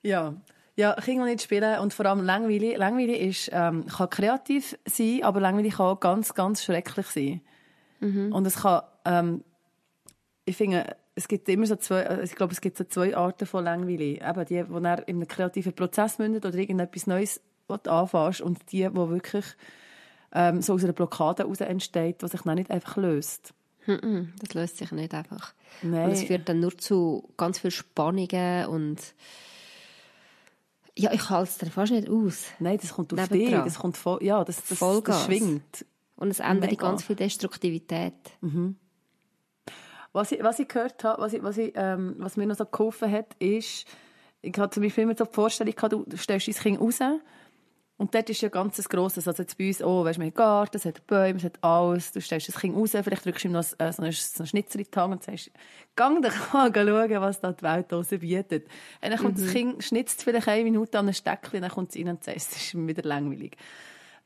Ja. 0.02 0.36
Ja, 0.76 0.94
Kinder 0.94 1.24
nicht 1.24 1.42
spielen 1.42 1.80
und 1.80 1.94
vor 1.94 2.06
allem 2.06 2.22
langweilig. 2.22 2.76
Langweilig 2.76 3.20
ist, 3.20 3.50
ähm, 3.52 3.86
kann 3.86 4.10
kreativ 4.10 4.78
sein, 4.86 5.24
aber 5.24 5.40
langweilig 5.40 5.74
kann 5.74 5.86
auch 5.86 6.00
ganz, 6.00 6.34
ganz 6.34 6.62
schrecklich 6.62 7.06
sein. 7.06 7.40
Mhm. 7.98 8.32
Und 8.32 8.46
es 8.46 8.56
kann, 8.56 8.82
ähm, 9.04 9.44
ich 10.44 10.56
finde, 10.56 10.96
es 11.14 11.28
gibt 11.28 11.48
immer 11.48 11.66
so 11.66 11.76
zwei, 11.76 12.06
also 12.06 12.22
ich 12.22 12.34
glaube, 12.34 12.52
es 12.52 12.60
gibt 12.60 12.76
so 12.76 12.84
zwei 12.84 13.16
Arten 13.16 13.46
von 13.46 13.64
Langweile. 13.64 14.04
Eben 14.20 14.44
die, 14.46 14.62
die 14.62 14.82
dann 14.82 14.98
in 15.06 15.16
einem 15.16 15.28
kreativen 15.28 15.72
Prozess 15.72 16.18
mündet 16.18 16.44
oder 16.44 16.56
irgendetwas 16.56 17.06
Neues 17.06 17.40
anfängst 17.68 18.40
und 18.40 18.58
die, 18.72 18.82
die 18.88 18.94
wirklich 18.94 19.44
ähm, 20.32 20.60
so 20.60 20.74
aus 20.74 20.84
einer 20.84 20.92
Blockade 20.92 21.44
heraus 21.44 21.60
entsteht, 21.60 22.22
die 22.22 22.28
sich 22.28 22.42
dann 22.42 22.56
nicht 22.56 22.70
einfach 22.70 22.96
löst. 22.96 23.54
Mhm, 23.86 24.32
Das 24.40 24.54
löst 24.54 24.78
sich 24.78 24.90
nicht 24.92 25.14
einfach. 25.14 25.54
Nein. 25.82 26.06
Und 26.06 26.12
es 26.12 26.24
führt 26.24 26.48
dann 26.48 26.60
nur 26.60 26.76
zu 26.76 27.28
ganz 27.36 27.58
viel 27.58 27.70
Spannungen 27.70 28.66
und 28.66 28.98
ja, 30.96 31.12
ich 31.12 31.28
halte 31.28 31.50
es 31.50 31.58
dann 31.58 31.70
fast 31.70 31.92
nicht 31.92 32.08
aus. 32.08 32.44
Nein, 32.60 32.78
das 32.80 32.92
kommt 32.94 33.12
auf 33.12 33.28
dich, 33.28 33.50
das 33.50 33.78
kommt 33.78 33.96
voll, 33.96 34.22
ja, 34.22 34.44
das, 34.44 34.64
das, 34.66 34.78
das 34.78 35.24
schwingt. 35.24 35.84
Und 36.16 36.28
es 36.30 36.38
ändert 36.40 36.70
Mega. 36.70 36.86
ganz 36.88 37.02
viel 37.02 37.16
Destruktivität. 37.16 38.14
Was 40.14 40.32
ich, 40.32 40.42
was 40.42 40.60
ich 40.60 40.68
gehört 40.68 41.02
habe, 41.04 41.20
was, 41.20 41.32
ich, 41.32 41.42
was, 41.42 41.58
ich, 41.58 41.72
ähm, 41.74 42.14
was 42.18 42.36
mir 42.36 42.46
noch 42.46 42.56
so 42.56 42.64
geholfen 42.64 43.10
hat, 43.10 43.34
ist, 43.40 43.86
ich 44.40 44.56
hatte 44.56 44.74
zum 44.74 44.84
Beispiel 44.84 45.04
immer 45.04 45.16
so 45.16 45.24
die 45.24 45.34
Vorstellung, 45.34 45.74
gehabt, 45.74 45.92
du 45.92 46.16
stellst 46.16 46.48
dein 46.48 46.54
Kind 46.54 46.80
raus 46.80 47.00
und 47.96 48.14
dort 48.14 48.30
ist 48.30 48.40
ja 48.40 48.48
ganz 48.48 48.78
ein 48.78 48.84
grosses, 48.84 49.26
also 49.26 49.42
jetzt 49.42 49.58
bei 49.58 49.68
uns, 49.68 49.82
oh, 49.82 50.04
weißt 50.04 50.16
du, 50.16 50.22
wir 50.22 50.26
haben 50.26 50.34
Garten, 50.34 50.76
es 50.76 50.84
hat 50.84 51.06
Bäume, 51.06 51.38
es 51.38 51.44
hat 51.44 51.62
alles, 51.62 52.12
du 52.12 52.20
stellst 52.20 52.48
das 52.48 52.56
Kind 52.56 52.76
raus, 52.76 52.90
vielleicht 52.90 53.24
drückst 53.24 53.44
du 53.44 53.48
ihm 53.48 53.52
noch 53.52 53.64
äh, 53.78 53.92
so 53.92 54.02
einen, 54.02 54.12
so 54.12 54.42
einen 54.42 54.46
Schnitzer 54.46 54.78
in 54.78 54.86
die 54.92 54.98
Hand 54.98 55.12
und 55.14 55.22
sagst, 55.22 55.50
gang 55.96 56.22
doch 56.22 56.52
mal 56.52 56.72
schauen, 56.72 57.20
was 57.20 57.40
da 57.40 57.52
die 57.52 57.62
Welt 57.62 57.90
draussen 57.90 58.20
bietet. 58.20 58.66
Und 59.00 59.10
dann 59.10 59.18
kommt 59.18 59.38
das 59.38 59.52
Kind, 59.52 59.82
schnitzt 59.82 60.22
vielleicht 60.22 60.48
eine 60.48 60.64
Minute 60.64 60.98
an 60.98 61.08
ein 61.08 61.14
Steckchen, 61.14 61.62
dann 61.62 61.70
kommt 61.70 61.90
es 61.90 61.96
rein 61.96 62.08
und 62.08 62.22
sagt, 62.22 62.36
es 62.36 62.56
ist 62.56 62.86
wieder 62.86 63.02
langweilig. 63.02 63.56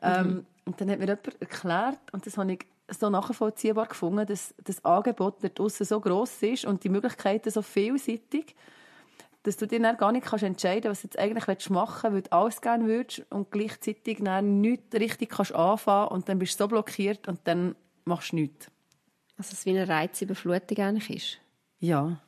Ähm, 0.03 0.47
und 0.65 0.81
dann 0.81 0.91
hat 0.91 0.99
mir 0.99 1.07
jemand 1.07 1.41
erklärt, 1.41 2.01
und 2.13 2.27
das 2.27 2.37
habe 2.37 2.53
ich 2.53 2.61
so 2.89 3.11
nachvollziehbar 3.11 3.87
gefunden, 3.87 4.27
dass 4.27 4.55
das 4.63 4.85
Angebot 4.85 5.43
dort 5.43 5.59
draussen 5.59 5.85
so 5.85 6.01
gross 6.01 6.43
ist 6.43 6.65
und 6.65 6.85
die 6.85 6.89
Möglichkeiten 6.89 7.51
so 7.51 7.63
vielseitig, 7.63 8.57
dass 9.43 9.57
du 9.57 9.67
dir 9.67 9.81
dann 9.81 9.97
gar 9.97 10.13
nicht 10.13 10.27
kannst 10.27 10.45
entscheiden 10.45 10.91
was 10.91 11.03
du 11.03 11.09
jetzt 11.09 11.19
eigentlich 11.19 11.71
machen 11.71 12.13
willst, 12.13 12.15
weil 12.15 12.23
du 12.23 12.33
alles 12.33 12.61
gerne 12.61 12.87
würdest 12.87 13.27
und 13.31 13.51
gleichzeitig 13.51 14.19
dann 14.23 14.61
nichts 14.61 14.95
richtig 14.95 15.31
kannst 15.31 15.55
anfangen 15.55 16.09
und 16.09 16.29
dann 16.29 16.39
bist 16.39 16.59
du 16.59 16.65
so 16.65 16.69
blockiert 16.69 17.29
und 17.29 17.41
dann 17.45 17.75
machst 18.05 18.33
du 18.33 18.37
nichts. 18.37 18.71
Also 19.37 19.53
es 19.53 19.67
wie 19.67 19.71
eine 19.71 19.89
Reizüberflutung 19.89 20.79
eigentlich 20.79 21.11
ist. 21.11 21.39
Ja. 21.79 22.21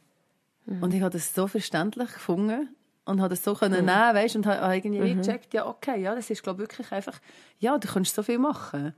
Und 0.80 0.94
ich 0.94 1.00
habe 1.02 1.10
das 1.10 1.34
so 1.34 1.48
verständlich 1.48 2.12
gefunden 2.12 2.68
und 3.04 3.20
habe 3.20 3.30
das 3.30 3.42
so 3.42 3.54
können 3.54 3.84
nehmen, 3.84 4.14
weißt, 4.14 4.36
und 4.36 4.46
habe 4.46 4.74
irgendwie 4.74 5.02
wie 5.02 5.14
gecheckt, 5.14 5.52
ja, 5.52 5.66
okay, 5.66 6.00
ja, 6.00 6.14
das 6.14 6.30
ist, 6.30 6.42
glaube 6.42 6.62
ich, 6.62 6.68
wirklich 6.68 6.92
einfach, 6.92 7.18
ja, 7.58 7.76
du 7.76 7.88
kannst 7.88 8.14
so 8.14 8.22
viel 8.22 8.38
machen. 8.38 8.94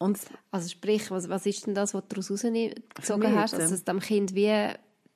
Und 0.00 0.18
Also 0.50 0.68
sprich, 0.70 1.10
was, 1.10 1.28
was 1.28 1.44
ist 1.44 1.66
denn 1.66 1.74
das, 1.74 1.92
was 1.92 2.02
du 2.02 2.08
daraus 2.08 2.30
rausgezogen 2.30 3.36
hast? 3.36 3.54
Also 3.54 3.70
dass 3.74 3.84
dem 3.84 4.00
Kind 4.00 4.34
wie 4.34 4.48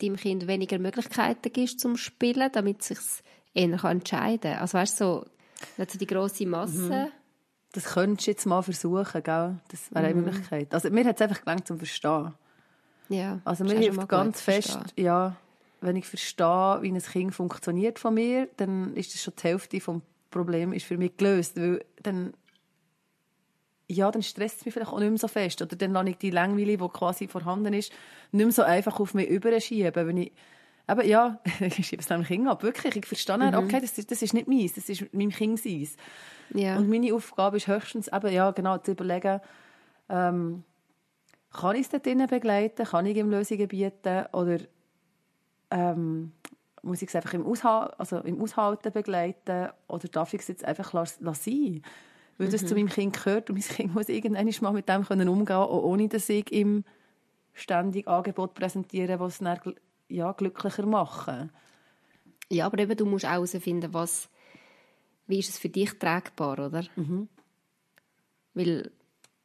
deinem 0.01 0.17
Kind 0.17 0.47
weniger 0.47 0.79
Möglichkeiten 0.79 1.51
gibst 1.53 1.81
zum 1.81 1.97
Spielen, 1.97 2.51
damit 2.53 2.83
es 2.83 2.89
sich 2.89 2.99
eher 3.55 3.77
kann 3.79 3.93
entscheiden 3.93 4.53
kann. 4.53 4.61
Also 4.61 4.79
weißt 4.79 5.01
du, 5.01 5.05
so, 5.05 5.27
nicht 5.79 5.91
so 5.91 5.99
die 5.99 6.07
grosse 6.07 6.47
Masse. 6.47 7.09
das 7.73 7.85
könntest 7.85 8.27
du 8.27 8.31
jetzt 8.33 8.45
mal 8.45 8.61
versuchen, 8.63 9.23
gell? 9.23 9.57
Das 9.69 9.91
wäre 9.91 10.07
eine 10.07 10.21
Möglichkeit. 10.21 10.75
Also 10.75 10.91
mir 10.91 11.05
hat 11.07 11.17
es 11.17 11.23
einfach 11.23 11.41
gelangt 11.43 11.67
zum 11.67 11.79
Verstehen. 11.79 12.35
Ja, 13.09 13.41
Also 13.45 13.65
mir 13.65 13.79
hilft 13.79 14.07
ganz 14.09 14.41
fest, 14.43 14.73
verstehen. 14.73 15.05
ja, 15.05 15.37
wenn 15.81 15.97
ich 15.97 16.07
verstehe, 16.07 16.79
wie 16.83 16.93
ein 16.93 16.99
Kind 17.01 17.35
funktioniert 17.35 17.99
von 17.99 18.15
mir, 18.15 18.49
dann 18.59 18.95
ist 18.95 19.15
das 19.15 19.23
schon 19.23 19.35
die 19.39 19.43
Hälfte 19.49 19.81
vom 19.81 20.03
Problem 20.31 20.73
ist 20.73 20.85
für 20.87 20.99
mich 20.99 21.17
gelöst, 21.17 21.57
weil 21.57 21.85
dann 22.03 22.35
ja, 23.89 24.11
dann 24.11 24.23
stresst 24.23 24.59
es 24.61 24.65
mich 24.65 24.75
vielleicht 24.75 24.91
auch 24.93 24.99
nicht 24.99 25.11
mehr 25.11 25.19
so 25.19 25.29
fest. 25.29 25.61
Oder 25.63 25.77
dann 25.77 25.93
lasse 25.93 26.11
ich 26.11 26.17
die 26.19 26.31
Langweile, 26.31 26.77
die 26.77 26.89
quasi 26.89 27.29
vorhanden 27.29 27.75
ist, 27.75 27.93
nicht 28.33 28.45
mehr 28.45 28.53
so 28.53 28.63
einfach 28.63 28.99
auf 29.01 29.13
mich 29.15 29.29
überschieben. 29.29 30.07
Wenn 30.07 30.17
ich, 30.17 30.33
eben, 30.89 31.07
ja, 31.09 31.39
ich 31.61 31.87
schiebe 31.87 32.01
es 32.01 32.09
dem 32.09 32.25
Kind 32.25 32.49
ab. 32.49 32.63
Wirklich, 32.63 32.97
ich 32.97 33.07
verstehe 33.07 33.39
dann, 33.39 33.55
okay, 33.55 33.81
das, 33.81 33.99
ist- 33.99 34.11
das 34.11 34.23
ist 34.23 34.33
nicht 34.35 34.49
meins, 34.49 34.73
das 34.75 34.89
ist 34.89 35.13
meinem 35.13 35.31
Kind 35.31 35.61
seins. 35.61 35.97
Ja. 36.55 36.77
Und 36.79 36.89
meine 36.89 37.13
Aufgabe 37.15 37.59
ist 37.59 37.67
höchstens 37.69 38.09
eben, 38.09 38.33
ja, 38.33 38.51
genau, 38.53 38.79
zu 38.79 38.93
überlegen, 38.93 39.41
ähm, 40.09 40.65
kann 41.53 41.77
ich 41.77 41.83
es 41.83 41.89
dort 41.91 42.05
drinnen 42.07 42.27
begleiten, 42.27 42.85
kann 42.87 43.07
ich 43.07 43.17
ihm 43.17 43.31
Lösungen 43.31 43.69
bieten 43.69 44.27
oder 44.33 44.59
ähm, 45.71 46.33
muss 46.83 47.01
ich 47.03 47.09
es 47.09 47.17
einfach 47.17 47.33
im, 47.35 47.47
Aushal 47.47 47.95
also 47.99 48.19
im 48.19 48.41
Aushalten 48.41 48.93
begleiten 48.93 49.69
oder 49.89 50.09
darf 50.09 50.35
ich 50.35 50.41
es 50.43 50.49
jetzt 50.49 50.65
einfach 50.65 50.93
las- 50.93 51.21
lassen? 51.21 51.83
Weil 52.39 52.49
das 52.49 52.67
zu 52.67 52.75
meinem 52.75 52.89
Kind 52.89 53.17
gehört 53.17 53.49
und 53.51 53.57
mein 53.57 53.77
Kind 53.77 53.95
muss 53.95 54.09
irgendwann 54.09 54.51
mal 54.61 54.73
mit 54.73 54.89
dem 54.89 55.05
können 55.05 55.29
umgehen 55.29 55.57
auch 55.57 55.83
ohne 55.85 56.09
dass 56.09 56.29
ich 56.29 56.51
ihm 56.53 56.85
ständig 57.53 58.09
Angebot 58.09 58.55
präsentiere, 58.55 59.21
was 59.21 59.35
es 59.35 59.39
dann 59.39 59.61
ja, 60.09 60.33
glücklicher 60.33 60.85
machen. 60.87 61.51
ja, 62.51 62.67
aber 62.67 62.79
eben, 62.81 62.97
du 62.97 63.07
musst 63.07 63.25
auch 63.25 63.31
herausfinden, 63.31 63.95
was, 63.95 64.29
wie 65.29 65.39
ist 65.39 65.49
es 65.51 65.59
für 65.59 65.69
dich 65.69 65.97
tragbar, 65.99 66.59
oder? 66.67 66.85
Weil, 68.55 68.91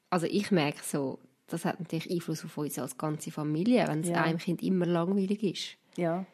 also 0.09 0.25
ich 0.25 0.51
merke 0.51 0.79
so, 0.83 1.19
das 1.47 1.65
hat 1.65 1.79
natürlich 1.79 2.09
Einfluss 2.11 2.43
auf 2.45 2.57
uns 2.57 2.77
als 2.79 2.97
ganze 2.97 3.31
Familie, 3.31 3.87
wenn 3.87 4.01
es 4.01 4.09
Ja. 4.09 4.23
einem 4.23 4.37
Kind 4.37 4.61
immer 4.61 4.85
langweilig 4.85 5.43
ist. 5.43 5.77
Ja. 5.97 6.25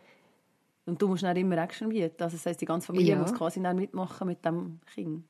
Und 0.86 1.02
du 1.02 1.08
musst 1.08 1.24
dann 1.24 1.36
immer 1.38 1.58
Action 1.58 1.90
bieten. 1.90 2.22
Also 2.22 2.38
das 2.38 2.46
heisst, 2.46 2.62
die 2.62 2.66
ganze 2.66 2.88
Familie 2.88 3.14
Ja. 3.16 3.22
muss 3.22 3.34
quasi 3.34 3.62
dann 3.62 3.78
mitmachen 3.78 4.28
mit 4.28 4.44
dem 4.46 4.80
Kind. 4.94 5.26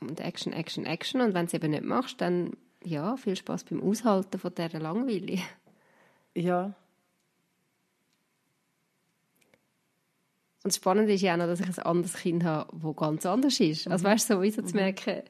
Und 0.00 0.20
Action, 0.20 0.52
Action, 0.52 0.84
Action. 0.84 1.20
Und 1.20 1.34
wenn 1.34 1.46
du 1.46 1.48
es 1.48 1.54
eben 1.54 1.70
nicht 1.70 1.84
machst, 1.84 2.20
dann 2.20 2.56
ja, 2.84 3.16
viel 3.16 3.36
Spaß 3.36 3.64
beim 3.64 3.82
Aushalten 3.82 4.38
von 4.38 4.54
dieser 4.54 4.80
Langweile. 4.80 5.38
Ja. 6.34 6.74
Und 10.64 10.72
das 10.72 10.76
Spannende 10.76 11.12
ist 11.12 11.22
ja 11.22 11.34
auch 11.34 11.38
noch, 11.38 11.46
dass 11.46 11.60
ich 11.60 11.66
ein 11.66 11.78
anderes 11.80 12.14
Kind 12.14 12.44
habe, 12.44 12.76
das 12.80 12.96
ganz 12.96 13.26
anders 13.26 13.58
ist. 13.60 13.88
Also 13.88 14.04
weißt 14.04 14.30
du, 14.30 14.34
so, 14.34 14.42
wie 14.42 14.50
so 14.50 14.62
zu 14.62 14.76
merken, 14.76 15.22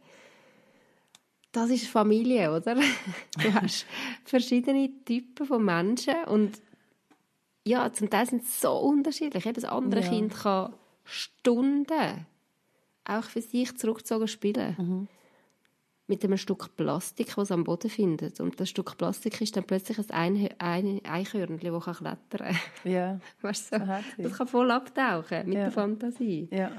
das 1.53 1.71
ist 1.71 1.87
Familie, 1.87 2.55
oder? 2.55 2.77
Du 3.43 3.55
hast 3.55 3.87
verschiedene 4.25 4.91
Typen 5.05 5.47
von 5.47 5.65
Menschen 5.65 6.25
und 6.27 6.61
ja, 7.65 7.93
zum 7.93 8.11
Teil 8.11 8.27
sind 8.27 8.45
sie 8.45 8.61
so 8.61 8.73
unterschiedlich. 8.73 9.45
Jedes 9.45 9.65
andere 9.65 10.01
Ja. 10.01 10.09
Kind 10.09 10.35
kann 10.35 10.75
Stunden 11.05 12.27
auch 13.05 13.25
für 13.25 13.41
sich 13.43 13.77
zurückgezogen 13.77 14.29
spielen. 14.29 15.09
Mit 16.09 16.25
einem 16.25 16.37
Stück 16.37 16.77
Plastik, 16.77 17.29
das 17.29 17.45
es 17.45 17.53
am 17.53 17.65
Boden 17.65 17.89
findet. 17.89 18.41
Und 18.41 18.59
das 18.61 18.69
Stück 18.69 18.99
Plastik 18.99 19.41
ist 19.41 19.57
dann 19.57 19.65
plötzlich 19.65 19.99
ein, 20.11 20.37
Einhö- 20.37 20.55
ein 20.59 21.01
Eichhörnchen, 21.05 21.73
das 21.73 21.85
kann 21.85 21.95
klettern 21.95 22.55
kann. 22.83 22.93
Ja. 22.93 23.21
Weißt 23.41 23.73
du, 23.73 23.79
so, 23.79 24.23
das 24.23 24.33
kann 24.37 24.49
voll 24.49 24.71
abtauchen 24.71 25.47
mit 25.47 25.55
Ja. 25.55 25.63
der 25.65 25.71
Fantasie. 25.73 26.49
Ja. 26.51 26.73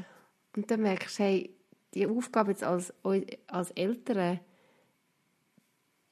Und 0.55 0.69
dann 0.69 0.81
merkst 0.81 1.17
du, 1.19 1.23
hey, 1.23 1.49
die 1.93 2.05
Aufgabe 2.05 2.51
jetzt 2.51 2.63
als, 2.63 2.93
als 3.47 3.71
Eltern, 3.71 4.39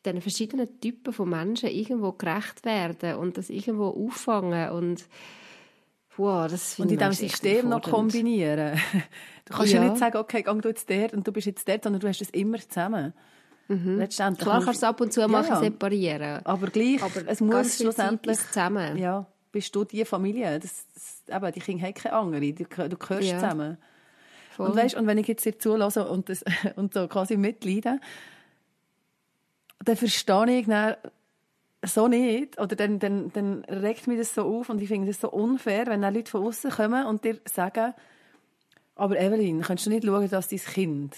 den 0.06 0.22
verschiedenen 0.22 0.80
Typen 0.80 1.14
von 1.14 1.30
Menschen 1.30 1.70
irgendwo 1.70 2.14
gerecht 2.14 2.66
werden 2.66 3.16
und 3.18 3.38
das 3.38 3.50
irgendwo 3.52 3.88
auffangen 3.90 4.72
und 4.72 5.06
wow, 6.18 6.50
das 6.50 6.78
Und 6.80 6.92
in 6.92 6.98
diesem 6.98 7.14
System 7.14 7.70
noch 7.70 7.82
kombinieren. 7.82 8.80
Du 9.46 9.58
kannst 9.58 9.74
ja, 9.74 9.82
Ja. 9.84 9.90
nicht 9.90 10.00
sagen, 10.00 10.18
okay, 10.18 10.44
geh 10.44 10.62
du 10.62 10.70
jetzt 10.70 10.90
dort 10.90 11.14
und 11.14 11.28
du 11.28 11.32
bist 11.34 11.46
jetzt 11.48 11.68
dort, 11.68 11.84
sondern 11.84 12.00
du 12.00 12.08
hast 12.08 12.22
es 12.22 12.30
immer 12.30 12.58
zusammen. 12.60 13.14
Letztendlich. 13.68 14.40
Mhm. 14.46 14.50
Klar 14.50 14.64
kannst 14.64 14.82
du 14.82 14.86
es 14.86 14.90
ab 14.90 15.02
und 15.02 15.12
zu 15.12 15.22
Ja. 15.22 15.60
separieren. 15.60 16.46
Aber 16.46 16.68
gleich, 16.68 17.02
Aber 17.04 17.22
es 17.28 17.42
muss 17.42 17.78
schlussendlich... 17.78 18.38
zusammen. 18.38 18.98
Ja, 18.98 19.26
bist 19.52 19.76
du 19.76 19.84
die 19.84 20.06
Familie. 20.06 20.60
Das, 20.60 20.86
das, 20.94 21.24
eben, 21.36 21.52
die 21.52 21.60
Kinder 21.60 21.86
haben 21.88 21.94
keine 21.94 22.16
andere. 22.16 22.54
Du, 22.54 22.64
du 22.90 22.98
gehörst 22.98 23.28
Ja. 23.28 23.40
zusammen. 23.40 23.78
Voll. 24.56 24.70
Und 24.70 24.76
weißt, 24.78 24.96
und 24.96 25.08
wenn 25.08 25.18
ich 25.18 25.28
jetzt 25.28 25.44
dir 25.46 25.58
zulasse 25.58 26.08
und, 26.08 26.30
das, 26.30 26.44
und 26.76 26.94
so 26.94 27.08
quasi 27.08 27.36
mitleide, 27.36 28.00
dann 29.84 29.96
verstehe 29.98 30.60
ich 30.60 30.68
dann 30.68 30.96
so 31.84 32.08
nicht, 32.08 32.60
oder 32.60 32.76
dann, 32.76 33.00
dann, 33.00 33.32
dann 33.34 33.64
regt 33.66 34.08
mich 34.08 34.18
das 34.18 34.36
so 34.36 34.44
auf 34.44 34.70
und 34.70 34.82
ich 34.82 34.88
finde 34.88 35.08
das 35.08 35.20
so 35.20 35.32
unfair, 35.32 35.88
wenn 35.88 36.02
dann 36.02 36.14
Leute 36.14 36.30
von 36.30 36.46
außen 36.46 36.72
kommen 36.72 37.06
und 37.06 37.24
dir 37.24 37.40
sagen, 37.46 37.94
aber 38.96 39.20
Evelyn, 39.20 39.62
kannst 39.62 39.86
du 39.86 39.90
nicht 39.90 40.06
schauen, 40.06 40.30
dass 40.30 40.50
dein 40.50 40.60
Kind 40.60 41.16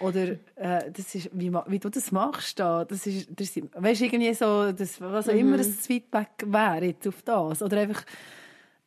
oder 0.00 0.36
äh, 0.56 0.90
das 0.90 1.14
ist, 1.14 1.30
wie, 1.32 1.52
wie 1.52 1.78
du 1.78 1.88
das 1.88 2.12
machst 2.12 2.58
da, 2.60 2.84
das 2.84 3.06
ist, 3.06 3.28
das 3.30 3.56
ist 3.56 3.74
weißt, 3.74 4.02
irgendwie 4.02 4.34
so, 4.34 4.70
das, 4.72 5.00
was 5.00 5.28
auch 5.28 5.34
immer 5.34 5.56
das 5.56 5.86
Feedback 5.86 6.44
wäre 6.46 6.86
jetzt 6.86 7.08
auf 7.08 7.22
das, 7.22 7.62
oder 7.62 7.78
einfach 7.78 8.04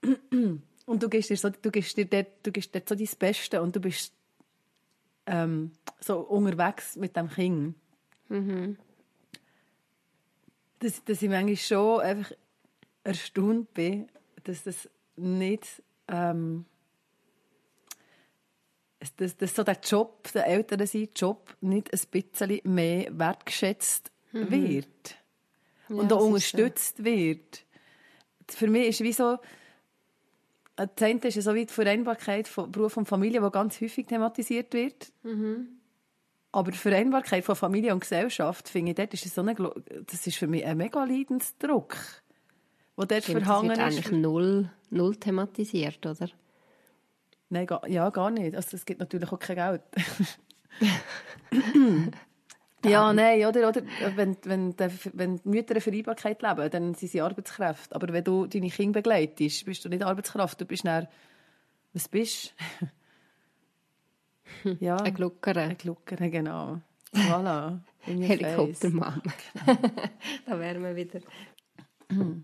und 0.32 1.04
du 1.04 1.10
gibst 1.10 1.30
dir 1.30 1.38
so, 1.38 1.50
du 1.50 1.72
gibst 1.72 1.98
dir 1.98 2.06
dort, 2.06 2.28
du 2.44 2.52
gibst 2.52 2.74
dort 2.74 2.88
so 2.88 2.96
dein 2.96 3.10
Beste 3.20 3.62
und 3.62 3.76
du 3.76 3.80
bist 3.82 4.14
ähm, 5.26 5.72
so 6.00 6.20
unterwegs 6.20 6.96
mit 6.96 7.16
dem 7.16 7.30
Kind. 7.30 7.76
Dass, 10.80 11.04
dass 11.04 11.22
ich 11.22 11.30
manchmal 11.30 11.56
schon 11.58 12.02
einfach 12.02 12.32
erstaunt 13.04 13.74
bin, 13.74 14.10
dass 14.44 14.64
das 14.64 14.90
nicht 15.16 15.82
ähm, 16.08 16.66
dass, 19.18 19.38
dass 19.38 19.56
so 19.56 19.64
der 19.64 19.80
Job, 19.84 20.32
der 20.34 20.48
Eltern 20.48 20.86
sein 20.86 21.10
Job, 21.16 21.56
nicht 21.62 21.94
ein 21.94 22.00
bisschen 22.10 22.60
mehr 22.64 23.18
wertgeschätzt 23.18 24.12
wird. 24.32 25.16
und 25.90 26.12
Ja, 26.12 26.18
auch 26.18 26.20
ist 26.36 26.52
so. 26.52 26.58
unterstützt 26.58 27.04
wird. 27.04 27.66
Für 28.50 28.68
mich 28.68 28.88
ist 28.88 29.02
wie 29.02 29.14
so, 29.14 29.38
das 30.76 30.90
eine 31.02 31.20
ist 31.20 31.42
so 31.42 31.54
wie 31.54 31.66
die 31.66 31.74
Vereinbarkeit 31.74 32.48
von 32.48 32.72
Beruf 32.72 32.98
und 32.98 33.08
Familie, 33.08 33.42
die 33.42 33.52
ganz 33.52 33.80
häufig 33.82 34.06
thematisiert 34.06 34.74
wird. 34.74 35.12
Mhm. 35.24 35.77
Aber 36.58 36.72
die 36.72 36.78
Vereinbarkeit 36.80 37.46
von 37.46 37.56
Familie 37.56 37.94
und 37.94 38.00
Gesellschaft, 38.00 38.68
finde 38.68 38.90
ich, 38.90 38.96
dort 38.96 39.14
ist 39.14 39.32
so 39.32 39.42
eine, 39.42 39.54
das 40.08 40.26
ist 40.26 40.38
für 40.38 40.48
mich 40.48 40.66
ein 40.66 40.76
mega 40.76 41.04
Leidensdruck, 41.04 41.96
der 42.98 43.06
dort 43.06 43.24
Stimmt, 43.24 43.44
verhangen 43.44 43.70
das 43.70 43.78
wird 43.78 43.90
ist. 43.90 43.98
eigentlich 44.08 44.22
null, 44.24 44.72
null 44.90 45.16
thematisiert, 45.18 46.04
oder? 46.04 46.30
Nein, 47.50 47.68
gar, 47.68 47.88
ja, 47.88 48.10
gar 48.10 48.32
nicht. 48.32 48.56
Also 48.56 48.76
es 48.76 48.88
gibt 48.88 49.00
natürlich 49.00 49.32
auch 49.32 49.38
kein 49.38 49.56
Geld. 49.56 49.82
ja, 52.84 53.14
nein, 53.14 53.46
oder, 53.46 53.70
oder 53.70 53.84
wenn, 54.16 54.36
wenn, 54.44 54.74
wenn 55.14 55.36
die 55.36 55.50
Mütter 55.50 55.76
eine 55.76 55.82
Vereinbarkeit 55.82 56.42
leben, 56.42 56.72
dann 56.72 56.96
sind 56.96 57.12
sie 57.12 57.22
Arbeitskräfte. 57.22 57.94
Aber 57.94 58.12
wenn 58.12 58.24
du 58.24 58.48
deine 58.48 58.72
Kinder 58.72 58.94
begleitest, 58.94 59.64
bist 59.64 59.86
du 59.86 59.90
nicht 59.90 60.02
Arbeitskraft, 60.02 60.60
du 60.60 60.66
bist 60.66 60.88
dann, 60.88 61.08
was 61.94 62.08
bist 62.08 62.56
ja. 64.80 64.98
Ein 64.98 65.14
Gluckere. 65.14 65.62
Ein 65.62 65.78
Gluckere, 65.78 66.30
genau. 66.30 66.80
Voilà. 67.14 67.80
Helikoptermann. 68.02 69.22
da 70.46 70.60
wären 70.60 70.84
wir 70.84 70.96
wieder. 70.96 71.20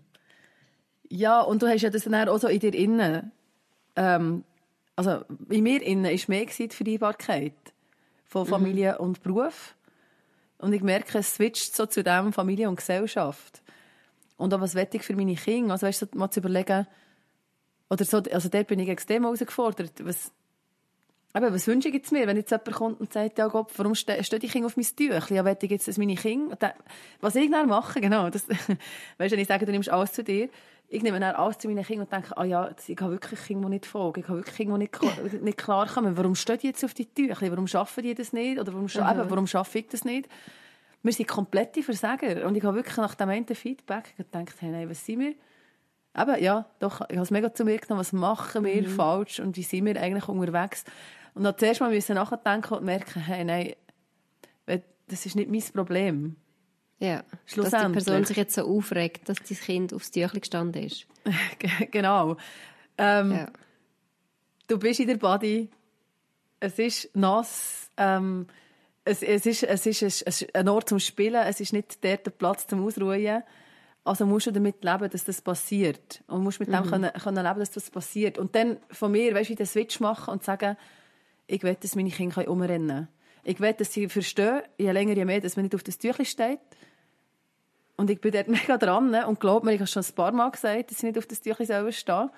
Ja, 1.10 1.42
und 1.42 1.62
du 1.62 1.68
hast 1.68 1.82
ja 1.82 1.90
das 1.90 2.04
dann 2.04 2.28
auch 2.28 2.38
so 2.38 2.48
in 2.48 2.58
dir 2.58 2.74
innen. 2.74 3.30
Ähm, 3.94 4.42
also 4.96 5.20
in 5.48 5.62
mir 5.62 5.80
innen 5.82 6.04
war 6.04 6.20
mehr 6.28 6.46
die 6.46 6.68
Vereinbarkeit 6.68 7.54
von 8.24 8.46
Familie 8.46 8.94
mhm. 8.94 9.04
und 9.04 9.22
Beruf. 9.22 9.76
Und 10.58 10.72
ich 10.72 10.82
merke, 10.82 11.18
es 11.18 11.34
switcht 11.34 11.76
so 11.76 11.86
zu 11.86 12.02
dem 12.02 12.32
Familie 12.32 12.68
und 12.68 12.76
Gesellschaft. 12.76 13.62
Und 14.36 14.52
auch 14.54 14.60
was 14.60 14.74
wette 14.74 14.96
ich 14.96 15.04
für 15.04 15.14
meine 15.14 15.36
Kinder? 15.36 15.72
Also 15.72 15.86
weißt 15.86 16.02
du, 16.02 16.18
mal 16.18 16.30
zu 16.30 16.40
überlegen, 16.40 16.86
oder 17.90 18.04
so, 18.04 18.18
also 18.32 18.48
dort 18.48 18.66
bin 18.66 18.78
ich 18.78 18.88
extrem 18.88 19.22
herausgefordert. 19.22 20.04
Was, 20.04 20.32
eben, 21.34 21.52
was 21.52 21.66
wünsche 21.66 21.88
ich 21.88 21.94
jetzt 21.94 22.12
mir, 22.12 22.26
wenn 22.26 22.36
jetzt 22.36 22.50
jemand 22.50 22.72
kommt 22.72 23.00
und 23.00 23.12
sagt, 23.12 23.38
ja 23.38 23.48
Gott, 23.48 23.70
warum 23.76 23.94
ste 23.94 24.22
stehen 24.22 24.40
die 24.40 24.48
Kinder 24.48 24.66
auf 24.66 24.76
mein 24.76 24.86
Tüchlein? 24.86 25.22
Ja, 25.30 25.44
wette 25.44 25.66
ich 25.66 25.72
jetzt, 25.72 25.88
dass 25.88 25.98
meine 25.98 26.14
Kinder, 26.14 26.56
was 27.20 27.34
ich 27.34 27.50
dann 27.50 27.68
mache, 27.68 28.00
genau, 28.02 28.30
das, 28.30 28.48
weißt 28.48 28.68
du, 28.68 28.76
wenn 29.18 29.38
ich 29.38 29.48
sage, 29.48 29.66
du 29.66 29.72
nimmst 29.72 29.90
alles 29.90 30.12
zu 30.12 30.22
dir, 30.22 30.48
ich 30.88 31.02
nehme 31.02 31.18
dann 31.18 31.34
alles 31.34 31.58
zu 31.58 31.66
meinen 31.68 31.84
Kindern 31.84 32.04
und 32.04 32.12
denke, 32.12 32.36
ah 32.36 32.44
ja, 32.44 32.70
ich 32.86 32.96
habe 33.00 33.12
wirklich 33.12 33.40
Kinder, 33.40 33.66
die 33.68 33.74
nicht 33.74 33.86
folgen. 33.86 34.20
Ich 34.20 34.28
habe 34.28 34.38
wirklich 34.38 34.56
Kinder, 34.56 34.78
die 34.78 34.84
nicht, 34.84 35.42
nicht 35.42 35.58
klar 35.58 35.88
kommen. 35.88 36.16
Warum 36.16 36.34
stehen 36.34 36.58
die 36.58 36.68
jetzt 36.68 36.84
auf 36.84 36.94
die 36.94 37.06
Tücher? 37.06 37.50
Warum 37.50 37.66
schaffen 37.66 38.04
die 38.04 38.14
das 38.14 38.32
nicht? 38.32 38.60
Oder 38.60 38.72
warum, 38.72 38.84
mhm. 38.86 39.20
eben, 39.20 39.30
warum 39.30 39.46
schaffe 39.46 39.78
ich 39.78 39.88
das 39.88 40.04
nicht? 40.04 40.28
Wir 41.02 41.12
sind 41.12 41.26
komplette 41.26 41.82
Versager. 41.82 42.46
Und 42.46 42.54
ich 42.56 42.62
habe 42.62 42.76
wirklich 42.76 42.96
nach 42.96 43.14
dem 43.14 43.28
einen 43.28 43.46
Feedback 43.46 44.14
gedacht, 44.16 44.54
hey, 44.60 44.70
nein, 44.70 44.88
was 44.88 45.04
sind 45.04 45.20
wir? 45.20 45.34
Eben, 46.16 46.42
ja, 46.42 46.66
doch, 46.78 47.00
ich 47.08 47.16
habe 47.16 47.22
es 47.22 47.30
mega 47.32 47.52
zu 47.52 47.64
mir 47.64 47.78
genommen, 47.78 48.00
was 48.00 48.12
machen 48.12 48.64
wir 48.64 48.82
mhm. 48.82 48.86
falsch 48.86 49.40
und 49.40 49.56
wie 49.56 49.64
sind 49.64 49.84
wir 49.86 50.00
eigentlich 50.00 50.28
unterwegs? 50.28 50.84
Und 51.34 51.42
dann 51.44 51.58
zuerst 51.58 51.80
mal 51.80 51.90
müssen 51.90 52.14
nachdenken 52.14 52.74
und 52.74 52.84
merken, 52.84 53.20
hey, 53.20 53.44
nein, 53.44 53.74
das 55.08 55.26
ist 55.26 55.36
nicht 55.36 55.50
mein 55.50 55.62
Problem. 55.72 56.36
Ja, 56.98 57.24
dass 57.56 57.70
die 57.70 57.92
Person 57.92 58.24
sich 58.24 58.36
jetzt 58.36 58.54
so 58.54 58.62
aufregt, 58.62 59.28
dass 59.28 59.38
das 59.38 59.60
Kind 59.60 59.92
aufs 59.92 60.10
Tüchlein 60.10 60.40
gestanden 60.40 60.84
ist. 60.84 61.06
genau. 61.90 62.36
Ähm, 62.96 63.32
ja. 63.32 63.46
Du 64.68 64.78
bist 64.78 65.00
in 65.00 65.08
der 65.08 65.16
Body, 65.16 65.68
es 66.60 66.78
ist 66.78 67.14
nass, 67.14 67.90
ähm, 67.96 68.46
es, 69.04 69.22
es, 69.22 69.44
ist, 69.44 69.64
es 69.64 69.86
ist 70.22 70.54
ein 70.54 70.68
Ort 70.68 70.88
zum 70.88 70.98
Spielen, 70.98 71.42
es 71.42 71.60
ist 71.60 71.74
nicht 71.74 72.02
der, 72.02 72.16
der 72.16 72.30
Platz 72.30 72.66
zum 72.66 72.86
Ausruhen. 72.86 73.42
Also 74.04 74.24
musst 74.24 74.46
du 74.46 74.52
damit 74.52 74.82
leben, 74.82 75.10
dass 75.10 75.24
das 75.24 75.42
passiert. 75.42 76.22
Und 76.26 76.42
musst 76.42 76.60
mit 76.60 76.68
mhm. 76.68 76.74
dem 76.74 76.86
können, 76.86 77.12
können 77.12 77.44
leben, 77.44 77.58
dass 77.58 77.70
das 77.72 77.90
passiert. 77.90 78.38
Und 78.38 78.54
dann 78.54 78.78
von 78.90 79.12
mir, 79.12 79.34
weißt 79.34 79.50
du, 79.50 79.54
den 79.56 79.66
Switch 79.66 80.00
machen 80.00 80.32
und 80.32 80.42
sagen, 80.42 80.76
ich 81.46 81.62
will, 81.62 81.76
dass 81.78 81.94
meine 81.94 82.10
Kinder 82.10 82.48
umrennen 82.48 82.88
können. 82.88 83.08
Ich 83.44 83.60
will, 83.60 83.72
dass 83.74 83.92
sie 83.92 84.08
verstehen, 84.08 84.62
je 84.78 84.90
länger, 84.90 85.14
je 85.14 85.24
mehr, 85.24 85.40
dass 85.40 85.56
man 85.56 85.64
nicht 85.64 85.74
auf 85.74 85.82
das 85.82 85.98
Tüchlein 85.98 86.26
steht. 86.26 86.60
Und 87.96 88.10
ich 88.10 88.20
bin 88.20 88.32
dort 88.32 88.48
mega 88.48 88.78
dran 88.78 89.10
ne? 89.10 89.26
und 89.26 89.38
glaube 89.38 89.66
mir, 89.66 89.72
ich 89.72 89.80
habe 89.80 89.88
schon 89.88 90.02
ein 90.02 90.14
paar 90.14 90.32
Mal 90.32 90.50
gesagt, 90.50 90.90
dass 90.90 90.98
sie 90.98 91.06
nicht 91.06 91.18
auf 91.18 91.26
das 91.26 91.40
Tüchlein 91.40 91.66
selber 91.66 91.92
stehen. 91.92 92.30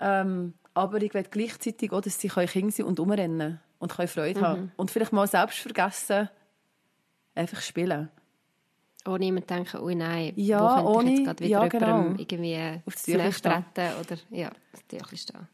Ähm, 0.00 0.54
aber 0.74 1.02
ich 1.02 1.12
will 1.12 1.24
gleichzeitig 1.30 1.92
auch, 1.92 2.00
dass 2.00 2.18
sie 2.18 2.28
Kinder 2.28 2.72
sein 2.72 2.86
und 2.86 2.98
umrennen 2.98 3.60
und 3.78 3.94
können 3.94 4.08
Freude 4.08 4.40
mhm. 4.40 4.44
haben. 4.44 4.72
Und 4.76 4.90
vielleicht 4.90 5.12
mal 5.12 5.26
selbst 5.26 5.58
vergessen, 5.58 6.28
einfach 7.34 7.60
spielen. 7.60 8.08
Ohne 9.06 9.34
zu 9.34 9.46
denken, 9.46 9.80
oh 9.80 9.90
nein, 9.90 10.32
ja, 10.36 10.82
wo 10.82 10.98
ohne, 10.98 11.10
ich 11.10 11.18
jetzt 11.18 11.26
gerade 11.26 11.44
wieder 11.44 11.62
ja, 11.62 11.68
genau. 11.68 12.14
irgendwie 12.16 12.80
aufs 12.86 13.02
Tüchlein 13.02 13.32
treten 13.32 13.92
oder 14.00 14.16
ja, 14.30 14.50
das 14.70 14.86
Tüchlein 14.86 15.18
stehen. 15.18 15.48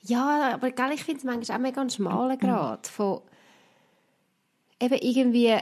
Ja, 0.00 0.54
aber 0.54 0.70
gell, 0.70 0.92
ich 0.92 1.04
finde 1.04 1.18
es 1.18 1.24
manchmal 1.24 1.56
auch 1.56 1.62
mega 1.62 1.80
ein 1.80 1.90
schmaler 1.90 2.36
Grad 2.36 2.86
von 2.86 3.22
eben 4.80 4.98
irgendwie 5.00 5.58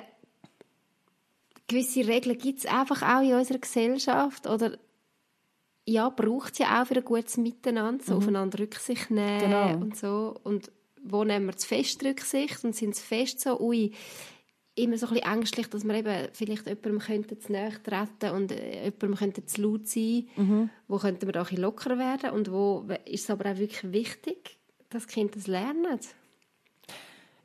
gewisse 1.69 2.07
Regeln 2.07 2.39
gibt 2.39 2.61
es 2.61 2.67
einfach 2.67 3.03
auch 3.03 3.23
in 3.23 3.35
unserer 3.35 3.59
Gesellschaft 3.59 4.47
oder 4.47 4.79
ja, 5.89 6.09
braucht 6.11 6.55
es 6.55 6.59
ja 6.59 6.83
auch 6.83 6.87
für 6.87 6.97
ein 6.97 7.05
gutes 7.05 7.37
Miteinander, 7.37 8.05
so 8.05 8.15
mhm. 8.15 8.19
aufeinander 8.19 8.59
Rücksicht 8.59 9.11
nehmen 9.11 9.41
genau. 9.41 9.73
und 9.75 9.97
so. 9.97 10.35
Und 10.43 10.71
wo 11.03 11.23
nehmen 11.23 11.47
wir 11.47 11.57
zu 11.57 11.69
fest 11.69 12.05
Rücksicht 12.05 12.65
und 12.65 12.75
sind 12.75 12.95
es 12.95 13.01
fest 13.01 13.41
so, 13.41 13.61
ui, 13.61 13.93
immer 14.77 14.99
so 14.99 15.07
ein 15.07 15.15
bisschen 15.15 15.33
ängstlich, 15.33 15.69
dass 15.69 15.85
wir 15.85 15.95
eben 15.95 16.29
vielleicht 16.33 16.67
jemandem 16.67 16.99
könnte 16.99 17.39
zu 17.39 17.53
nahe 17.53 17.73
treten 17.83 18.35
und 18.35 18.53
äh, 18.53 18.85
jemandem 18.85 19.15
könnte 19.17 19.45
zu 19.45 19.63
laut 19.63 19.89
sein. 19.89 20.29
Mhm. 20.37 20.71
Wo 20.87 20.99
könnten 20.99 21.27
wir 21.27 21.33
da 21.33 21.41
ein 21.41 21.47
bisschen 21.47 21.63
lockerer 21.63 21.99
werden 21.99 22.31
und 22.31 22.53
wo 22.53 22.87
ist 23.07 23.25
es 23.25 23.31
aber 23.31 23.51
auch 23.51 23.59
wirklich 23.59 23.93
wichtig, 23.93 24.59
dass 24.91 25.07
die 25.07 25.15
Kinder 25.15 25.35
das 25.35 25.47
lernen? 25.47 25.99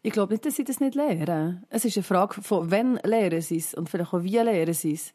Ich 0.04 0.12
glaube 0.12 0.34
nicht, 0.34 0.46
dass 0.46 0.56
sie 0.56 0.64
das 0.64 0.80
nicht 0.80 0.96
lernen. 0.96 1.66
Es 1.70 1.86
ist 1.86 1.96
eine 1.96 2.04
Frage 2.04 2.42
von, 2.42 2.70
wann 2.70 2.96
lernen 3.04 3.42
sie 3.42 3.58
es 3.58 3.74
und 3.74 3.90
vielleicht 3.90 4.14
auch 4.14 4.24
wie 4.24 4.38
lernen 4.38 4.74
sie 4.74 4.94
es. 4.94 5.14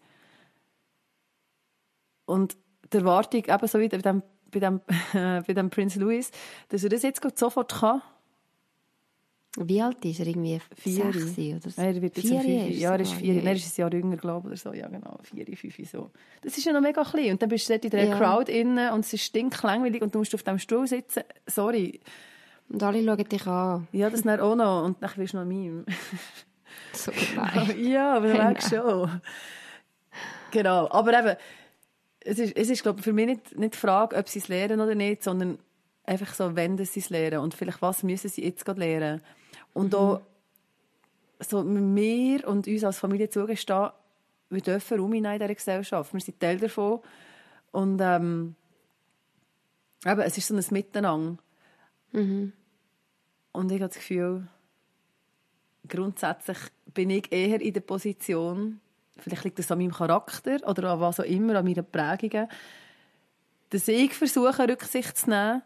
Und 2.24 2.56
die 2.92 2.98
Erwartung, 2.98 3.44
eben 3.44 3.66
so 3.66 3.78
wie 3.78 3.88
bei 3.88 3.98
dem, 3.98 4.22
bei 4.50 4.60
dem, 4.60 4.80
bei 5.12 5.52
dem 5.52 5.70
Prince 5.70 5.98
Louis, 5.98 6.30
dass 6.68 6.82
er 6.82 6.90
das 6.90 7.02
jetzt 7.02 7.20
sofort 7.38 7.80
kann. 7.80 8.02
Wie 9.56 9.80
alt 9.80 10.04
ist 10.04 10.20
er? 10.20 10.26
Irgendwie 10.26 10.60
vier 10.76 11.06
oder 11.06 11.70
so? 11.70 11.80
Er 11.80 12.02
wird 12.02 12.16
jetzt 12.16 12.28
vier 12.28 12.40
fünf, 12.40 12.70
ja, 12.70 12.92
er 12.92 13.00
ist 13.00 13.12
vier. 13.14 13.42
Er 13.42 13.52
ist 13.52 13.78
ein 13.78 13.80
Jahr 13.80 13.92
jünger, 13.92 14.16
glaube 14.16 14.48
ich, 14.48 14.52
oder 14.52 14.56
so. 14.56 14.72
Ja, 14.72 14.88
genau. 14.88 15.18
Vier, 15.22 15.56
fünf, 15.56 15.90
so. 15.90 16.10
Das 16.42 16.58
ist 16.58 16.64
ja 16.64 16.72
noch 16.72 16.82
mega 16.82 17.02
klein. 17.02 17.32
Und 17.32 17.42
dann 17.42 17.48
bist 17.48 17.68
du 17.68 17.72
dort 17.72 17.84
in 17.84 17.90
der 17.90 18.04
ja. 18.04 18.18
Crowd 18.18 18.52
innen 18.52 18.92
und 18.92 19.00
es 19.00 19.12
ist 19.12 19.22
stinklangweilig 19.22 20.02
und 20.02 20.14
du 20.14 20.18
musst 20.18 20.34
auf 20.34 20.42
dem 20.42 20.58
Stuhl 20.58 20.86
sitzen. 20.86 21.22
Sorry. 21.46 22.00
Und 22.68 22.82
alle 22.82 23.02
schauen 23.02 23.28
dich 23.28 23.46
an. 23.46 23.88
Ja, 23.92 24.10
das 24.10 24.22
dann 24.22 24.40
auch 24.40 24.56
noch. 24.56 24.84
Und 24.84 25.02
dann 25.02 25.16
wirst 25.16 25.32
du 25.32 25.38
noch 25.38 25.46
Meme. 25.46 25.84
so 26.92 27.12
gemein. 27.12 27.82
ja, 27.90 28.16
aber 28.16 28.28
du 28.28 28.34
merkst 28.34 28.70
schon. 28.70 29.20
Genau. 30.50 30.90
Aber 30.90 31.18
eben, 31.18 31.36
es 32.20 32.38
ist, 32.38 32.56
es 32.56 32.68
ist 32.68 32.82
glaube 32.82 32.98
ich, 32.98 33.04
für 33.04 33.12
mich 33.12 33.26
nicht, 33.26 33.58
nicht 33.58 33.74
die 33.74 33.78
Frage, 33.78 34.16
ob 34.16 34.28
sie 34.28 34.40
es 34.40 34.48
lernen 34.48 34.80
oder 34.80 34.94
nicht, 34.94 35.22
sondern 35.22 35.58
einfach 36.04 36.34
so, 36.34 36.56
wenn 36.56 36.76
sie 36.78 37.00
es 37.00 37.10
lernen 37.10 37.38
und 37.38 37.54
vielleicht 37.54 37.82
was 37.82 38.02
müssen 38.02 38.28
sie 38.28 38.44
jetzt 38.44 38.64
gerade 38.64 38.80
lernen. 38.80 39.22
Und 39.72 39.92
mhm. 39.92 39.98
auch 39.98 40.20
so 41.40 41.62
mir 41.62 42.46
und 42.48 42.66
uns 42.66 42.84
als 42.84 42.98
Familie 42.98 43.28
zugestehen, 43.28 43.90
wir 44.48 44.60
dürfen 44.60 45.00
Raum 45.00 45.12
in 45.12 45.24
dieser 45.24 45.54
Gesellschaft. 45.54 46.12
Wir 46.12 46.20
sind 46.20 46.40
Teil 46.40 46.58
davon. 46.58 47.00
Und 47.72 48.00
ähm, 48.00 48.54
eben, 50.04 50.20
es 50.20 50.38
ist 50.38 50.48
so 50.48 50.54
ein 50.54 50.64
Miteinander. 50.70 51.36
Mhm. 52.12 52.52
Und 53.52 53.72
ich 53.72 53.80
habe 53.80 53.88
das 53.88 53.96
Gefühl, 53.96 54.46
grundsätzlich 55.88 56.58
bin 56.94 57.10
ich 57.10 57.32
eher 57.32 57.60
in 57.60 57.72
der 57.72 57.80
Position, 57.80 58.80
vielleicht 59.18 59.44
liegt 59.44 59.58
das 59.58 59.70
an 59.70 59.78
meinem 59.78 59.92
Charakter 59.92 60.58
oder 60.66 60.92
an 60.92 61.00
was 61.00 61.20
auch 61.20 61.24
immer, 61.24 61.56
an 61.56 61.64
meinen 61.64 61.84
Prägungen, 61.90 62.48
dass 63.70 63.88
ich 63.88 64.14
versuche, 64.14 64.68
Rücksicht 64.68 65.16
zu 65.16 65.30
nehmen 65.30 65.62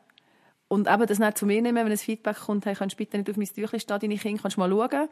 und 0.70 0.86
eben 0.86 1.04
das 1.04 1.18
nicht 1.18 1.36
zu 1.36 1.46
mir 1.46 1.60
nehmen, 1.60 1.84
wenn 1.84 1.90
ein 1.90 1.98
Feedback 1.98 2.36
kommt, 2.36 2.64
hey, 2.64 2.76
kannst 2.76 2.94
du 2.94 2.98
bitte 2.98 3.18
nicht 3.18 3.28
auf 3.28 3.36
mein 3.36 3.48
Tüchlein 3.48 3.80
stehen, 3.80 3.98
deine 3.98 4.16
Kinder, 4.16 4.40
kannst 4.40 4.56
du 4.56 4.60
mal 4.60 4.70
schauen. 4.70 5.08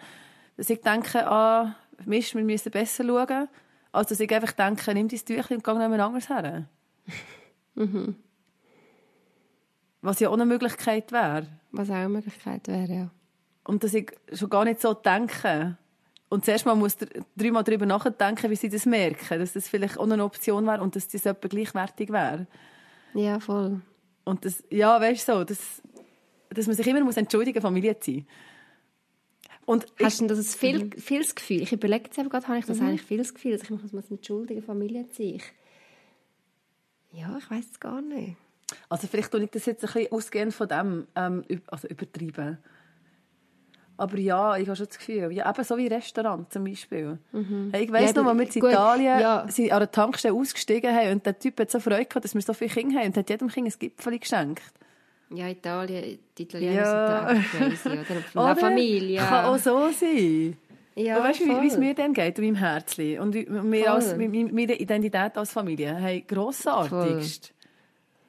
Dass 0.56 0.70
ich 0.70 0.80
denke, 0.80 1.26
ah, 1.26 1.74
Mist, 2.04 2.36
wir 2.36 2.44
müssen 2.44 2.70
besser 2.70 3.04
schauen. 3.04 3.48
Als 3.90 4.08
dass 4.08 4.20
ich 4.20 4.32
einfach 4.32 4.52
denke, 4.52 4.94
nimm 4.94 5.08
dein 5.08 5.18
Tüchlein 5.18 5.58
und 5.58 5.64
geh 5.64 5.72
jemand 5.72 6.00
anderes 6.00 6.28
her. 6.28 6.68
mhm. 7.74 8.14
Was 10.00 10.20
ja 10.20 10.28
auch 10.28 10.34
eine 10.34 10.46
Möglichkeit 10.46 11.10
wäre. 11.10 11.48
Was 11.72 11.90
auch 11.90 11.94
eine 11.94 12.08
Möglichkeit 12.08 12.68
wäre, 12.68 12.92
ja. 12.92 13.10
Und 13.64 13.82
dass 13.82 13.94
ich 13.94 14.12
schon 14.32 14.50
gar 14.50 14.64
nicht 14.64 14.80
so 14.80 14.94
denke. 14.94 15.76
Und 16.28 16.44
zuerst 16.44 16.66
mal 16.66 16.76
muss 16.76 16.96
dreimal 17.36 17.64
darüber 17.64 17.84
nachdenken, 17.84 18.48
wie 18.48 18.56
sie 18.56 18.68
das 18.68 18.86
merken. 18.86 19.40
Dass 19.40 19.54
das 19.54 19.68
vielleicht 19.68 19.98
auch 19.98 20.08
eine 20.08 20.22
Option 20.22 20.66
wäre 20.66 20.82
und 20.82 20.94
dass 20.94 21.08
das 21.08 21.26
etwa 21.26 21.48
gleichwertig 21.48 22.10
wäre. 22.10 22.46
Ja, 23.14 23.40
voll. 23.40 23.80
Und 24.28 24.44
das, 24.44 24.62
ja, 24.68 25.00
weißt 25.00 25.26
du 25.26 25.32
so, 25.32 25.44
dass, 25.44 25.82
dass 26.50 26.66
man 26.66 26.76
sich 26.76 26.86
immer 26.86 27.02
muss 27.02 27.16
entschuldigen 27.16 27.62
Familie 27.62 27.98
zu 27.98 28.12
sein. 28.12 28.26
Und 29.64 29.86
Hast 30.02 30.20
du 30.20 30.26
das 30.26 30.54
viel, 30.54 30.84
mhm. 30.84 30.92
viel 30.92 31.22
das 31.22 31.34
Gefühl? 31.34 31.62
Ich 31.62 31.72
überlege 31.72 32.10
jetzt 32.14 32.30
gerade, 32.30 32.46
habe 32.46 32.58
ich 32.58 32.66
das 32.66 32.78
mhm. 32.78 32.88
eigentlich 32.88 33.02
viel 33.02 33.18
das 33.18 33.32
Gefühl, 33.32 33.52
dass 33.52 33.62
ich 33.62 33.70
mich 33.70 33.90
muss 33.90 34.10
entschuldigen 34.10 34.62
Familie 34.62 35.08
zu 35.08 35.22
sein? 35.22 35.40
Ja, 37.12 37.38
ich 37.38 37.50
weiß 37.50 37.64
es 37.70 37.80
gar 37.80 38.02
nicht. 38.02 38.36
Also 38.90 39.06
vielleicht 39.06 39.30
tue 39.30 39.44
ich 39.44 39.50
das 39.50 39.64
jetzt 39.64 39.82
ein 39.82 39.92
bisschen 39.92 40.12
ausgehend 40.12 40.52
von 40.52 40.68
dem 40.68 41.06
ähm, 41.16 41.44
also 41.68 41.88
übertrieben. 41.88 42.58
Aber 43.98 44.16
ja, 44.16 44.56
ich 44.56 44.66
habe 44.68 44.76
schon 44.76 44.86
das 44.86 44.96
Gefühl, 44.96 45.32
ja, 45.32 45.50
eben 45.50 45.64
so 45.64 45.76
wie 45.76 45.88
Restaurant 45.88 46.50
zum 46.52 46.64
Beispiel. 46.64 47.18
Hey, 47.72 47.84
ich 47.84 47.92
weiss 47.92 48.14
Ja, 48.14 48.22
noch, 48.22 48.28
als 48.30 48.38
wir 48.38 48.46
gut, 48.46 48.54
in 48.54 48.70
Italien 48.70 49.20
ja. 49.20 49.44
sind 49.48 49.72
an 49.72 49.80
der 49.80 49.90
Tankstelle 49.90 50.34
ausgestiegen 50.34 50.94
haben 50.94 51.12
und 51.14 51.26
der 51.26 51.36
Typ 51.38 51.58
hat 51.58 51.70
so 51.70 51.80
Freude 51.80 52.04
gehabt, 52.06 52.24
dass 52.24 52.32
wir 52.34 52.40
so 52.42 52.52
viele 52.54 52.70
Kinder 52.70 53.00
haben 53.00 53.08
und 53.08 53.16
hat 53.16 53.28
jedem 53.28 53.48
Kind 53.48 53.66
ein 53.66 53.74
Gipfel 53.78 54.18
geschenkt. 54.18 54.62
Ja, 55.34 55.48
Italien, 55.48 56.18
die 56.38 56.42
Italiener 56.44 56.72
Ja. 56.72 57.28
sind 57.34 57.44
crazy, 57.50 57.88
oder? 57.88 58.04
La 58.34 58.54
Familia. 58.54 59.26
Kann 59.26 59.44
auch 59.46 59.58
so 59.58 59.90
sein. 59.90 60.56
Ja, 60.94 61.22
weißt 61.22 61.40
du, 61.40 61.44
wie- 61.46 61.50
voll. 61.54 61.66
es 61.66 61.76
mir 61.76 61.94
dann 61.94 62.12
geht, 62.14 62.38
in 62.38 62.44
meinem 62.44 62.54
Herzchen 62.56 63.18
und 63.20 63.34
Voll. 63.34 63.84
als, 63.86 64.16
meiner 64.16 64.80
Identität 64.80 65.36
als 65.36 65.52
Familie, 65.52 65.94
hey, 65.96 66.22
grossartigst. 66.26 67.52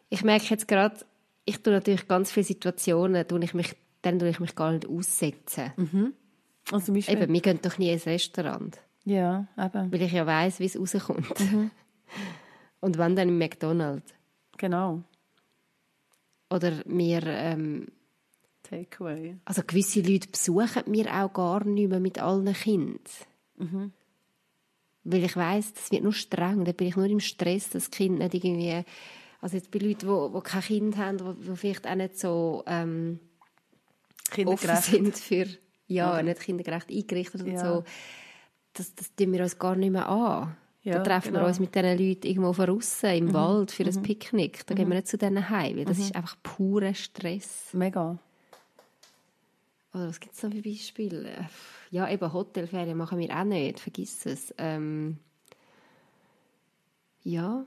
Ich 0.09 0.24
merke 0.24 0.45
jetzt 0.49 0.67
gerade, 0.67 0.95
ich 1.45 1.61
tue 1.61 1.74
natürlich 1.74 2.07
ganz 2.07 2.32
viele 2.32 2.43
Situationen, 2.43 3.28
tue 3.28 3.43
ich 3.43 3.53
mich, 3.53 3.76
dann 4.02 4.20
tue 4.20 4.30
ich 4.30 4.39
mich 4.39 4.56
gar 4.56 4.72
nicht 4.72 4.88
aussetzen. 4.88 5.72
Also 6.72 6.86
zum 6.88 6.95
Beispiel, 6.95 7.22
Eben, 7.22 7.34
wir 7.34 7.41
gehen 7.41 7.60
doch 7.62 7.78
nie 7.78 7.91
ins 7.91 8.06
Restaurant, 8.06 8.80
ja, 9.06 9.47
eben, 9.58 9.91
weil 9.91 10.02
ich 10.02 10.12
ja 10.12 10.26
weiss, 10.26 10.60
wie 10.60 10.66
es 10.66 10.80
rauskommt. 10.80 11.39
Mhm. 11.39 11.72
Und 12.82 12.97
wenn 12.97 13.16
dann 13.16 13.30
im 13.30 13.38
McDonald's. 13.38 14.14
genau, 14.58 15.04
Oder 16.50 16.74
wir, 16.86 17.24
ähm, 17.26 17.88
Takeaway. 18.64 19.38
also 19.45 19.64
gewisse 19.66 20.02
Leute 20.02 20.30
besuchen 20.30 20.84
wir 20.88 21.14
auch 21.14 21.34
gar 21.34 21.64
nicht 21.66 21.89
mehr 21.89 22.00
mit 22.00 22.22
allen 22.22 22.54
Kindern. 22.54 23.00
Mhm. 23.58 23.91
Weil 25.04 25.24
ich 25.24 25.36
weiss, 25.36 25.74
das 25.74 25.91
wird 25.91 26.04
nur 26.04 26.14
streng, 26.14 26.66
dann 26.66 26.76
bin 26.76 26.88
ich 26.88 26.95
nur 26.95 27.06
im 27.06 27.20
Stress, 27.20 27.70
dass 27.70 27.86
das 27.86 27.91
Kind 27.91 28.20
nicht 28.20 28.34
irgendwie, 28.34 28.84
also 29.41 29.58
jetzt 29.58 29.72
bei 29.72 29.80
Leuten, 29.80 30.08
die, 30.08 30.34
die 30.38 30.41
kein 30.43 30.62
Kind 30.62 30.97
haben, 30.97 31.18
die, 31.18 31.47
die 31.50 31.56
vielleicht 31.56 31.88
auch 31.88 31.95
nicht 31.95 32.18
so 32.18 32.64
ähm, 32.68 33.20
offen 34.46 34.76
sind 34.78 35.18
für, 35.18 35.46
ja, 35.88 36.22
nicht 36.22 36.40
kindergerecht 36.42 36.90
eingerichtet 36.90 37.42
und 37.44 37.52
Ja. 37.52 37.64
so, 37.76 37.84
das, 38.74 38.94
das 38.96 39.14
tun 39.16 39.32
wir 39.34 39.42
uns 39.44 39.58
gar 39.58 39.76
nicht 39.76 39.92
mehr 39.92 40.08
an. 40.08 40.56
Ja, 40.84 40.94
da 41.00 41.04
treffen 41.04 41.30
genau. 41.34 41.40
Mhm. 41.40 41.44
wir 41.44 41.48
uns 41.50 41.60
mit 41.60 41.76
diesen 41.76 41.98
Leuten 41.98 42.28
irgendwo 42.28 42.54
draussen 42.54 43.10
im 43.10 43.34
Wald 43.34 43.72
für 43.72 43.84
ein 43.84 44.02
Picknick. 44.02 44.66
Da 44.66 44.74
gehen 44.76 44.88
wir 44.88 44.96
nicht 44.96 45.08
zu 45.08 45.18
denen 45.18 45.50
heim, 45.50 45.78
weil 45.78 45.86
das 45.86 45.98
Mhm. 45.98 46.04
ist 46.04 46.16
einfach 46.16 46.38
purer 46.42 46.94
Stress. 46.94 47.70
Mega. 47.74 48.18
Oder 49.94 50.08
was 50.08 50.20
gibt 50.20 50.36
es 50.36 50.44
noch 50.44 50.52
für 50.52 50.62
Beispiele? 50.62 51.50
Ja, 51.90 52.10
eben 52.10 52.32
Hotelferien 52.32 52.98
machen 52.98 53.18
wir 53.20 53.36
auch 53.38 53.44
nicht, 53.44 53.80
vergiss 53.80 54.26
es. 54.26 54.54
Ähm, 54.58 55.18
ja, 57.24 57.66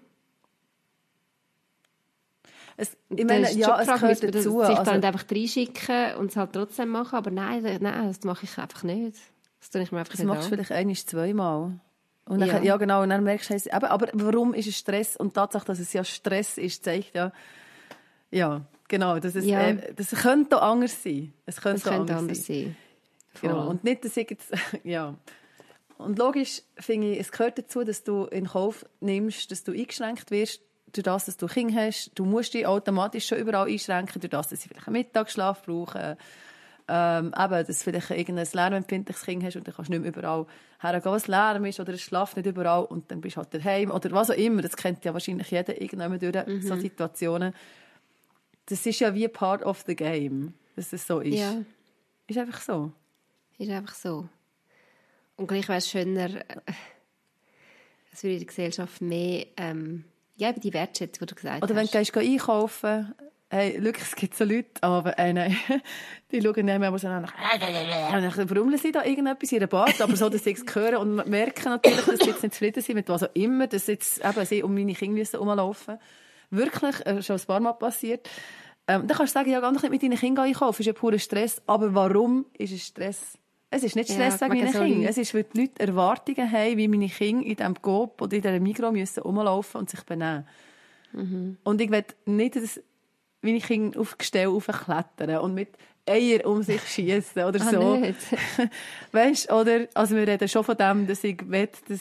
Es, 2.83 2.97
ich 3.11 3.24
meine, 3.24 3.49
ist 3.49 3.57
ja, 3.57 3.80
es 3.80 3.87
gehört 3.87 4.01
man 4.03 4.11
das- 4.11 4.20
dazu. 4.20 4.61
sich 4.61 4.68
Also, 4.78 4.83
da 4.85 4.97
nicht 4.97 5.05
einfach 5.05 5.24
reinschicken 5.30 6.16
und 6.16 6.30
es 6.30 6.37
halt 6.37 6.53
trotzdem 6.53 6.89
machen, 6.89 7.14
aber 7.16 7.30
nein, 7.30 7.62
nein 7.80 8.09
das 8.09 8.22
mache 8.24 8.45
ich 8.45 8.59
einfach 8.59 8.83
nicht. 8.83 9.16
Das 9.61 9.70
tue 9.70 9.83
ich 9.83 9.93
mir 9.93 9.99
einfach 10.01 10.12
das 10.12 10.18
nicht 10.20 10.26
machst 10.28 10.51
du 10.51 10.55
an. 10.57 10.64
vielleicht 10.64 10.72
ein, 10.72 10.95
zweimal. 10.97 11.78
Und 12.24 12.41
dann, 12.41 12.49
Ja. 12.49 12.61
ja. 12.62 12.76
genau, 12.76 13.03
und 13.03 13.11
dann 13.11 13.22
merkst 13.22 13.51
du, 13.51 13.55
eben, 13.55 13.70
aber 13.87 14.09
warum 14.14 14.55
ist 14.55 14.66
es 14.66 14.76
Stress? 14.78 15.16
Und 15.16 15.28
die 15.28 15.35
Tatsache, 15.35 15.64
dass 15.66 15.78
es 15.78 15.93
ja 15.93 16.03
Stress 16.03 16.59
ist, 16.59 16.83
zeigt 16.85 17.14
ja, 17.14 17.30
ja, 18.30 18.62
genau, 18.89 19.18
dass 19.18 19.35
es, 19.35 19.45
Ja. 19.45 19.61
äh, 19.68 19.95
das 19.95 20.11
könnte 20.11 20.57
auch 20.61 20.72
anders 20.72 21.01
sein. 21.03 21.33
Es 21.47 21.61
könnte, 21.61 21.83
Das 21.85 21.93
könnte 21.93 22.16
anders 22.16 22.45
sein. 22.47 22.76
sein. 23.35 23.41
Genau. 23.41 23.68
Und 23.68 23.85
nicht, 23.85 24.05
dass 24.05 24.16
ich 24.16 24.28
jetzt, 24.30 24.51
ja. 24.85 25.14
Und 25.99 26.18
logisch 26.18 26.62
finde 26.78 27.12
ich, 27.12 27.20
es 27.20 27.30
gehört 27.30 27.59
dazu, 27.59 27.85
dass 27.85 28.03
du 28.03 28.24
in 28.24 28.47
Kauf 28.49 28.85
nimmst, 29.01 29.51
dass 29.53 29.62
du 29.62 29.72
eingeschränkt 29.72 30.30
wirst, 30.33 30.61
durch 30.93 31.05
das, 31.05 31.24
dass 31.26 31.36
du 31.36 31.47
Kinder 31.47 31.86
hast. 31.86 32.11
Du 32.14 32.24
musst 32.24 32.55
dich 32.55 32.66
automatisch 32.66 33.26
schon 33.26 33.38
überall 33.38 33.68
einschränken, 33.68 34.20
durch 34.20 34.30
das, 34.30 34.49
dass 34.49 34.61
sie 34.61 34.68
vielleicht 34.68 34.86
einen 34.86 34.95
Mittagsschlaf 34.95 35.62
brauchen. 35.62 36.16
Ähm, 36.88 37.26
eben, 37.38 37.66
dass 37.66 37.66
du 37.66 37.74
vielleicht 37.84 38.11
irgendein 38.11 38.47
lärmempfindliches 38.53 39.22
Kind 39.24 39.45
hast 39.45 39.57
und 39.57 39.66
dann 39.66 39.74
kannst 39.74 39.88
du 39.88 39.93
nicht 39.93 40.03
mehr 40.03 40.11
überall 40.16 40.47
hergehen, 40.80 41.12
was 41.12 41.28
Lärm 41.28 41.64
ist, 41.64 41.78
oder 41.78 41.93
es 41.95 42.01
schlaft 42.03 42.36
nicht 42.36 42.47
überall 42.47 42.84
und 42.84 43.11
dann 43.11 43.20
bist 43.20 43.36
du 43.36 43.40
halt 43.40 43.55
daheim, 43.55 43.90
oder 43.93 44.11
was 44.11 44.30
auch 44.30 44.34
immer. 44.36 44.62
Das 44.62 44.76
kennt 44.76 45.05
ja 45.05 45.12
wahrscheinlich 45.14 45.51
jeder 45.51 45.80
irgendwann 45.80 46.18
durch 46.18 46.47
Mhm. 46.47 46.61
so 46.62 46.76
Situationen. 46.76 47.55
Das 48.66 48.84
ist 48.84 48.99
ja 49.01 49.14
wie 49.14 49.28
part 49.28 49.62
of 49.64 49.84
the 49.86 49.95
game, 49.95 50.55
dass 50.74 50.93
es 50.93 51.07
so 51.07 51.20
ist. 51.20 51.38
Ja, 51.38 51.55
Ist 52.26 52.38
einfach 52.38 52.61
so. 52.61 52.93
ist 53.59 53.70
einfach 53.70 53.95
so. 53.95 54.28
Und 55.36 55.47
gleich 55.47 55.68
wäre 55.68 55.78
es 55.78 55.88
schöner, 55.88 56.34
äh, 56.36 56.45
es 58.12 58.22
würde 58.24 58.34
in 58.34 58.38
der 58.40 58.47
Gesellschaft 58.49 59.01
mehr, 59.01 59.47
ähm, 59.57 60.05
ja, 60.43 60.51
eben 60.51 60.61
die 60.61 60.72
Wertschätzung, 60.72 61.26
die 61.26 61.34
du 61.34 61.34
gesagt 61.34 61.62
Oder 61.62 61.74
wenn 61.74 61.86
du 61.86 61.99
hast. 61.99 62.12
gehst 62.12 62.16
einkaufen 62.16 63.14
hey, 63.53 63.78
schau, 63.82 63.90
es 64.01 64.16
gibt 64.16 64.34
so 64.34 64.45
Leute, 64.45 64.70
aber 64.80 65.18
äh, 65.18 65.32
nein, 65.32 65.55
die 66.32 66.40
schauen 66.40 66.66
dann 66.66 66.82
immer 66.82 66.99
so 66.99 67.09
nach, 67.09 67.34
und 67.34 68.36
dann 68.38 68.47
brummeln 68.47 68.78
sie 68.78 68.93
da 68.93 69.05
irgendetwas 69.05 69.53
in 69.53 69.59
ihren 69.59 69.68
Bart, 69.68 70.01
aber 70.01 70.16
so, 70.16 70.30
dass 70.30 70.45
sie 70.45 70.53
es 70.53 70.64
hören 70.74 70.97
und 70.97 71.28
merken 71.28 71.68
natürlich, 71.68 72.01
dass 72.01 72.18
sie 72.20 72.30
jetzt 72.30 72.43
nicht 72.43 72.55
zufrieden 72.55 72.82
sind 72.82 72.95
mit 72.95 73.09
was 73.11 73.24
auch 73.24 73.34
immer, 73.34 73.66
dass 73.66 73.88
jetzt 73.88 74.24
eben 74.24 74.47
sie 74.47 74.62
um 74.62 74.74
meine 74.74 74.95
Kinder 74.95 75.18
müssen 75.18 75.36
rumlaufen 75.36 75.99
Wirklich, 76.49 77.07
äh, 77.07 77.22
schon 77.22 77.36
ein 77.36 77.47
paar 77.47 77.61
Mal 77.61 77.72
passiert. 77.74 78.28
Ähm, 78.86 79.07
dann 79.07 79.16
kannst 79.16 79.34
du 79.34 79.38
sagen, 79.38 79.51
ja, 79.51 79.61
doch 79.61 79.70
nicht 79.70 79.90
mit 79.90 80.03
deinen 80.03 80.18
Kindern 80.18 80.47
einkaufen, 80.47 80.82
ist 80.82 80.86
ja 80.86 80.93
purer 80.93 81.18
Stress. 81.18 81.62
Aber 81.66 81.95
warum 81.95 82.47
ist 82.59 82.72
es 82.72 82.86
Stress? 82.86 83.38
Es 83.75 83.83
ist 83.83 83.97
nicht 83.97 84.11
Ja, 84.11 84.14
Stress 84.31 84.41
wegen 84.43 84.53
wegen 84.53 84.64
meinen 84.64 84.73
so 84.73 84.79
Kindern. 84.81 85.05
Es 85.09 85.16
ist, 85.18 85.35
weil 85.35 85.45
die 85.45 85.61
Leute 85.62 85.81
Erwartungen 85.81 86.53
haben, 86.53 86.77
wie 86.77 86.89
meine 86.89 87.09
Kinder 87.09 87.47
in 87.47 87.57
diesem 87.57 87.81
Coop 87.83 88.20
oder 88.20 88.37
in 88.37 88.43
dieser 88.43 88.61
Migros 88.61 88.93
müssen 88.93 89.23
rumlaufen 89.23 89.81
und 89.81 89.91
sich 89.91 90.03
benehmen. 90.03 90.47
Und 91.64 91.81
ich 91.81 91.91
will 91.91 92.05
nicht, 92.27 92.57
dass 92.57 92.81
meine 93.43 93.61
Kinder 93.61 94.01
auf 94.01 94.16
Gestell 94.18 94.49
aufklettern 94.49 95.39
und 95.43 95.55
mit 95.55 95.70
Eier 96.07 96.47
um 96.47 96.62
sich 96.62 96.83
schießen 96.83 97.45
oder 97.45 97.61
Ah, 97.61 97.70
so. 97.70 97.97
nicht. 97.97 98.16
weißt 99.12 99.53
oder? 99.53 99.87
Also 99.95 100.16
wir 100.16 100.27
reden 100.27 100.49
schon 100.49 100.64
von 100.64 100.77
dem, 100.77 101.07
dass 101.07 101.23
ich 101.25 101.39
will, 101.49 101.68
dass, 101.89 102.01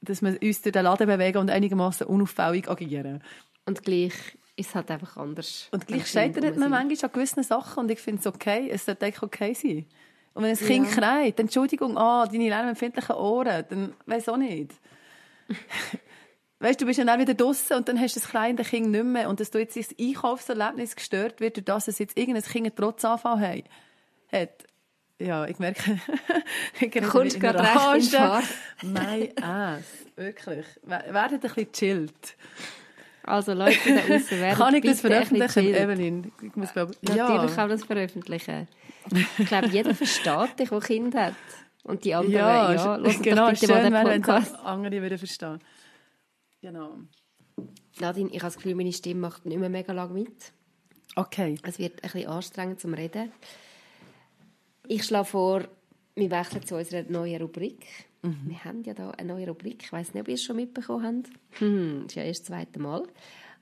dass 0.00 0.22
wir 0.22 0.30
uns 0.42 0.62
durch 0.62 0.72
den 0.72 0.84
Laden 0.84 1.06
bewegen 1.06 1.38
und 1.38 1.50
einigermaßen 1.50 2.06
unauffällig 2.06 2.68
agieren. 2.68 3.22
Und 3.66 3.82
gleich 3.82 4.12
ist 4.56 4.68
es 4.70 4.74
halt 4.74 4.90
einfach 4.90 5.16
anders. 5.16 5.68
Und 5.70 5.86
gleich 5.86 6.06
scheitert 6.06 6.56
man 6.56 6.70
manchmal 6.70 7.10
an 7.10 7.12
gewissen 7.12 7.42
Sachen 7.42 7.80
und 7.84 7.90
ich 7.90 7.98
finde 8.00 8.20
es 8.20 8.26
okay. 8.26 8.68
Es 8.70 8.84
sollte 8.86 9.06
eigentlich 9.06 9.22
okay 9.22 9.54
sein. 9.54 9.86
Und 10.34 10.42
wenn 10.44 10.50
ein 10.50 10.56
Kind 10.56 10.86
Ja. 10.88 10.92
schreit, 10.94 11.38
Entschuldigung, 11.40 11.96
ah, 11.98 12.26
deine 12.26 12.48
lärmempfindlichen 12.48 13.16
Ohren, 13.16 13.64
dann 13.68 13.94
weiß 14.06 14.28
auch 14.30 14.36
nicht. 14.38 14.72
Weißt 16.60 16.80
du, 16.80 16.84
du 16.84 16.88
bist 16.88 17.00
dann 17.00 17.08
auch 17.08 17.18
wieder 17.18 17.34
draußen 17.34 17.76
und 17.76 17.88
dann 17.88 17.98
hast 18.00 18.14
du 18.14 18.20
das 18.20 18.28
kleine 18.30 18.62
Kind 18.62 18.90
nicht 18.92 19.04
mehr. 19.04 19.28
Und 19.28 19.40
dass 19.40 19.50
du 19.50 19.58
jetzt 19.58 19.76
das 19.76 19.88
Einkaufserlebnis 20.00 20.94
gestört 20.94 21.40
wird, 21.40 21.56
durch 21.56 21.64
das 21.64 21.88
es 21.88 21.98
jetzt 21.98 22.16
irgendein 22.16 22.44
Kind 22.44 22.66
einen 22.66 22.76
Trotzanfall 22.76 23.40
hat. 23.40 23.64
hat. 24.30 24.64
Ja, 25.18 25.44
ich 25.46 25.58
merke, 25.58 25.98
ich 26.80 27.02
Kommst 27.08 27.40
gerade 27.40 27.58
recht 27.60 28.12
in. 28.12 28.18
Fahrt. 28.18 28.44
My 28.82 29.32
ass. 29.42 29.82
Wirklich. 30.16 30.66
Wer- 30.84 31.12
Werdet 31.12 31.44
ein 31.44 31.52
bisschen 31.54 31.72
chillt. 31.72 32.36
Also 33.24 33.52
Leute 33.52 33.78
da 33.86 34.00
draussen 34.00 34.30
werden 34.40 34.58
Kann 34.58 34.74
ich 34.74 34.84
das 34.84 35.00
veröffentlichen. 35.00 35.74
Evelyn? 35.74 36.32
Ich 36.42 36.56
muss, 36.56 36.72
glaube, 36.72 36.92
Natürlich 37.02 37.54
kann 37.54 37.68
man 37.68 37.68
das 37.70 37.84
veröffentlichen. 37.84 38.68
Ich 39.38 39.46
glaube, 39.46 39.68
jeder 39.68 39.94
versteht 39.94 40.58
dich, 40.58 40.68
der 40.68 40.80
Kind 40.80 41.14
hat. 41.14 41.34
Und 41.84 42.04
die 42.04 42.14
anderen, 42.14 42.32
Ja, 42.32 42.72
ja, 42.72 42.96
hört 42.98 43.22
genau, 43.22 43.46
doch 43.46 43.50
bitte 43.52 43.66
schön 43.66 43.92
mal 43.92 44.04
den 44.04 44.10
wenn 44.12 44.22
Podcast. 44.22 44.52
es 44.52 44.58
andere 44.60 45.02
würden 45.02 45.18
verstehen. 45.18 45.58
Genau. 46.60 46.96
Nadine, 48.00 48.28
ich 48.30 48.36
habe 48.36 48.46
das 48.46 48.56
Gefühl, 48.56 48.74
meine 48.74 48.92
Stimme 48.92 49.20
macht 49.20 49.44
nicht 49.46 49.58
mehr 49.58 49.68
mega 49.68 49.92
lang 49.92 50.12
mit. 50.12 50.52
Okay. 51.16 51.56
Es 51.62 51.78
wird 51.78 52.02
ein 52.02 52.10
bisschen 52.10 52.28
anstrengend 52.28 52.80
zum 52.80 52.94
Reden. 52.94 53.32
Ich 54.86 55.04
schlage 55.04 55.26
vor, 55.26 55.62
wir 56.14 56.30
wechseln 56.30 56.64
zu 56.64 56.76
unserer 56.76 57.02
neuen 57.08 57.40
Rubrik. 57.42 57.86
Mhm. 58.22 58.38
Wir 58.44 58.64
haben 58.64 58.82
ja 58.84 58.94
da 58.94 59.10
eine 59.10 59.32
neue 59.32 59.48
Rubrik. 59.48 59.82
Ich 59.82 59.92
weiß 59.92 60.14
nicht, 60.14 60.20
ob 60.22 60.28
ihr 60.28 60.34
es 60.34 60.42
schon 60.44 60.56
mitbekommen 60.56 61.24
habt. 61.24 61.60
Hm, 61.60 62.02
das 62.04 62.12
ist 62.12 62.14
ja 62.14 62.22
erst 62.22 62.40
das 62.42 62.46
zweite 62.48 62.78
Mal. 62.80 63.06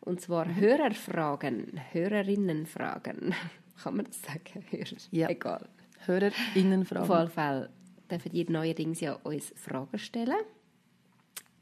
Und 0.00 0.20
zwar 0.20 0.46
Mhm. 0.46 0.56
Hörerfragen, 0.56 1.80
Hörerinnenfragen. 1.92 3.34
Kann 3.82 3.96
man 3.96 4.06
das 4.06 4.20
sagen? 4.22 4.64
Hörer? 4.70 4.96
Ja. 5.10 5.28
Egal. 5.28 5.66
HörerInnen 6.06 6.86
Auf 6.96 7.08
jeden 7.08 7.30
Fall 7.30 7.70
dürfen 8.10 8.32
ihr 8.32 8.50
neuerdings 8.50 9.00
ja 9.00 9.14
uns 9.22 9.52
Fragen 9.56 9.98
stellen. 9.98 10.36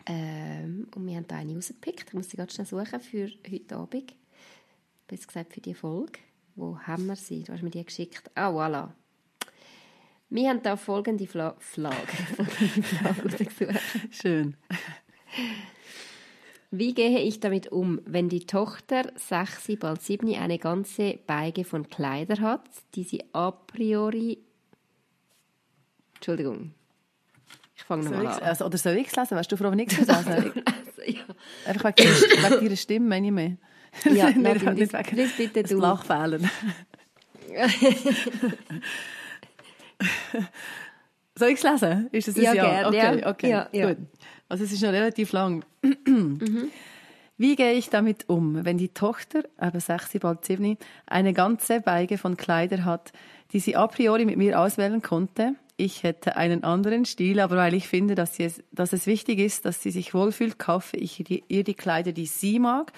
Ähm, 0.07 0.89
und 0.95 1.07
wir 1.07 1.17
haben 1.17 1.29
da 1.29 1.37
eine 1.37 1.55
rausgepickt. 1.55 2.09
Ich 2.09 2.15
muss 2.15 2.31
sie 2.31 2.37
ganz 2.37 2.55
schnell 2.55 2.67
suchen 2.67 3.01
für 3.01 3.31
heute 3.51 3.77
Abend. 3.77 4.15
Besser 5.07 5.27
gesagt 5.27 5.53
für 5.53 5.61
die 5.61 5.75
Folge. 5.75 6.19
Wo 6.57 6.79
haben 6.79 7.07
wir 7.07 7.17
sie? 7.17 7.45
Du 7.45 7.53
hast 7.53 7.63
mir 7.63 7.71
die 7.71 7.85
geschickt. 7.85 8.31
Ah, 8.35 8.51
voilà. 8.51 8.91
Wir 10.31 10.51
haben 10.51 10.63
da 10.63 10.77
folgende 10.77 11.27
Fla 11.27 11.57
rausgesucht. 13.19 13.81
Schön. 14.11 14.57
Wie 16.71 16.93
gehe 16.93 17.21
ich 17.21 17.41
damit 17.41 17.73
um, 17.73 18.01
wenn 18.05 18.29
die 18.29 18.45
Tochter, 18.45 19.11
sechs, 19.17 19.69
bald 19.81 20.03
sieben, 20.03 20.35
eine 20.35 20.59
ganze 20.59 21.19
Beige 21.27 21.65
von 21.65 21.89
Kleidern 21.89 22.43
hat, 22.43 22.69
die 22.95 23.05
sie 23.05 23.25
a 23.33 23.51
priori... 23.51 24.39
Entschuldigung. 26.17 26.75
Ich 27.75 27.85
fange 27.85 28.05
nochmal 28.05 28.27
an. 28.27 28.43
also, 28.43 28.67
oder 28.67 28.77
soll 28.77 28.97
ich 28.97 29.07
es 29.07 29.17
lesen? 29.17 29.37
Weißt 29.37 29.51
du, 29.51 29.57
Frau 29.57 29.71
nichts 29.71 29.97
lesen? 29.97 30.11
Also, 30.11 30.31
ja. 31.07 31.23
Einfach 31.65 31.93
wegen 31.97 32.11
wegen 32.11 32.61
deiner 32.61 32.77
Stimme, 32.77 33.09
meine 33.09 33.29
ich 33.29 33.33
mehr. 33.33 33.57
Ja, 34.05 34.31
Nadine, 34.37 34.75
nicht 34.75 35.13
lies 35.13 35.37
bitte 35.37 35.63
du. 35.63 35.79
Lachfehlen. 35.79 36.51
Soll 41.35 41.49
ich 41.49 41.63
es 41.63 41.63
lesen? 41.63 42.09
Ist 42.13 42.29
das 42.29 42.37
Ja, 42.37 42.55
Ja? 42.55 42.65
gern, 42.65 42.87
okay, 42.87 43.21
ja. 43.21 43.31
okay, 43.31 43.51
Ja, 43.51 43.69
ja. 43.73 43.89
gut. 43.89 43.99
Also 44.49 44.65
es 44.65 44.73
ist 44.73 44.83
noch 44.83 44.93
relativ 44.93 45.33
lang. 45.33 45.65
Wie 47.41 47.55
gehe 47.55 47.75
ich 47.75 47.89
damit 47.89 48.29
um, 48.29 48.65
wenn 48.65 48.79
die 48.79 48.89
Tochter, 48.89 49.45
eben 49.63 49.79
sechs, 49.79 50.11
bald 50.19 50.45
sieben, 50.45 50.77
eine 51.07 51.33
ganze 51.33 51.81
Beige 51.81 52.19
von 52.19 52.37
Kleider 52.37 52.85
hat, 52.85 53.13
die 53.53 53.61
sie 53.61 53.77
a 53.77 53.87
priori 53.87 54.25
mit 54.25 54.37
mir 54.37 54.59
auswählen 54.59 55.03
konnte? 55.03 55.55
Ich 55.77 56.03
hätte 56.03 56.37
einen 56.37 56.65
anderen 56.65 57.05
Stil, 57.05 57.39
aber 57.39 57.57
weil 57.57 57.75
ich 57.75 57.87
finde, 57.87 58.17
dass, 58.17 58.35
sie 58.35 58.43
es, 58.43 58.61
dass 58.73 58.93
es 58.93 59.07
wichtig 59.07 59.39
ist, 59.39 59.65
dass 59.65 59.81
sie 59.81 59.93
sich 59.93 60.13
wohlfühlt, 60.15 60.59
kaufe 60.59 60.97
ich 60.97 61.25
ihr 61.49 61.63
die 61.63 61.75
Kleider, 61.75 62.11
die 62.11 62.27
sie 62.27 62.59
mag, 62.59 62.93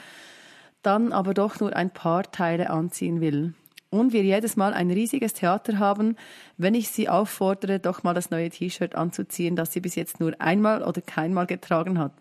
dann 0.80 1.12
aber 1.12 1.34
doch 1.34 1.60
nur 1.60 1.76
ein 1.76 1.90
paar 1.90 2.30
Teile 2.32 2.70
anziehen 2.70 3.20
will. 3.20 3.52
Und 3.90 4.12
wir 4.12 4.22
jedes 4.22 4.56
Mal 4.56 4.72
ein 4.72 4.90
riesiges 4.90 5.32
Theater 5.32 5.78
haben, 5.78 6.16
wenn 6.56 6.74
ich 6.74 6.90
sie 6.90 7.08
auffordere, 7.08 7.80
doch 7.80 8.04
mal 8.04 8.14
das 8.14 8.30
neue 8.30 8.48
T-Shirt 8.48 8.94
anzuziehen, 8.94 9.56
das 9.56 9.72
sie 9.72 9.80
bis 9.80 9.96
jetzt 9.96 10.20
nur 10.20 10.40
einmal 10.40 10.84
oder 10.84 11.00
keinmal 11.00 11.46
getragen 11.46 11.98
hat. 11.98 12.12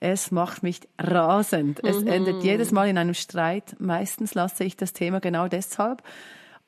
Es 0.00 0.30
macht 0.30 0.62
mich 0.62 0.80
rasend. 0.96 1.82
Es 1.82 2.02
endet 2.02 2.44
jedes 2.44 2.70
Mal 2.70 2.88
in 2.88 2.98
einem 2.98 3.14
Streit. 3.14 3.74
Meistens 3.80 4.34
lasse 4.34 4.62
ich 4.62 4.76
das 4.76 4.92
Thema 4.92 5.18
genau 5.18 5.48
deshalb. 5.48 6.02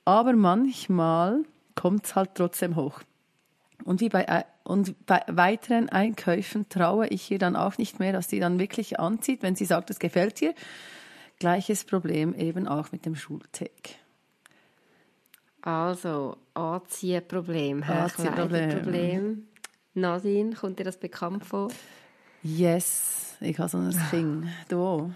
Aber 0.04 0.32
manchmal 0.32 1.44
kommt 1.76 2.06
es 2.06 2.16
halt 2.16 2.30
trotzdem 2.34 2.74
hoch. 2.74 3.00
Und, 3.84 4.00
wie 4.00 4.08
bei, 4.08 4.24
äh, 4.24 4.42
und 4.64 5.06
bei 5.06 5.22
weiteren 5.28 5.88
Einkäufen 5.88 6.68
traue 6.68 7.06
ich 7.06 7.30
ihr 7.30 7.38
dann 7.38 7.54
auch 7.54 7.78
nicht 7.78 8.00
mehr, 8.00 8.12
dass 8.12 8.28
sie 8.28 8.40
dann 8.40 8.58
wirklich 8.58 8.98
anzieht, 8.98 9.42
wenn 9.42 9.54
sie 9.54 9.64
sagt, 9.64 9.90
es 9.90 10.00
gefällt 10.00 10.42
ihr. 10.42 10.54
Gleiches 11.38 11.84
Problem 11.84 12.34
eben 12.34 12.66
auch 12.66 12.90
mit 12.90 13.06
dem 13.06 13.14
Schultag. 13.14 13.70
Also, 15.62 16.36
Anziehproblem, 16.54 17.82
Anziehproblem. 17.82 18.82
Problem. 18.82 19.48
Nadine, 19.94 20.54
kommt 20.54 20.78
dir 20.78 20.84
das 20.84 20.98
bekannt 20.98 21.44
vor? 21.44 21.70
Yes, 22.42 23.36
ich 23.40 23.58
habe 23.58 23.68
so 23.68 23.78
ein 23.78 23.90
Kind. 24.10 24.46
Du 24.68 24.82
auch? 24.82 25.10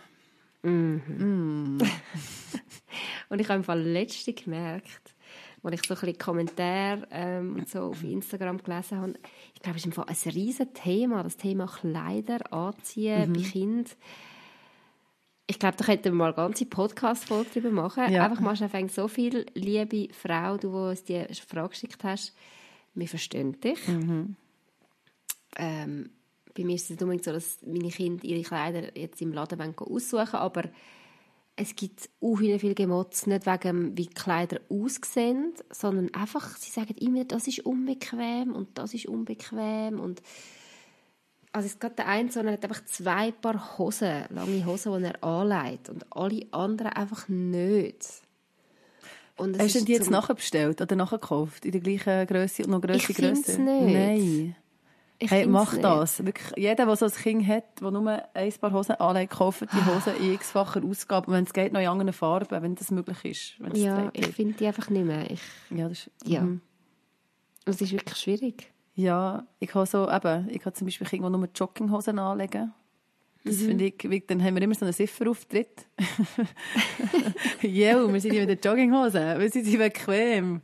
Und 3.28 3.40
ich 3.40 3.48
habe 3.48 3.58
im 3.58 3.64
Fall 3.64 3.80
letzte 3.82 4.32
gemerkt, 4.32 5.14
als 5.62 5.74
ich 5.74 5.86
so 5.86 5.94
ein 5.94 6.00
bisschen 6.00 6.18
Kommentare 6.18 7.06
ähm, 7.10 7.64
so 7.66 7.80
auf 7.90 8.02
Instagram 8.02 8.62
gelesen 8.62 8.98
habe, 8.98 9.14
ich 9.54 9.60
glaube, 9.62 9.76
es 9.76 9.82
ist 9.82 9.86
im 9.86 9.92
Fall 9.92 10.06
ein 10.08 10.30
riesen 10.32 10.72
Thema, 10.74 11.22
das 11.22 11.36
Thema 11.36 11.66
Kleider 11.66 12.52
anziehen 12.52 13.32
bei 13.32 13.40
Kindern. 13.40 13.86
Ich 15.46 15.58
glaube, 15.58 15.76
da 15.76 15.84
könnten 15.84 16.04
wir 16.04 16.12
mal 16.12 16.26
eine 16.26 16.34
ganze 16.34 16.64
Podcast-Folge 16.64 17.50
drüber 17.50 17.70
machen. 17.70 18.10
Ja. 18.10 18.24
Einfach 18.24 18.40
mal 18.40 18.56
schnell 18.56 18.88
so 18.88 19.08
viel, 19.08 19.44
liebe 19.54 20.08
Frau, 20.14 20.56
du, 20.56 20.70
die 20.70 20.74
uns 20.74 21.04
die 21.04 21.26
Frage 21.34 21.70
geschickt 21.70 22.02
hast, 22.02 22.34
wir 22.94 23.08
verstehen 23.08 23.60
dich. 23.60 23.78
Ähm, 25.56 26.10
bei 26.56 26.64
mir 26.64 26.76
ist 26.76 26.84
es 26.84 26.90
nicht 26.90 27.02
unbedingt 27.02 27.24
so, 27.24 27.32
dass 27.32 27.58
meine 27.66 27.90
Kinder 27.90 28.24
ihre 28.24 28.42
Kleider 28.42 28.96
jetzt 28.96 29.20
im 29.20 29.32
Laden 29.32 29.58
wollen 29.58 29.76
aussuchen 29.76 30.36
aber 30.36 30.64
es 31.56 31.76
gibt 31.76 32.10
auch 32.20 32.36
viele, 32.36 32.58
viele 32.58 32.74
Gemotz, 32.74 33.26
nicht 33.26 33.46
wegen, 33.46 33.96
wie 33.96 34.06
die 34.06 34.14
Kleider 34.14 34.60
aussehen, 34.68 35.52
sondern 35.70 36.12
einfach, 36.12 36.56
sie 36.56 36.70
sagen 36.70 36.94
immer, 36.98 37.24
das 37.24 37.46
ist 37.46 37.60
unbequem 37.60 38.52
und 38.52 38.76
das 38.76 38.92
ist 38.94 39.06
unbequem 39.06 40.00
und 40.00 40.20
also 41.54 41.66
es 41.66 41.78
geht 41.78 41.98
der 41.98 42.08
eine 42.08 42.30
so, 42.32 42.40
er 42.40 42.52
hat 42.52 42.64
einfach 42.64 42.84
zwei 42.84 43.30
Paar 43.30 43.78
Hosen, 43.78 44.24
lange 44.30 44.66
Hosen, 44.66 44.98
die 44.98 45.04
er 45.04 45.22
anlegt 45.22 45.88
und 45.88 46.04
alle 46.10 46.46
anderen 46.50 46.92
einfach 46.92 47.28
nicht. 47.28 48.06
Und 49.36 49.54
es 49.56 49.62
Hast 49.62 49.74
du 49.74 49.78
ist 49.78 49.88
die 49.88 49.92
jetzt 49.92 50.10
nachbestellt 50.10 50.80
oder 50.80 50.96
nachgekauft? 50.96 51.64
In 51.64 51.72
der 51.72 51.80
gleichen 51.80 52.26
Größe 52.26 52.64
und 52.64 52.70
noch 52.70 52.80
größere 52.80 53.10
Ich 53.10 53.16
find's 53.16 53.46
Größe? 53.46 53.60
nicht. 53.60 53.94
Nein. 53.94 54.56
Ich 55.20 55.30
Hey, 55.30 55.46
mach 55.46 55.76
das. 55.78 56.24
Wirklich, 56.24 56.52
jeder, 56.56 56.86
der 56.86 56.96
so 56.96 57.06
ein 57.06 57.12
Kind 57.12 57.46
hat, 57.46 57.80
der 57.80 57.90
nur 57.92 58.22
ein 58.34 58.52
paar 58.60 58.72
Hosen 58.72 58.96
anlegt, 58.96 59.34
kauft 59.34 59.62
die 59.62 59.86
Hosen 59.86 60.16
in 60.20 60.34
x-facher 60.34 60.82
Ausgabe. 60.84 61.28
Und 61.28 61.34
wenn 61.34 61.44
es 61.44 61.52
geht, 61.52 61.72
noch 61.72 61.80
in 61.80 61.86
anderen 61.86 62.12
Farben, 62.12 62.62
wenn 62.62 62.74
das 62.74 62.90
möglich 62.90 63.24
ist. 63.24 63.72
Es 63.72 63.80
Ja, 63.80 64.10
ich 64.12 64.26
finde 64.26 64.54
die 64.54 64.66
einfach 64.66 64.90
nicht 64.90 65.06
mehr. 65.06 65.30
Ich, 65.30 65.40
ja, 65.70 65.88
das 65.88 65.98
ist, 65.98 66.10
ja. 66.24 66.40
mhm. 66.42 66.60
Es 67.64 67.80
ist 67.80 67.92
wirklich 67.92 68.16
schwierig. 68.16 68.73
Ja, 68.94 69.44
ich 69.58 69.74
habe 69.74 69.86
so, 69.86 70.08
eben, 70.08 70.48
ich 70.50 70.64
habe 70.64 70.72
zum 70.74 70.86
Beispiel 70.86 71.06
die 71.06 71.18
nur 71.20 71.48
Jogginghosen 71.54 72.18
anlegen. 72.18 72.72
Das 73.44 73.56
Mhm. 73.56 73.66
finde 73.66 73.84
ich, 73.86 74.26
dann 74.26 74.42
haben 74.42 74.54
wir 74.54 74.62
immer 74.62 74.74
so 74.74 74.84
einen 74.86 74.94
Sifferauftritt. 74.94 75.86
ja, 77.62 78.12
wir 78.12 78.20
sind 78.20 78.32
ja 78.34 78.46
mit 78.46 78.50
den 78.50 78.70
Jogginghosen, 78.70 79.38
wir 79.40 79.50
sind 79.50 79.66
bequem. 79.76 80.60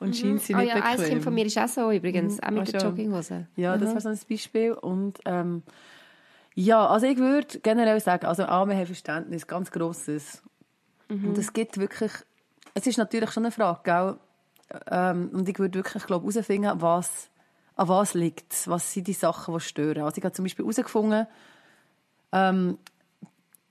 Und 0.00 0.16
scheint 0.16 0.40
sie 0.42 0.54
Ah 0.54 0.58
nicht 0.58 0.68
ja, 0.74 0.82
ein 0.82 0.96
bequem. 0.96 1.08
Kind 1.10 1.22
von 1.24 1.34
mir 1.34 1.46
ist 1.46 1.58
auch 1.58 1.68
so 1.68 1.90
übrigens, 1.90 2.40
auch 2.42 2.48
Ah, 2.48 2.50
mit 2.50 2.72
der 2.72 2.80
schon. 2.80 2.90
Jogginghose. 2.90 3.46
Ja, 3.56 3.76
das 3.78 3.92
war 3.94 4.00
so 4.00 4.08
ein 4.08 4.18
Beispiel. 4.28 4.72
Und 4.72 5.18
ähm, 5.24 5.62
ja, 6.54 6.86
also 6.86 7.06
ich 7.06 7.16
würde 7.18 7.58
generell 7.60 8.00
sagen, 8.00 8.26
also 8.26 8.44
A, 8.44 8.66
wir 8.66 8.76
haben 8.76 8.86
Verständnis, 8.86 9.46
ganz 9.46 9.70
grosses. 9.70 10.42
Und 11.08 11.36
es 11.38 11.52
gibt 11.52 11.78
wirklich, 11.78 12.10
es 12.74 12.86
ist 12.86 12.98
natürlich 12.98 13.30
schon 13.30 13.44
eine 13.44 13.52
Frage, 13.52 13.80
gell? 13.84 14.16
Ähm, 14.90 15.30
und 15.32 15.48
ich 15.48 15.58
würde 15.58 15.78
wirklich, 15.78 16.04
glaube 16.06 16.26
herausfinden, 16.34 16.72
was, 16.80 17.28
an 17.76 17.88
was 17.88 18.14
liegt 18.14 18.52
es, 18.52 18.68
was 18.68 18.92
sind 18.92 19.06
die 19.08 19.12
Sachen, 19.12 19.54
die 19.54 19.60
stören. 19.60 20.02
Also 20.04 20.18
ich 20.18 20.24
habe 20.24 20.32
zum 20.32 20.44
Beispiel 20.44 20.64
herausgefunden, 20.64 21.26
ähm, 22.32 22.78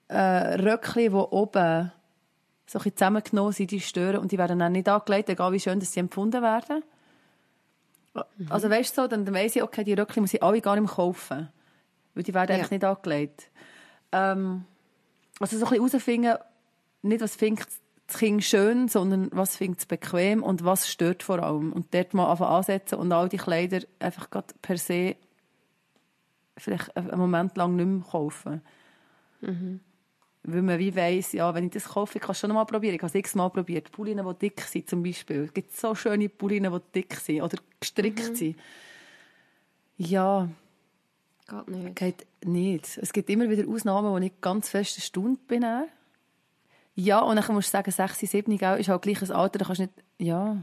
äh, 0.10 0.18
Röckchen, 0.62 1.04
die 1.04 1.10
oben 1.12 1.92
so 2.66 2.80
ein 2.80 2.96
zusammengenommen 2.96 3.52
sind, 3.54 3.72
die 3.72 3.80
stören 3.82 4.18
und 4.18 4.32
die 4.32 4.38
werden 4.38 4.60
dann 4.60 4.72
nicht 4.72 4.90
angelegt, 4.90 5.30
egal 5.30 5.52
wie 5.52 5.60
schön 5.60 5.80
dass 5.80 5.92
sie 5.94 6.00
empfunden 6.00 6.42
werden. 6.42 6.84
Also 8.50 8.70
weißt 8.70 8.96
du 8.98 9.02
so, 9.04 9.08
dann 9.08 9.32
weiss 9.34 9.56
ich, 9.56 9.64
okay, 9.64 9.84
die 9.84 9.94
Röckchen 9.94 10.22
muss 10.22 10.34
ich 10.34 10.44
alle 10.44 10.62
gar 10.62 10.76
nicht 10.76 10.84
mehr 10.86 10.94
kaufen. 10.96 11.50
Weil 12.14 12.24
die 12.24 12.34
werden 12.34 12.52
Ja. 12.52 12.56
eigentlich 12.58 12.72
nicht 12.72 12.84
angelegt. 12.84 13.50
Ähm, 14.12 14.66
also 15.40 15.58
so 15.58 15.66
ein 15.66 15.72
bisschen 15.72 15.90
herausfinden, 15.90 16.38
nicht 17.02 17.22
was 17.22 17.36
findet 17.36 17.68
das 18.14 18.20
Kind 18.20 18.44
schön, 18.44 18.88
sondern 18.88 19.30
was 19.32 19.58
findet 19.58 19.80
es 19.80 19.86
bequem 19.86 20.44
und 20.44 20.64
was 20.64 20.90
stört 20.90 21.24
vor 21.24 21.40
allem. 21.40 21.74
Und 21.74 21.94
dort 21.94 22.14
mal 22.14 22.30
einfach 22.32 22.50
ansetzen 22.50 22.96
und 22.96 23.12
all 23.12 23.30
die 23.30 23.38
Kleider 23.38 23.82
einfach 24.00 24.30
grad 24.30 24.54
per 24.62 24.78
se 24.78 25.16
vielleicht 26.58 26.96
einen 26.96 27.18
Moment 27.20 27.58
lang 27.58 27.76
nicht 27.76 27.86
mehr 27.86 28.04
kaufen. 28.10 28.62
Weil 29.42 30.62
man 30.62 30.78
wie 30.80 30.96
weiss, 30.96 31.32
ja, 31.32 31.54
wenn 31.56 31.66
ich 31.66 31.72
das 31.72 31.86
kaufe, 31.86 32.18
ich 32.18 32.22
kann 32.24 32.32
es 32.32 32.40
schon 32.40 32.52
mal 32.54 32.66
probieren. 32.66 32.96
Ich 32.96 33.02
habe 33.02 33.08
es 33.08 33.16
x-mal 33.16 33.50
probiert. 33.50 33.92
Pulinen, 33.92 34.26
die 34.28 34.40
dick 34.50 34.62
sind 34.62 34.90
zum 34.90 35.02
Beispiel. 35.02 35.44
Es 35.46 35.54
gibt 35.54 35.76
so 35.76 35.96
schöne 35.96 36.30
Pulinen, 36.30 36.72
die 36.72 36.80
dick 37.02 37.16
sind 37.16 37.42
oder 37.42 37.58
gestrickt 37.80 38.38
sind. 38.38 38.58
Ja, 39.98 40.50
Geht 41.48 41.68
nicht. 41.68 41.96
geht 41.96 42.28
nicht. 42.46 42.98
Es 42.98 43.12
gibt 43.14 43.30
immer 43.30 43.50
wieder 43.50 43.68
Ausnahmen, 43.68 44.12
wo 44.12 44.18
ich 44.18 44.32
ganz 44.42 44.70
fest 44.70 44.98
erstaunt 44.98 45.48
bin. 45.48 45.62
dann. 45.62 45.86
Ja, 46.96 47.20
und 47.20 47.36
dann 47.38 47.56
musst 47.56 47.70
du 47.70 47.72
sagen, 47.72 47.92
6, 47.92 48.20
7 48.20 48.58
gell, 48.58 48.80
ist 48.80 48.90
halt 48.90 49.02
gleich 49.02 49.22
ein 49.22 49.32
Alter, 49.32 49.60
da 49.60 49.66
kannst 49.66 49.80
du 49.80 49.84
nicht... 49.86 49.94
Ja. 50.20 50.58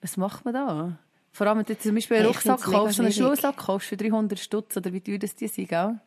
Was 0.00 0.16
macht 0.16 0.44
man 0.44 0.54
da? 0.54 0.98
Vor 1.32 1.46
allem, 1.46 1.58
wenn 1.58 1.64
du 1.64 1.78
zum 1.78 1.94
Beispiel 1.94 2.18
einen 2.18 2.30
ich 2.30 2.36
Rucksack 2.36 2.60
kaufst, 2.60 2.96
so 2.96 3.02
einen. 3.02 3.12
Schulsack 3.12 3.56
kaufst 3.56 3.88
für 3.88 3.96
300 3.96 4.38
Stutz 4.38 4.76
oder 4.76 4.92
wie 4.92 5.00
teuer 5.00 5.18
das 5.18 5.34
die 5.34 5.48
sind, 5.48 5.68
gell? 5.68 5.86
Und 5.86 6.00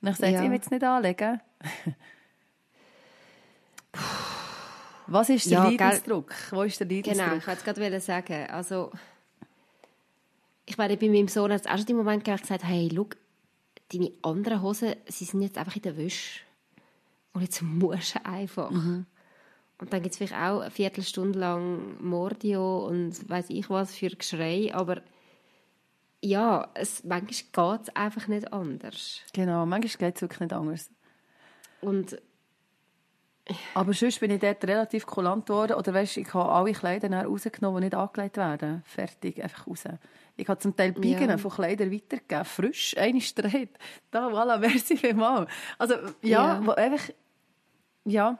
dann 0.00 0.14
sagst 0.14 0.32
Ja. 0.32 0.42
ich 0.42 0.50
will 0.50 0.60
es 0.60 0.70
nicht 0.70 0.82
anlegen. 0.82 1.40
Was 5.06 5.28
ist 5.28 5.46
der 5.46 5.52
Ja. 5.58 5.64
Leidensdruck? 5.68 6.34
Wo 6.50 6.62
ist 6.62 6.80
der 6.80 6.86
Leidensdruck? 6.88 7.26
Genau, 7.26 7.36
ich 7.36 7.46
wollte 7.46 7.60
es 7.60 7.64
gerade 7.64 8.00
sagen. 8.00 8.46
Also, 8.50 8.90
ich 10.64 10.76
meine, 10.76 10.96
bei 10.96 11.08
meinem 11.08 11.28
Sohn 11.28 11.52
hat 11.52 11.60
es 11.60 11.66
auch 11.66 11.76
schon 11.76 11.86
den 11.86 11.96
Moment 11.96 12.24
gegeben, 12.24 12.42
gesagt 12.42 12.64
hey, 12.64 12.90
schau, 12.92 13.08
deine 13.92 14.10
anderen 14.22 14.62
Hosen, 14.62 14.96
sie 15.06 15.24
sind 15.24 15.42
jetzt 15.42 15.58
einfach 15.58 15.76
in 15.76 15.82
der 15.82 15.96
Wäsche. 15.96 16.40
Und 17.36 17.42
jetzt 17.42 17.60
musst 17.60 18.14
du 18.14 18.24
einfach. 18.24 18.70
Mhm. 18.70 19.04
Und 19.78 19.92
dann 19.92 20.00
gibt 20.00 20.12
es 20.12 20.16
vielleicht 20.16 20.32
auch 20.32 20.60
eine 20.60 20.70
Viertelstunde 20.70 21.38
lang 21.38 22.02
Mordio 22.02 22.86
und 22.86 23.28
weiß 23.28 23.50
ich 23.50 23.68
was 23.68 23.94
für 23.94 24.08
Geschrei, 24.08 24.70
aber 24.74 25.02
ja, 26.22 26.70
es, 26.72 27.04
manchmal 27.04 27.76
geht 27.76 27.88
es 27.88 27.94
einfach 27.94 28.26
nicht 28.26 28.50
anders. 28.54 29.20
Genau, 29.34 29.66
manchmal 29.66 30.08
geht 30.08 30.16
es 30.16 30.22
wirklich 30.22 30.40
nicht 30.40 30.54
anders. 30.54 30.90
Und 31.82 32.16
Aber 33.74 33.92
sonst 33.92 34.18
bin 34.20 34.30
ich 34.30 34.40
dort 34.40 34.64
relativ 34.64 35.04
kulant 35.06 35.44
geworden. 35.46 35.74
Oder 35.74 35.92
weißt, 35.92 36.16
ich 36.16 36.32
habe 36.32 36.50
alle 36.50 36.72
Kleider 36.72 37.10
rausgenommen, 37.24 37.80
die 37.82 37.86
nicht 37.88 37.94
angelegt 37.94 38.38
werden. 38.38 38.82
Fertig, 38.86 39.42
einfach 39.42 39.66
raus. 39.66 39.84
Ich 40.36 40.48
habe 40.48 40.58
zum 40.58 40.74
Teil 40.74 40.92
Biegen 40.92 41.28
Ja. 41.28 41.38
von 41.38 41.50
Kleidern 41.50 41.92
weitergegeben. 41.92 42.44
Frisch, 42.46 42.96
eine 42.96 43.20
straight. 43.20 43.70
Da, 44.10 44.28
voilà, 44.28 44.58
merci 44.66 44.96
vielmals. 44.96 45.50
Also, 45.78 45.94
ja, 46.22 46.54
Ja. 46.54 46.66
wo 46.66 46.70
einfach... 46.72 47.10
Ja, 48.06 48.38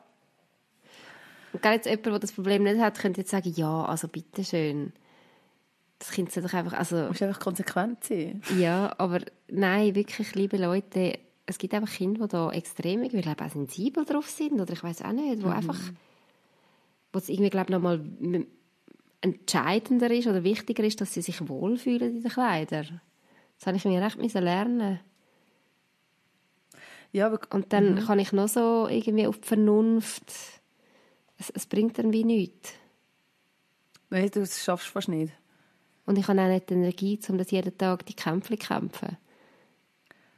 Und 1.53 1.63
gerade 1.63 1.77
jetzt 1.77 1.87
jemand, 1.87 2.07
der 2.07 2.19
das 2.21 2.33
Problem 2.33 2.63
nicht 2.63 2.81
hat, 2.81 2.99
könnte 2.99 3.21
jetzt 3.21 3.31
sagen, 3.31 3.53
ja, 3.57 3.85
also 3.85 4.09
bitteschön. 4.09 4.93
Das 5.99 6.11
Kind 6.11 6.31
soll 6.31 6.43
doch 6.43 6.53
einfach, 6.53 6.75
also, 6.75 6.97
du 7.03 7.09
musst 7.09 7.23
einfach 7.23 7.41
konsequent 7.41 8.05
sein. 8.05 8.43
ja, 8.59 8.95
aber 8.99 9.21
nein, 9.49 9.95
wirklich, 9.95 10.35
liebe 10.35 10.57
Leute, 10.59 11.19
es 11.47 11.59
gibt 11.59 11.73
einfach 11.75 11.93
Kinder, 11.93 12.27
die 12.27 12.33
da 12.33 12.51
extrem, 12.53 13.03
ich 13.03 13.11
glaube 13.13 13.45
auch 13.45 13.49
sensibel 13.51 14.05
drauf 14.05 14.29
sind, 14.29 14.61
oder 14.61 14.73
ich 14.73 14.83
weiß 14.85 15.03
auch 15.03 15.13
nicht, 15.13 15.39
Mhm. 15.39 15.43
wo 15.45 15.49
einfach, 15.49 15.79
wo 17.13 17.19
es 17.19 17.29
irgendwie, 17.29 17.51
glaube 17.51 17.67
ich, 17.67 17.71
nochmal 17.71 18.01
entscheidender 19.23 20.11
ist 20.11 20.27
oder 20.27 20.45
wichtiger 20.45 20.85
ist, 20.85 21.01
dass 21.01 21.15
sie 21.15 21.23
sich 21.23 21.49
wohlfühlen 21.49 22.17
in 22.17 22.23
den 22.23 22.31
Kleidern. 22.31 23.01
Das 23.59 23.67
habe 23.67 23.77
ich 23.79 23.85
mir 23.87 24.03
recht 24.03 24.35
lernen 24.35 25.01
ja, 27.17 27.39
Und 27.51 27.73
dann 27.73 27.95
mhm. 27.95 27.99
kann 28.01 28.19
ich 28.19 28.33
noch 28.33 28.49
so 28.49 28.89
irgendwie 28.89 29.27
auf 29.27 29.39
die 29.39 29.49
Vernunft. 29.49 30.31
Es, 31.39 31.51
es 31.51 31.67
bringt 31.67 31.99
dann 31.99 32.13
wie 32.13 32.25
nichts. 32.25 32.75
Nein, 34.11 34.31
du 34.31 34.47
schaffst 34.47 34.89
fast 34.89 35.09
nicht. 35.09 35.33
Und 36.05 36.19
ich 36.19 36.29
habe 36.29 36.41
auch 36.41 36.47
nicht 36.47 36.69
die 36.69 36.75
Energie, 36.75 37.19
um 37.29 37.39
das 37.39 37.51
jeden 37.51 37.77
Tag 37.77 38.05
die 38.05 38.15
Kämpfe 38.15 38.59
zu 38.59 38.67
kämpfen. 38.67 39.17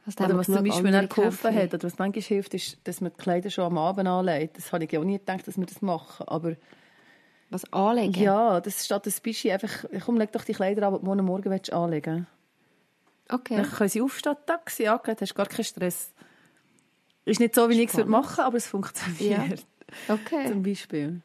Also 0.05 0.23
oder 0.23 0.37
was 0.37 0.45
zum 0.45 0.63
Beispiel 0.63 0.89
nicht 0.89 1.13
geholfen 1.13 1.53
hat, 1.53 1.73
oder 1.73 1.83
was 1.83 1.99
manchmal 1.99 2.23
hilft, 2.23 2.53
ist, 2.53 2.77
dass 2.85 3.01
man 3.01 3.11
die 3.11 3.21
Kleider 3.21 3.49
schon 3.49 3.65
am 3.65 3.77
Abend 3.77 4.07
anlegt. 4.07 4.57
Das 4.57 4.71
habe 4.71 4.85
ich 4.85 4.97
auch 4.97 5.03
nie 5.03 5.19
gedacht, 5.19 5.47
dass 5.47 5.57
wir 5.57 5.65
das 5.65 5.81
machen. 5.81 6.27
Aber 6.29 6.55
was 7.49 7.71
anlegen? 7.73 8.23
Ja, 8.23 8.61
das 8.61 8.85
statt 8.85 9.05
ein 9.05 9.13
bisschen 9.21 9.51
einfach, 9.51 9.85
komm, 10.05 10.17
leg 10.17 10.31
doch 10.31 10.45
die 10.45 10.53
Kleider 10.53 10.87
an, 10.87 10.93
die 10.93 10.99
du 11.01 11.05
morgen, 11.05 11.25
morgen 11.25 11.51
willst 11.51 11.73
anlegen 11.73 12.25
Okay. 13.27 13.57
Dann 13.57 13.69
können 13.69 13.89
sie 13.89 14.01
aufstehen, 14.01 14.37
Taxi 14.45 14.87
angelegt, 14.87 15.21
hast 15.21 15.35
gar 15.35 15.45
keinen 15.45 15.65
Stress. 15.65 16.13
Ist 17.29 17.39
nicht 17.39 17.55
so, 17.55 17.69
wie 17.69 17.81
ich 17.81 17.93
es 17.93 18.05
machen 18.05 18.37
würde, 18.37 18.43
aber 18.43 18.57
es 18.57 18.67
funktioniert. 18.67 19.59
Ja. 20.07 20.15
Okay. 20.15 20.47
Zum 20.47 20.63
Beispiel. 20.63 21.21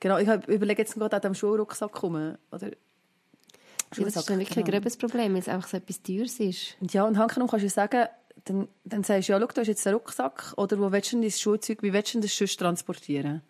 Genau, 0.00 0.18
ich 0.18 0.28
überlege 0.48 0.82
jetzt 0.82 0.94
gerade 0.94 1.16
an 1.16 1.22
dem 1.22 1.34
Schulrucksack 1.34 1.92
kommen. 1.92 2.38
Oder 2.52 2.68
ja, 2.68 4.04
das 4.04 4.16
ist 4.16 4.30
dann 4.30 4.38
wirklich 4.38 4.54
genau. 4.54 4.66
ein 4.66 4.70
gröbes 4.70 4.96
Problem, 4.96 5.32
weil 5.32 5.40
es 5.40 5.48
einfach 5.48 5.68
so 5.68 5.76
etwas 5.76 6.02
Teures 6.02 6.38
ist. 6.40 6.76
Ja, 6.80 7.04
und 7.04 7.18
Hankenum 7.18 7.48
kannst 7.48 7.64
du 7.64 7.70
sagen, 7.70 8.06
dann, 8.44 8.68
dann 8.84 9.02
sagst 9.02 9.28
du, 9.28 9.32
ja, 9.32 9.40
schau, 9.40 9.46
du 9.46 9.60
hast 9.60 9.66
jetzt 9.66 9.86
einen 9.86 9.96
Rucksack, 9.96 10.54
oder 10.56 10.78
wo 10.78 10.92
willst 10.92 11.12
du 11.12 11.20
dein 11.20 11.30
Schulzeug, 11.30 11.82
wie 11.82 11.92
willst 11.92 12.14
du 12.14 12.20
das 12.20 12.36
sonst 12.36 12.56
transportieren? 12.58 13.42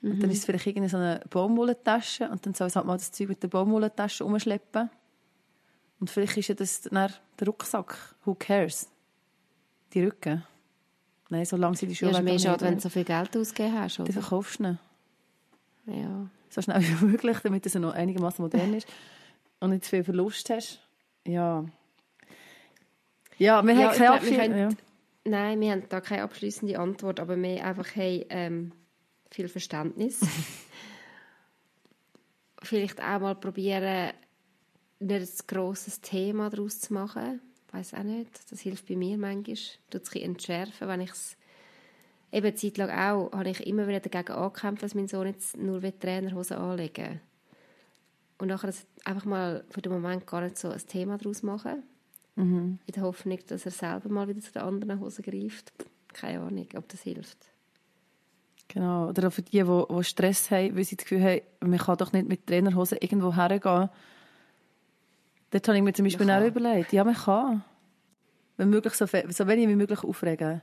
Mhm. 0.00 0.10
Und 0.12 0.22
dann 0.22 0.30
ist 0.30 0.38
es 0.38 0.44
vielleicht 0.44 0.66
irgendeine 0.66 0.90
so 0.90 0.96
eine 0.96 1.20
Baumwollentasche 1.28 2.28
und 2.28 2.46
dann 2.46 2.54
soll 2.54 2.68
es 2.68 2.76
halt 2.76 2.86
mal 2.86 2.96
das 2.96 3.12
Zeug 3.12 3.28
mit 3.28 3.42
der 3.42 3.48
Baumwollentasche 3.48 4.24
umschleppen. 4.24 4.90
Und 5.98 6.10
vielleicht 6.10 6.36
ist 6.36 6.48
ja 6.48 6.54
das 6.54 6.82
dann 6.82 7.12
der 7.38 7.46
Rucksack. 7.46 8.14
Who 8.24 8.34
cares? 8.34 8.88
Die 9.92 10.04
Rücken. 10.04 10.44
Nein, 11.28 11.44
solange 11.44 11.76
sie 11.76 11.86
die 11.86 11.96
Schuhe 11.96 12.12
ja, 12.12 12.22
mehr 12.22 12.38
schade, 12.38 12.64
wenn 12.64 12.74
du 12.74 12.80
so 12.80 12.88
viel 12.88 13.04
Geld 13.04 13.36
ausgegeben 13.36 13.78
hast. 13.78 13.98
Oder? 13.98 14.06
Die 14.06 14.12
verkaufst 14.12 14.60
du 14.60 14.64
nicht. 14.64 14.78
Ja. 15.86 16.28
So 16.50 16.62
schnell 16.62 16.82
wie 16.82 17.04
möglich, 17.06 17.38
damit 17.42 17.66
es 17.66 17.74
noch 17.74 17.94
einigermaßen 17.94 18.42
modern 18.42 18.74
ist 18.74 18.86
und 19.60 19.70
nicht 19.70 19.84
zu 19.84 19.90
viel 19.90 20.04
Verlust 20.04 20.48
hast. 20.50 20.80
Ja. 21.26 21.64
Ja, 23.38 23.62
wir 23.62 23.74
ja, 23.74 23.88
haben 23.88 23.96
keine 23.96 24.12
Abschließende... 24.12 24.58
Ja. 24.58 24.68
Nein, 25.24 25.60
wir 25.60 25.72
haben 25.72 25.82
da 25.88 26.00
keine 26.00 26.22
abschließende 26.22 26.78
Antwort, 26.78 27.18
aber 27.18 27.36
wir 27.36 27.64
einfach 27.64 27.88
hey, 27.96 28.24
ähm, 28.30 28.70
viel 29.32 29.48
Verständnis. 29.48 30.20
Vielleicht 32.62 33.00
auch 33.00 33.18
mal 33.18 33.34
probieren, 33.34 34.12
nicht 35.00 35.20
ein 35.20 35.46
grosses 35.48 36.00
Thema 36.00 36.48
daraus 36.48 36.80
zu 36.80 36.94
machen 36.94 37.40
weiß 37.72 37.94
auch 37.94 38.02
nicht. 38.02 38.30
Das 38.50 38.60
hilft 38.60 38.86
bei 38.86 38.96
mir 38.96 39.18
manchmal. 39.18 39.56
Tut 39.90 40.02
es 40.02 40.14
entschärfen, 40.14 40.88
wenn 40.88 41.00
ich 41.00 41.10
es 41.10 41.36
eben 42.32 42.46
eine 42.46 42.54
Zeit 42.54 42.76
lang 42.76 42.90
auch, 42.90 43.32
habe 43.32 43.50
ich 43.50 43.66
immer 43.66 43.86
wieder 43.86 44.00
dagegen 44.00 44.32
angekämpft, 44.32 44.82
dass 44.82 44.94
mein 44.94 45.08
Sohn 45.08 45.26
jetzt 45.26 45.56
nur 45.56 45.80
Trainerhosen 45.80 46.56
anlegen 46.56 47.20
Und 48.38 48.48
nachher 48.48 48.72
einfach 49.04 49.24
mal 49.24 49.64
für 49.70 49.82
den 49.82 49.92
Moment 49.92 50.26
gar 50.26 50.42
nicht 50.42 50.58
so 50.58 50.68
ein 50.68 50.86
Thema 50.86 51.18
daraus 51.18 51.42
machen. 51.42 51.82
Mhm. 52.36 52.78
In 52.86 52.92
der 52.92 53.02
Hoffnung, 53.02 53.38
dass 53.46 53.64
er 53.64 53.72
selber 53.72 54.08
mal 54.08 54.28
wieder 54.28 54.40
zu 54.40 54.52
den 54.52 54.62
anderen 54.62 55.00
Hosen 55.00 55.22
greift. 55.24 55.72
Keine 56.12 56.40
Ahnung, 56.40 56.68
ob 56.76 56.88
das 56.88 57.02
hilft. 57.02 57.38
Genau. 58.68 59.08
Oder 59.08 59.28
auch 59.28 59.32
für 59.32 59.42
die, 59.42 59.62
die, 59.62 59.84
die 59.88 60.04
Stress 60.04 60.50
haben, 60.50 60.76
weil 60.76 60.84
sie 60.84 60.96
das 60.96 61.06
Gefühl 61.06 61.22
haben, 61.22 61.40
man 61.60 61.78
kann 61.78 61.96
doch 61.96 62.12
nicht 62.12 62.28
mit 62.28 62.46
Trainerhosen 62.46 62.98
irgendwo 63.00 63.34
hergehen 63.34 63.88
Dort 65.56 65.68
habe 65.68 65.78
ich 65.78 65.84
mir 65.84 65.94
zum 65.94 66.04
Beispiel 66.04 66.30
auch 66.30 66.44
überlegt, 66.44 66.92
ja, 66.92 67.02
man 67.02 67.14
kann. 67.14 67.64
Wenn 68.58 68.68
möglich 68.68 68.92
so, 68.92 69.06
so 69.06 69.46
wenig 69.46 69.68
wie 69.68 69.74
möglich 69.74 70.04
aufregen. 70.04 70.60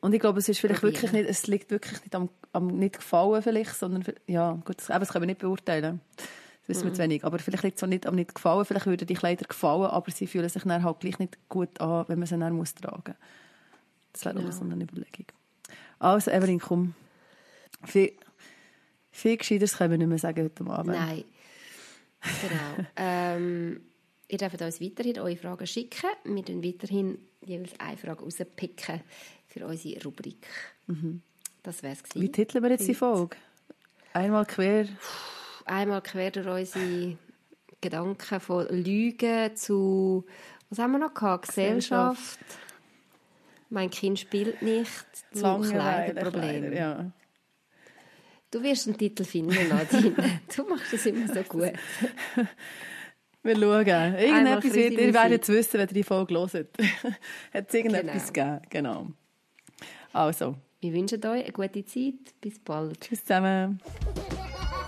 Und 0.00 0.12
ich 0.12 0.18
glaube, 0.18 0.40
es 0.40 0.48
ist 0.48 0.58
vielleicht 0.58 0.80
Probieren. 0.80 1.02
wirklich 1.02 1.12
nicht, 1.12 1.30
es 1.30 1.46
liegt 1.46 1.70
wirklich 1.70 2.00
nicht 2.00 2.12
am, 2.16 2.28
am 2.52 2.66
nicht 2.66 2.96
gefallen 2.96 3.40
vielleicht, 3.42 3.76
sondern, 3.76 4.02
ja, 4.26 4.54
gut, 4.64 4.78
das, 4.78 4.86
das 4.88 5.08
können 5.10 5.22
wir 5.22 5.26
nicht 5.26 5.38
beurteilen. 5.38 6.00
Das 6.16 6.26
wissen 6.66 6.82
wir 6.82 6.90
mhm. 6.90 6.94
zu 6.96 7.02
wenig. 7.02 7.24
Aber 7.24 7.38
vielleicht 7.38 7.62
liegt 7.62 7.76
es 7.76 7.84
auch 7.84 7.86
nicht 7.86 8.04
am 8.06 8.16
nicht 8.16 8.34
gefallen, 8.34 8.64
vielleicht 8.64 8.86
würden 8.86 9.06
die 9.06 9.14
Kleider 9.14 9.46
gefallen, 9.46 9.84
aber 9.84 10.10
sie 10.10 10.26
fühlen 10.26 10.48
sich 10.48 10.64
dann 10.64 10.82
halt 10.82 10.98
gleich 10.98 11.20
nicht 11.20 11.38
gut 11.48 11.80
an, 11.80 12.04
wenn 12.08 12.18
man 12.18 12.26
sie 12.26 12.36
dann 12.36 12.54
muss 12.54 12.74
tragen 12.74 13.14
Das 14.12 14.24
wäre 14.24 14.36
auch 14.36 14.50
so 14.50 14.64
eine 14.64 14.82
Überlegung. 14.82 15.26
Also, 16.00 16.32
Evelyn, 16.32 16.58
komm. 16.58 16.94
Viel, 17.84 18.14
viel 19.12 19.36
Gescheiteres 19.36 19.76
können 19.76 19.92
wir 19.92 19.98
nicht 19.98 20.08
mehr 20.08 20.18
sagen 20.18 20.42
heute 20.42 20.72
Abend. 20.72 20.96
Nein. 20.96 21.22
Genau. 22.20 22.88
ähm, 22.96 23.80
ihr 24.32 24.38
dürft 24.38 24.62
uns 24.62 24.80
weiterhin 24.80 25.18
eure 25.18 25.36
Fragen 25.36 25.66
schicken. 25.66 26.10
Wir 26.24 26.42
dann 26.42 26.64
weiterhin 26.64 27.18
jeweils 27.44 27.78
eine 27.78 27.98
Frage 27.98 28.24
rauspicken 28.24 29.02
für 29.46 29.66
unsere 29.66 30.02
Rubrik. 30.02 30.46
Mhm. 30.86 31.20
Das 31.62 31.82
wäre 31.82 31.94
es 31.94 32.20
Wie 32.20 32.32
titeln 32.32 32.64
wir 32.64 32.70
jetzt 32.70 32.88
die 32.88 32.94
Folge? 32.94 33.36
Einmal 34.14 34.46
quer? 34.46 34.88
Einmal 35.66 36.02
quer 36.02 36.30
durch 36.30 36.46
unsere 36.46 37.18
Gedanken 37.80 38.40
von 38.40 38.66
Lügen 38.68 39.54
zu, 39.54 40.24
was 40.70 40.78
haben 40.78 40.92
wir 40.92 40.98
noch 40.98 41.14
gehabt? 41.14 41.48
Gesellschaft. 41.48 42.38
Mein 43.68 43.90
Kind 43.90 44.18
spielt 44.18 44.62
nicht. 44.62 45.06
Zu 45.32 45.60
Kleiderproblem. 45.60 46.72
Ja. 46.72 47.10
Du 48.50 48.62
wirst 48.62 48.86
einen 48.86 48.98
Titel 48.98 49.24
finden, 49.24 49.68
Nadine. 49.68 50.40
du 50.56 50.64
machst 50.64 50.92
das 50.92 51.06
immer 51.06 51.32
so 51.32 51.42
gut. 51.42 51.72
Wir 53.42 53.56
schauen. 53.56 54.14
Irgendetwas 54.14 54.74
wird, 54.74 54.92
ihr 54.92 55.14
werdet 55.14 55.42
es 55.42 55.48
wissen, 55.48 55.72
wenn 55.74 55.88
ihr 55.88 55.94
die 55.94 56.04
Folge 56.04 56.34
hört. 56.34 56.52
Hat 57.52 57.68
es 57.68 57.74
irgendetwas 57.74 58.32
genau. 58.32 58.58
gegeben. 58.58 58.68
Genau. 58.70 59.06
Also. 60.12 60.54
Wir 60.80 60.92
wünschen 60.94 61.24
euch 61.24 61.44
eine 61.44 61.52
gute 61.52 61.84
Zeit. 61.84 62.40
Bis 62.40 62.58
bald. 62.58 63.00
Tschüss 63.00 63.24
zusammen. 63.24 63.80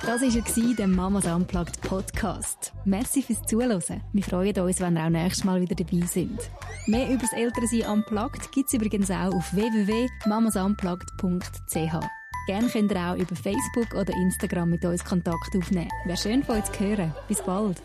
Das 0.04 0.20
war 0.20 0.74
der 0.74 0.88
Mamas 0.88 1.24
Unplugged 1.24 1.80
Podcast. 1.82 2.72
Merci 2.84 3.22
fürs 3.22 3.40
Zuhören. 3.42 4.02
Wir 4.12 4.24
freuen 4.24 4.58
uns, 4.58 4.80
wenn 4.80 4.96
ihr 4.96 5.04
auch 5.04 5.08
nächstes 5.08 5.44
Mal 5.44 5.60
wieder 5.60 5.76
dabei 5.76 6.04
sind. 6.04 6.50
Mehr 6.86 7.08
über 7.08 7.22
das 7.22 7.32
Elternsein 7.32 7.88
Unplugged 7.90 8.50
gibt 8.52 8.66
es 8.66 8.74
übrigens 8.74 9.10
auch 9.10 9.32
auf 9.32 9.54
www.mamasunplugged.ch. 9.54 12.06
Gerne 12.46 12.68
könnt 12.68 12.92
ihr 12.92 12.98
auch 12.98 13.16
über 13.16 13.34
Facebook 13.36 13.94
oder 13.94 14.12
Instagram 14.12 14.68
mit 14.70 14.84
uns 14.84 15.04
Kontakt 15.04 15.56
aufnehmen. 15.56 15.88
Wäre 16.04 16.18
schön 16.18 16.42
von 16.42 16.56
euch 16.56 16.64
zu 16.64 16.80
hören. 16.80 17.14
Bis 17.28 17.40
bald. 17.40 17.80